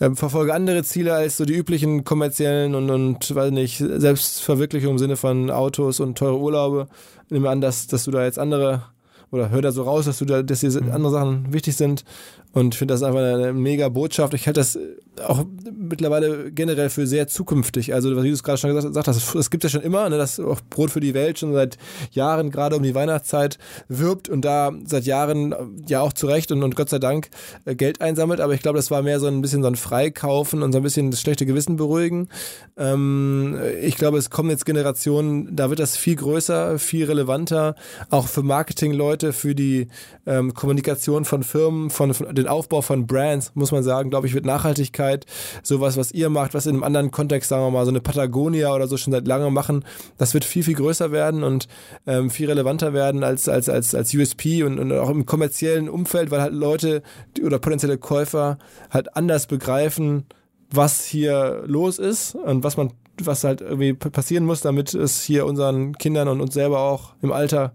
äh, 0.00 0.10
verfolge 0.14 0.54
andere 0.54 0.82
Ziele 0.82 1.14
als 1.14 1.36
so 1.36 1.44
die 1.44 1.54
üblichen 1.54 2.04
kommerziellen 2.04 2.74
und, 2.74 2.90
und 2.90 3.34
weiß 3.34 3.50
nicht, 3.50 3.78
Selbstverwirklichung 3.78 4.92
im 4.92 4.98
Sinne 4.98 5.16
von 5.16 5.50
Autos 5.50 6.00
und 6.00 6.16
teure 6.16 6.38
Urlaube. 6.38 6.88
Ich 7.26 7.32
nehme 7.32 7.50
an, 7.50 7.60
dass, 7.60 7.86
dass 7.86 8.04
du 8.04 8.10
da 8.10 8.24
jetzt 8.24 8.38
andere 8.38 8.82
oder 9.30 9.50
hör 9.50 9.60
da 9.60 9.72
so 9.72 9.82
raus, 9.82 10.06
dass 10.06 10.18
du 10.18 10.24
da, 10.24 10.42
dass 10.42 10.60
dir 10.60 10.70
andere 10.92 11.12
Sachen 11.12 11.52
wichtig 11.52 11.76
sind. 11.76 12.04
Und 12.52 12.74
ich 12.74 12.78
finde 12.78 12.94
das 12.94 13.02
einfach 13.02 13.20
eine, 13.20 13.52
mega 13.52 13.88
Botschaft. 13.88 14.34
Ich 14.34 14.46
halte 14.46 14.60
das 14.60 14.78
auch 15.26 15.44
mittlerweile 15.76 16.50
generell 16.52 16.90
für 16.90 17.06
sehr 17.06 17.28
zukünftig. 17.28 17.94
Also, 17.94 18.14
was 18.16 18.24
du 18.24 18.36
gerade 18.42 18.58
schon 18.58 18.74
gesagt, 18.74 19.08
hast, 19.08 19.34
es 19.34 19.50
gibt 19.50 19.64
ja 19.64 19.70
schon 19.70 19.82
immer, 19.82 20.08
ne, 20.08 20.16
dass 20.16 20.40
auch 20.40 20.60
Brot 20.70 20.90
für 20.90 21.00
die 21.00 21.14
Welt 21.14 21.38
schon 21.38 21.52
seit 21.52 21.76
Jahren 22.12 22.50
gerade 22.50 22.76
um 22.76 22.82
die 22.82 22.94
Weihnachtszeit 22.94 23.58
wirbt 23.88 24.28
und 24.28 24.44
da 24.44 24.72
seit 24.84 25.04
Jahren 25.04 25.54
ja 25.86 26.00
auch 26.00 26.12
zu 26.12 26.26
Recht 26.26 26.52
und, 26.52 26.62
und 26.62 26.76
Gott 26.76 26.88
sei 26.88 26.98
Dank 26.98 27.28
äh, 27.64 27.74
Geld 27.74 28.00
einsammelt. 28.00 28.40
Aber 28.40 28.54
ich 28.54 28.62
glaube, 28.62 28.78
das 28.78 28.90
war 28.90 29.02
mehr 29.02 29.20
so 29.20 29.26
ein 29.26 29.42
bisschen 29.42 29.62
so 29.62 29.68
ein 29.68 29.76
Freikaufen 29.76 30.62
und 30.62 30.72
so 30.72 30.78
ein 30.78 30.82
bisschen 30.82 31.10
das 31.10 31.20
schlechte 31.20 31.46
Gewissen 31.46 31.76
beruhigen. 31.76 32.28
Ähm, 32.76 33.58
ich 33.82 33.96
glaube, 33.96 34.18
es 34.18 34.30
kommen 34.30 34.50
jetzt 34.50 34.64
Generationen, 34.66 35.54
da 35.54 35.68
wird 35.68 35.80
das 35.80 35.96
viel 35.96 36.16
größer, 36.16 36.78
viel 36.78 37.06
relevanter, 37.06 37.74
auch 38.10 38.26
für 38.26 38.42
Marketingleute, 38.42 39.32
für 39.32 39.54
die 39.54 39.88
ähm, 40.26 40.54
Kommunikation 40.54 41.24
von 41.24 41.42
Firmen, 41.42 41.90
von, 41.90 42.14
von 42.14 42.26
den 42.38 42.48
Aufbau 42.48 42.80
von 42.80 43.06
Brands, 43.06 43.52
muss 43.54 43.72
man 43.72 43.82
sagen, 43.82 44.10
glaube 44.10 44.26
ich, 44.26 44.34
wird 44.34 44.46
Nachhaltigkeit, 44.46 45.26
sowas, 45.62 45.96
was 45.96 46.12
ihr 46.12 46.30
macht, 46.30 46.54
was 46.54 46.66
in 46.66 46.74
einem 46.74 46.84
anderen 46.84 47.10
Kontext, 47.10 47.48
sagen 47.48 47.62
wir 47.64 47.70
mal, 47.70 47.84
so 47.84 47.90
eine 47.90 48.00
Patagonia 48.00 48.74
oder 48.74 48.86
so 48.86 48.96
schon 48.96 49.12
seit 49.12 49.26
langem 49.26 49.52
machen, 49.52 49.84
das 50.16 50.34
wird 50.34 50.44
viel, 50.44 50.62
viel 50.62 50.74
größer 50.74 51.12
werden 51.12 51.44
und 51.44 51.68
ähm, 52.06 52.30
viel 52.30 52.48
relevanter 52.48 52.92
werden 52.92 53.24
als, 53.24 53.48
als, 53.48 53.68
als, 53.68 53.94
als 53.94 54.14
USP 54.14 54.62
und, 54.62 54.78
und 54.78 54.92
auch 54.92 55.10
im 55.10 55.26
kommerziellen 55.26 55.88
Umfeld, 55.88 56.30
weil 56.30 56.40
halt 56.40 56.54
Leute 56.54 57.02
oder 57.44 57.58
potenzielle 57.58 57.98
Käufer 57.98 58.58
halt 58.90 59.16
anders 59.16 59.46
begreifen, 59.46 60.24
was 60.70 61.04
hier 61.04 61.62
los 61.66 61.98
ist 61.98 62.34
und 62.34 62.64
was 62.64 62.76
man, 62.76 62.92
was 63.22 63.44
halt 63.44 63.60
irgendwie 63.60 63.94
passieren 63.94 64.44
muss, 64.44 64.60
damit 64.60 64.94
es 64.94 65.22
hier 65.22 65.46
unseren 65.46 65.96
Kindern 65.96 66.28
und 66.28 66.40
uns 66.40 66.54
selber 66.54 66.80
auch 66.80 67.14
im 67.22 67.32
Alter 67.32 67.72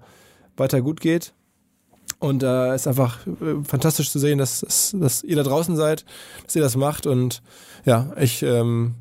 weiter 0.57 0.81
gut 0.81 1.01
geht. 1.01 1.33
Und 2.23 2.41
da 2.41 2.71
äh, 2.71 2.75
ist 2.75 2.87
einfach 2.87 3.27
äh, 3.27 3.65
fantastisch 3.67 4.09
zu 4.09 4.17
sehen, 4.17 4.37
dass, 4.37 4.61
dass, 4.61 4.95
dass 4.97 5.23
ihr 5.25 5.35
da 5.35 5.43
draußen 5.43 5.75
seid, 5.75 6.05
dass 6.45 6.55
ihr 6.55 6.61
das 6.61 6.77
macht. 6.77 7.05
Und 7.05 7.41
ja, 7.83 8.13
ich 8.17 8.41
ähm, 8.43 8.95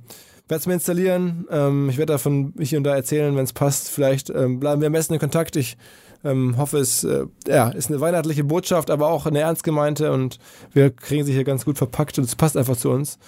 werde 0.49 0.61
es 0.61 0.67
mir 0.67 0.75
installieren. 0.75 1.47
Ähm, 1.49 1.89
ich 1.89 1.99
werde 1.99 2.15
davon 2.15 2.53
hier 2.59 2.79
und 2.79 2.85
da 2.85 2.97
erzählen, 2.97 3.37
wenn 3.37 3.45
es 3.45 3.53
passt. 3.53 3.91
Vielleicht 3.91 4.29
ähm, 4.31 4.59
bleiben 4.59 4.81
wir 4.81 4.89
am 4.89 4.93
besten 4.93 5.15
in 5.15 5.21
Kontakt. 5.21 5.55
Ich 5.55 5.77
ähm, 6.25 6.57
hoffe, 6.57 6.79
es 6.79 7.05
äh, 7.05 7.27
ja, 7.47 7.69
ist 7.69 7.91
eine 7.91 8.01
weihnachtliche 8.01 8.43
Botschaft, 8.43 8.91
aber 8.91 9.07
auch 9.07 9.25
eine 9.25 9.39
ernst 9.39 9.63
gemeinte. 9.63 10.11
Und 10.11 10.41
wir 10.73 10.91
kriegen 10.91 11.25
sie 11.25 11.33
hier 11.33 11.45
ganz 11.45 11.65
gut 11.65 11.79
verpackt 11.79 12.19
und 12.19 12.25
es 12.25 12.35
passt 12.35 12.57
einfach 12.57 12.77
zu 12.77 12.91
uns. 12.91 13.21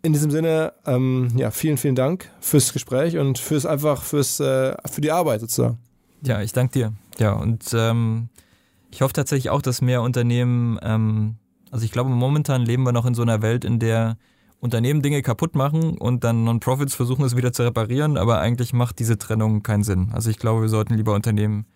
In 0.00 0.14
diesem 0.14 0.30
Sinne, 0.30 0.72
ähm, 0.86 1.28
ja, 1.36 1.50
vielen, 1.50 1.76
vielen 1.76 1.96
Dank 1.96 2.30
fürs 2.40 2.72
Gespräch 2.72 3.18
und 3.18 3.38
fürs 3.38 3.66
einfach 3.66 4.04
fürs 4.04 4.40
äh, 4.40 4.74
für 4.90 5.02
die 5.02 5.12
Arbeit 5.12 5.42
sozusagen. 5.42 5.76
Ja, 6.22 6.40
ich 6.40 6.54
danke 6.54 6.72
dir. 6.72 6.92
Ja, 7.18 7.34
und 7.34 7.62
ähm, 7.74 8.30
ich 8.90 9.02
hoffe 9.02 9.12
tatsächlich 9.12 9.50
auch, 9.50 9.62
dass 9.62 9.80
mehr 9.80 10.02
Unternehmen, 10.02 10.78
ähm, 10.82 11.36
also 11.70 11.84
ich 11.84 11.92
glaube, 11.92 12.10
momentan 12.10 12.62
leben 12.62 12.84
wir 12.84 12.92
noch 12.92 13.06
in 13.06 13.14
so 13.14 13.22
einer 13.22 13.42
Welt, 13.42 13.64
in 13.64 13.78
der 13.78 14.16
Unternehmen 14.60 15.02
Dinge 15.02 15.22
kaputt 15.22 15.54
machen 15.54 15.96
und 15.98 16.24
dann 16.24 16.44
Non-Profits 16.44 16.94
versuchen 16.94 17.24
es 17.24 17.36
wieder 17.36 17.52
zu 17.52 17.62
reparieren, 17.62 18.16
aber 18.16 18.40
eigentlich 18.40 18.72
macht 18.72 18.98
diese 18.98 19.18
Trennung 19.18 19.62
keinen 19.62 19.84
Sinn. 19.84 20.10
Also 20.12 20.30
ich 20.30 20.38
glaube, 20.38 20.62
wir 20.62 20.68
sollten 20.68 20.94
lieber 20.94 21.14
Unternehmen 21.14 21.66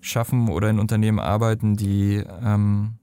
schaffen 0.00 0.48
oder 0.48 0.70
in 0.70 0.78
Unternehmen 0.78 1.18
arbeiten, 1.18 1.76
die 1.76 2.24
ähm, 2.42 2.94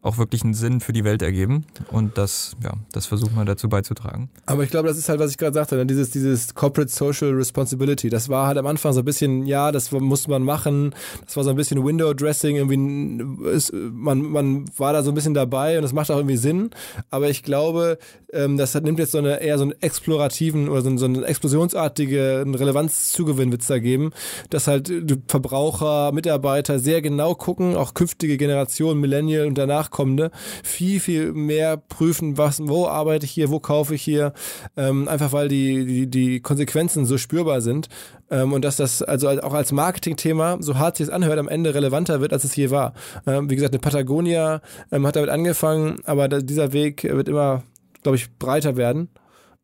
auch 0.00 0.16
wirklich 0.16 0.44
einen 0.44 0.54
Sinn 0.54 0.80
für 0.80 0.92
die 0.92 1.04
Welt 1.04 1.22
ergeben. 1.22 1.64
Und 1.90 2.18
das, 2.18 2.56
ja, 2.62 2.72
das 2.92 3.06
versuchen 3.06 3.34
wir 3.34 3.44
dazu 3.44 3.68
beizutragen. 3.68 4.30
Aber 4.46 4.62
ich 4.62 4.70
glaube, 4.70 4.88
das 4.88 4.96
ist 4.96 5.08
halt, 5.08 5.18
was 5.18 5.32
ich 5.32 5.38
gerade 5.38 5.54
sagte, 5.54 5.76
ne? 5.76 5.86
dieses, 5.86 6.10
dieses 6.10 6.54
Corporate 6.54 6.90
Social 6.90 7.32
Responsibility. 7.32 8.08
Das 8.08 8.28
war 8.28 8.46
halt 8.46 8.58
am 8.58 8.66
Anfang 8.66 8.92
so 8.92 9.00
ein 9.00 9.04
bisschen, 9.04 9.44
ja, 9.46 9.72
das 9.72 9.90
musste 9.90 10.30
man 10.30 10.42
machen. 10.42 10.94
Das 11.24 11.36
war 11.36 11.44
so 11.44 11.50
ein 11.50 11.56
bisschen 11.56 11.84
Window 11.84 12.14
Dressing. 12.14 12.56
Irgendwie, 12.56 13.48
ist, 13.50 13.72
man, 13.72 14.22
man 14.22 14.64
war 14.76 14.92
da 14.92 15.02
so 15.02 15.10
ein 15.10 15.14
bisschen 15.14 15.34
dabei 15.34 15.78
und 15.78 15.84
es 15.84 15.92
macht 15.92 16.10
auch 16.10 16.16
irgendwie 16.16 16.36
Sinn. 16.36 16.70
Aber 17.10 17.28
ich 17.28 17.42
glaube, 17.42 17.98
ähm, 18.32 18.56
das 18.56 18.74
nimmt 18.74 18.98
jetzt 18.98 19.12
so 19.12 19.18
eine 19.18 19.40
eher 19.40 19.58
so 19.58 19.64
einen 19.64 19.74
explorativen 19.80 20.68
oder 20.68 20.82
so, 20.82 20.96
so 20.96 21.06
eine 21.06 21.24
explosionsartige 21.24 22.44
Relevanzzugewinn 22.46 23.50
wird 23.50 23.62
es 23.62 23.68
da 23.68 23.78
geben, 23.78 24.10
dass 24.50 24.66
halt 24.66 24.92
Verbraucher, 25.26 26.12
Mitarbeiter 26.12 26.78
sehr 26.78 27.00
genau 27.02 27.34
gucken, 27.34 27.74
auch 27.74 27.94
künftige 27.94 28.36
Generationen, 28.36 29.00
Millennial 29.00 29.46
und 29.46 29.56
danach 29.56 29.90
kommende, 29.98 30.30
viel, 30.62 31.00
viel 31.00 31.32
mehr 31.32 31.76
prüfen, 31.76 32.38
was, 32.38 32.60
wo 32.62 32.86
arbeite 32.86 33.26
ich 33.26 33.32
hier, 33.32 33.50
wo 33.50 33.58
kaufe 33.58 33.96
ich 33.96 34.02
hier, 34.02 34.32
ähm, 34.76 35.08
einfach 35.08 35.32
weil 35.32 35.48
die, 35.48 35.84
die, 35.84 36.06
die 36.06 36.40
Konsequenzen 36.40 37.04
so 37.04 37.18
spürbar 37.18 37.60
sind 37.62 37.88
ähm, 38.30 38.52
und 38.52 38.64
dass 38.64 38.76
das 38.76 39.02
also 39.02 39.28
auch 39.28 39.54
als 39.54 39.72
Marketingthema, 39.72 40.58
so 40.60 40.78
hart 40.78 40.98
sich 40.98 41.08
es 41.08 41.12
anhört, 41.12 41.40
am 41.40 41.48
Ende 41.48 41.74
relevanter 41.74 42.20
wird, 42.20 42.32
als 42.32 42.44
es 42.44 42.54
je 42.54 42.70
war. 42.70 42.94
Ähm, 43.26 43.50
wie 43.50 43.56
gesagt, 43.56 43.74
eine 43.74 43.80
Patagonia 43.80 44.60
ähm, 44.92 45.04
hat 45.04 45.16
damit 45.16 45.30
angefangen, 45.30 45.98
aber 46.04 46.28
da, 46.28 46.38
dieser 46.38 46.72
Weg 46.72 47.02
wird 47.02 47.28
immer, 47.28 47.64
glaube 48.04 48.14
ich, 48.14 48.32
breiter 48.38 48.76
werden. 48.76 49.08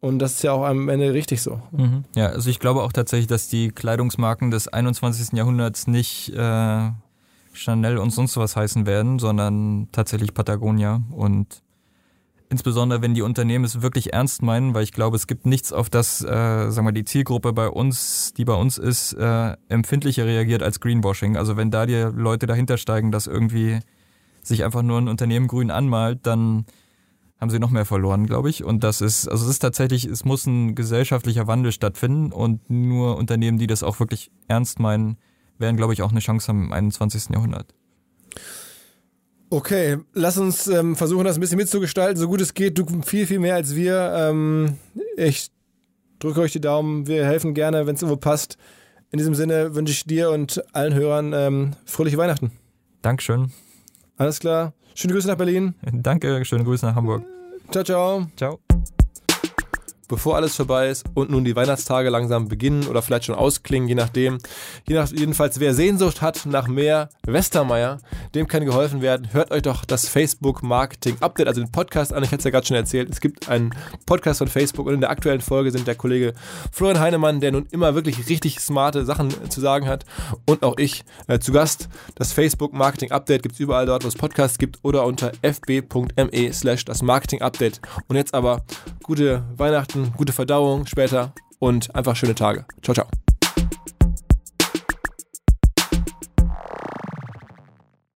Und 0.00 0.18
das 0.18 0.32
ist 0.32 0.42
ja 0.42 0.50
auch 0.50 0.64
am 0.64 0.88
Ende 0.88 1.14
richtig 1.14 1.42
so. 1.42 1.62
Mhm. 1.70 2.04
Ja, 2.16 2.26
also 2.26 2.50
ich 2.50 2.58
glaube 2.58 2.82
auch 2.82 2.92
tatsächlich, 2.92 3.28
dass 3.28 3.46
die 3.46 3.68
Kleidungsmarken 3.68 4.50
des 4.50 4.66
21. 4.66 5.38
Jahrhunderts 5.38 5.86
nicht 5.86 6.30
äh, 6.30 6.90
Chanel 7.54 7.98
und 7.98 8.10
sonst 8.10 8.36
was 8.36 8.56
heißen 8.56 8.86
werden, 8.86 9.18
sondern 9.18 9.88
tatsächlich 9.92 10.34
Patagonia. 10.34 11.02
Und 11.10 11.62
insbesondere 12.50 13.02
wenn 13.02 13.14
die 13.14 13.22
Unternehmen 13.22 13.64
es 13.64 13.82
wirklich 13.82 14.12
ernst 14.12 14.42
meinen, 14.42 14.74
weil 14.74 14.84
ich 14.84 14.92
glaube, 14.92 15.16
es 15.16 15.26
gibt 15.26 15.46
nichts, 15.46 15.72
auf 15.72 15.90
das, 15.90 16.22
äh, 16.22 16.70
sagen 16.70 16.86
wir, 16.86 16.92
die 16.92 17.04
Zielgruppe 17.04 17.52
bei 17.52 17.68
uns, 17.68 18.32
die 18.36 18.44
bei 18.44 18.54
uns 18.54 18.78
ist, 18.78 19.14
äh, 19.14 19.56
empfindlicher 19.68 20.26
reagiert 20.26 20.62
als 20.62 20.80
Greenwashing. 20.80 21.36
Also 21.36 21.56
wenn 21.56 21.70
da 21.70 21.86
die 21.86 21.94
Leute 21.94 22.46
dahinter 22.46 22.76
steigen, 22.76 23.10
dass 23.10 23.26
irgendwie 23.26 23.80
sich 24.42 24.64
einfach 24.64 24.82
nur 24.82 24.98
ein 24.98 25.08
Unternehmen 25.08 25.48
grün 25.48 25.70
anmalt, 25.70 26.20
dann 26.26 26.66
haben 27.40 27.50
sie 27.50 27.58
noch 27.58 27.70
mehr 27.70 27.84
verloren, 27.84 28.26
glaube 28.26 28.50
ich. 28.50 28.64
Und 28.64 28.84
das 28.84 29.00
ist, 29.00 29.28
also 29.28 29.44
es 29.44 29.50
ist 29.50 29.58
tatsächlich, 29.58 30.04
es 30.04 30.24
muss 30.24 30.46
ein 30.46 30.74
gesellschaftlicher 30.74 31.46
Wandel 31.46 31.72
stattfinden 31.72 32.32
und 32.32 32.70
nur 32.70 33.16
Unternehmen, 33.16 33.58
die 33.58 33.66
das 33.66 33.82
auch 33.82 34.00
wirklich 34.00 34.30
ernst 34.48 34.78
meinen, 34.78 35.16
werden, 35.58 35.76
glaube 35.76 35.92
ich, 35.92 36.02
auch 36.02 36.10
eine 36.10 36.20
Chance 36.20 36.48
haben 36.48 36.64
im 36.64 36.72
21. 36.72 37.30
Jahrhundert. 37.30 37.74
Okay, 39.50 39.98
lass 40.14 40.36
uns 40.36 40.66
ähm, 40.66 40.96
versuchen, 40.96 41.24
das 41.24 41.36
ein 41.36 41.40
bisschen 41.40 41.58
mitzugestalten, 41.58 42.16
so 42.16 42.26
gut 42.28 42.40
es 42.40 42.54
geht. 42.54 42.76
Du 42.76 42.86
viel, 43.02 43.26
viel 43.26 43.38
mehr 43.38 43.54
als 43.54 43.76
wir. 43.76 44.12
Ähm, 44.16 44.78
ich 45.16 45.50
drücke 46.18 46.40
euch 46.40 46.52
die 46.52 46.60
Daumen. 46.60 47.06
Wir 47.06 47.24
helfen 47.24 47.54
gerne, 47.54 47.86
wenn 47.86 47.94
es 47.94 48.02
irgendwo 48.02 48.18
passt. 48.18 48.56
In 49.10 49.18
diesem 49.18 49.34
Sinne 49.34 49.74
wünsche 49.76 49.92
ich 49.92 50.04
dir 50.06 50.30
und 50.30 50.64
allen 50.74 50.94
Hörern 50.94 51.32
ähm, 51.32 51.70
fröhliche 51.84 52.18
Weihnachten. 52.18 52.50
Dankeschön. 53.02 53.52
Alles 54.16 54.40
klar. 54.40 54.72
Schöne 54.94 55.12
Grüße 55.12 55.28
nach 55.28 55.36
Berlin. 55.36 55.74
Danke, 55.92 56.44
schöne 56.44 56.64
Grüße 56.64 56.86
nach 56.86 56.94
Hamburg. 56.94 57.22
Ciao, 57.70 57.84
ciao. 57.84 58.26
Ciao. 58.36 58.63
Bevor 60.08 60.36
alles 60.36 60.56
vorbei 60.56 60.88
ist 60.88 61.04
und 61.14 61.30
nun 61.30 61.44
die 61.44 61.56
Weihnachtstage 61.56 62.10
langsam 62.10 62.48
beginnen 62.48 62.86
oder 62.86 63.02
vielleicht 63.02 63.24
schon 63.24 63.34
ausklingen, 63.34 63.88
je 63.88 63.94
nachdem. 63.94 64.38
Je 64.86 64.94
nach, 64.94 65.08
jedenfalls, 65.10 65.60
wer 65.60 65.74
Sehnsucht 65.74 66.22
hat 66.22 66.46
nach 66.46 66.68
mehr 66.68 67.08
Westermeier, 67.26 67.98
dem 68.34 68.46
kann 68.46 68.64
geholfen 68.64 69.02
werden. 69.02 69.32
Hört 69.32 69.50
euch 69.50 69.62
doch 69.62 69.84
das 69.84 70.08
Facebook 70.08 70.62
Marketing 70.62 71.16
Update, 71.20 71.48
also 71.48 71.60
den 71.60 71.72
Podcast 71.72 72.12
an. 72.12 72.22
Ich 72.22 72.28
hatte 72.28 72.38
es 72.38 72.44
ja 72.44 72.50
gerade 72.50 72.66
schon 72.66 72.76
erzählt. 72.76 73.08
Es 73.10 73.20
gibt 73.20 73.48
einen 73.48 73.74
Podcast 74.06 74.38
von 74.38 74.48
Facebook 74.48 74.86
und 74.86 74.94
in 74.94 75.00
der 75.00 75.10
aktuellen 75.10 75.40
Folge 75.40 75.70
sind 75.70 75.86
der 75.86 75.94
Kollege 75.94 76.34
Florian 76.72 77.00
Heinemann, 77.00 77.40
der 77.40 77.52
nun 77.52 77.66
immer 77.70 77.94
wirklich 77.94 78.28
richtig 78.28 78.60
smarte 78.60 79.04
Sachen 79.04 79.32
zu 79.50 79.60
sagen 79.60 79.88
hat 79.88 80.04
und 80.46 80.62
auch 80.62 80.76
ich 80.78 81.04
äh, 81.28 81.38
zu 81.38 81.52
Gast. 81.52 81.88
Das 82.14 82.32
Facebook 82.32 82.72
Marketing 82.72 83.10
Update 83.10 83.42
gibt 83.42 83.54
es 83.54 83.60
überall 83.60 83.86
dort, 83.86 84.04
wo 84.04 84.08
es 84.08 84.14
Podcasts 84.14 84.58
gibt 84.58 84.78
oder 84.82 85.04
unter 85.04 85.32
fb.me 85.42 86.52
slash 86.52 86.84
das 86.84 87.02
Marketing 87.02 87.42
Update. 87.42 87.80
Und 88.08 88.16
jetzt 88.16 88.34
aber 88.34 88.62
gute 89.02 89.44
Weihnachten, 89.56 89.93
gute 90.16 90.32
Verdauung 90.32 90.86
später 90.86 91.32
und 91.58 91.94
einfach 91.94 92.16
schöne 92.16 92.34
Tage. 92.34 92.66
Ciao, 92.82 92.94
ciao. 92.94 93.06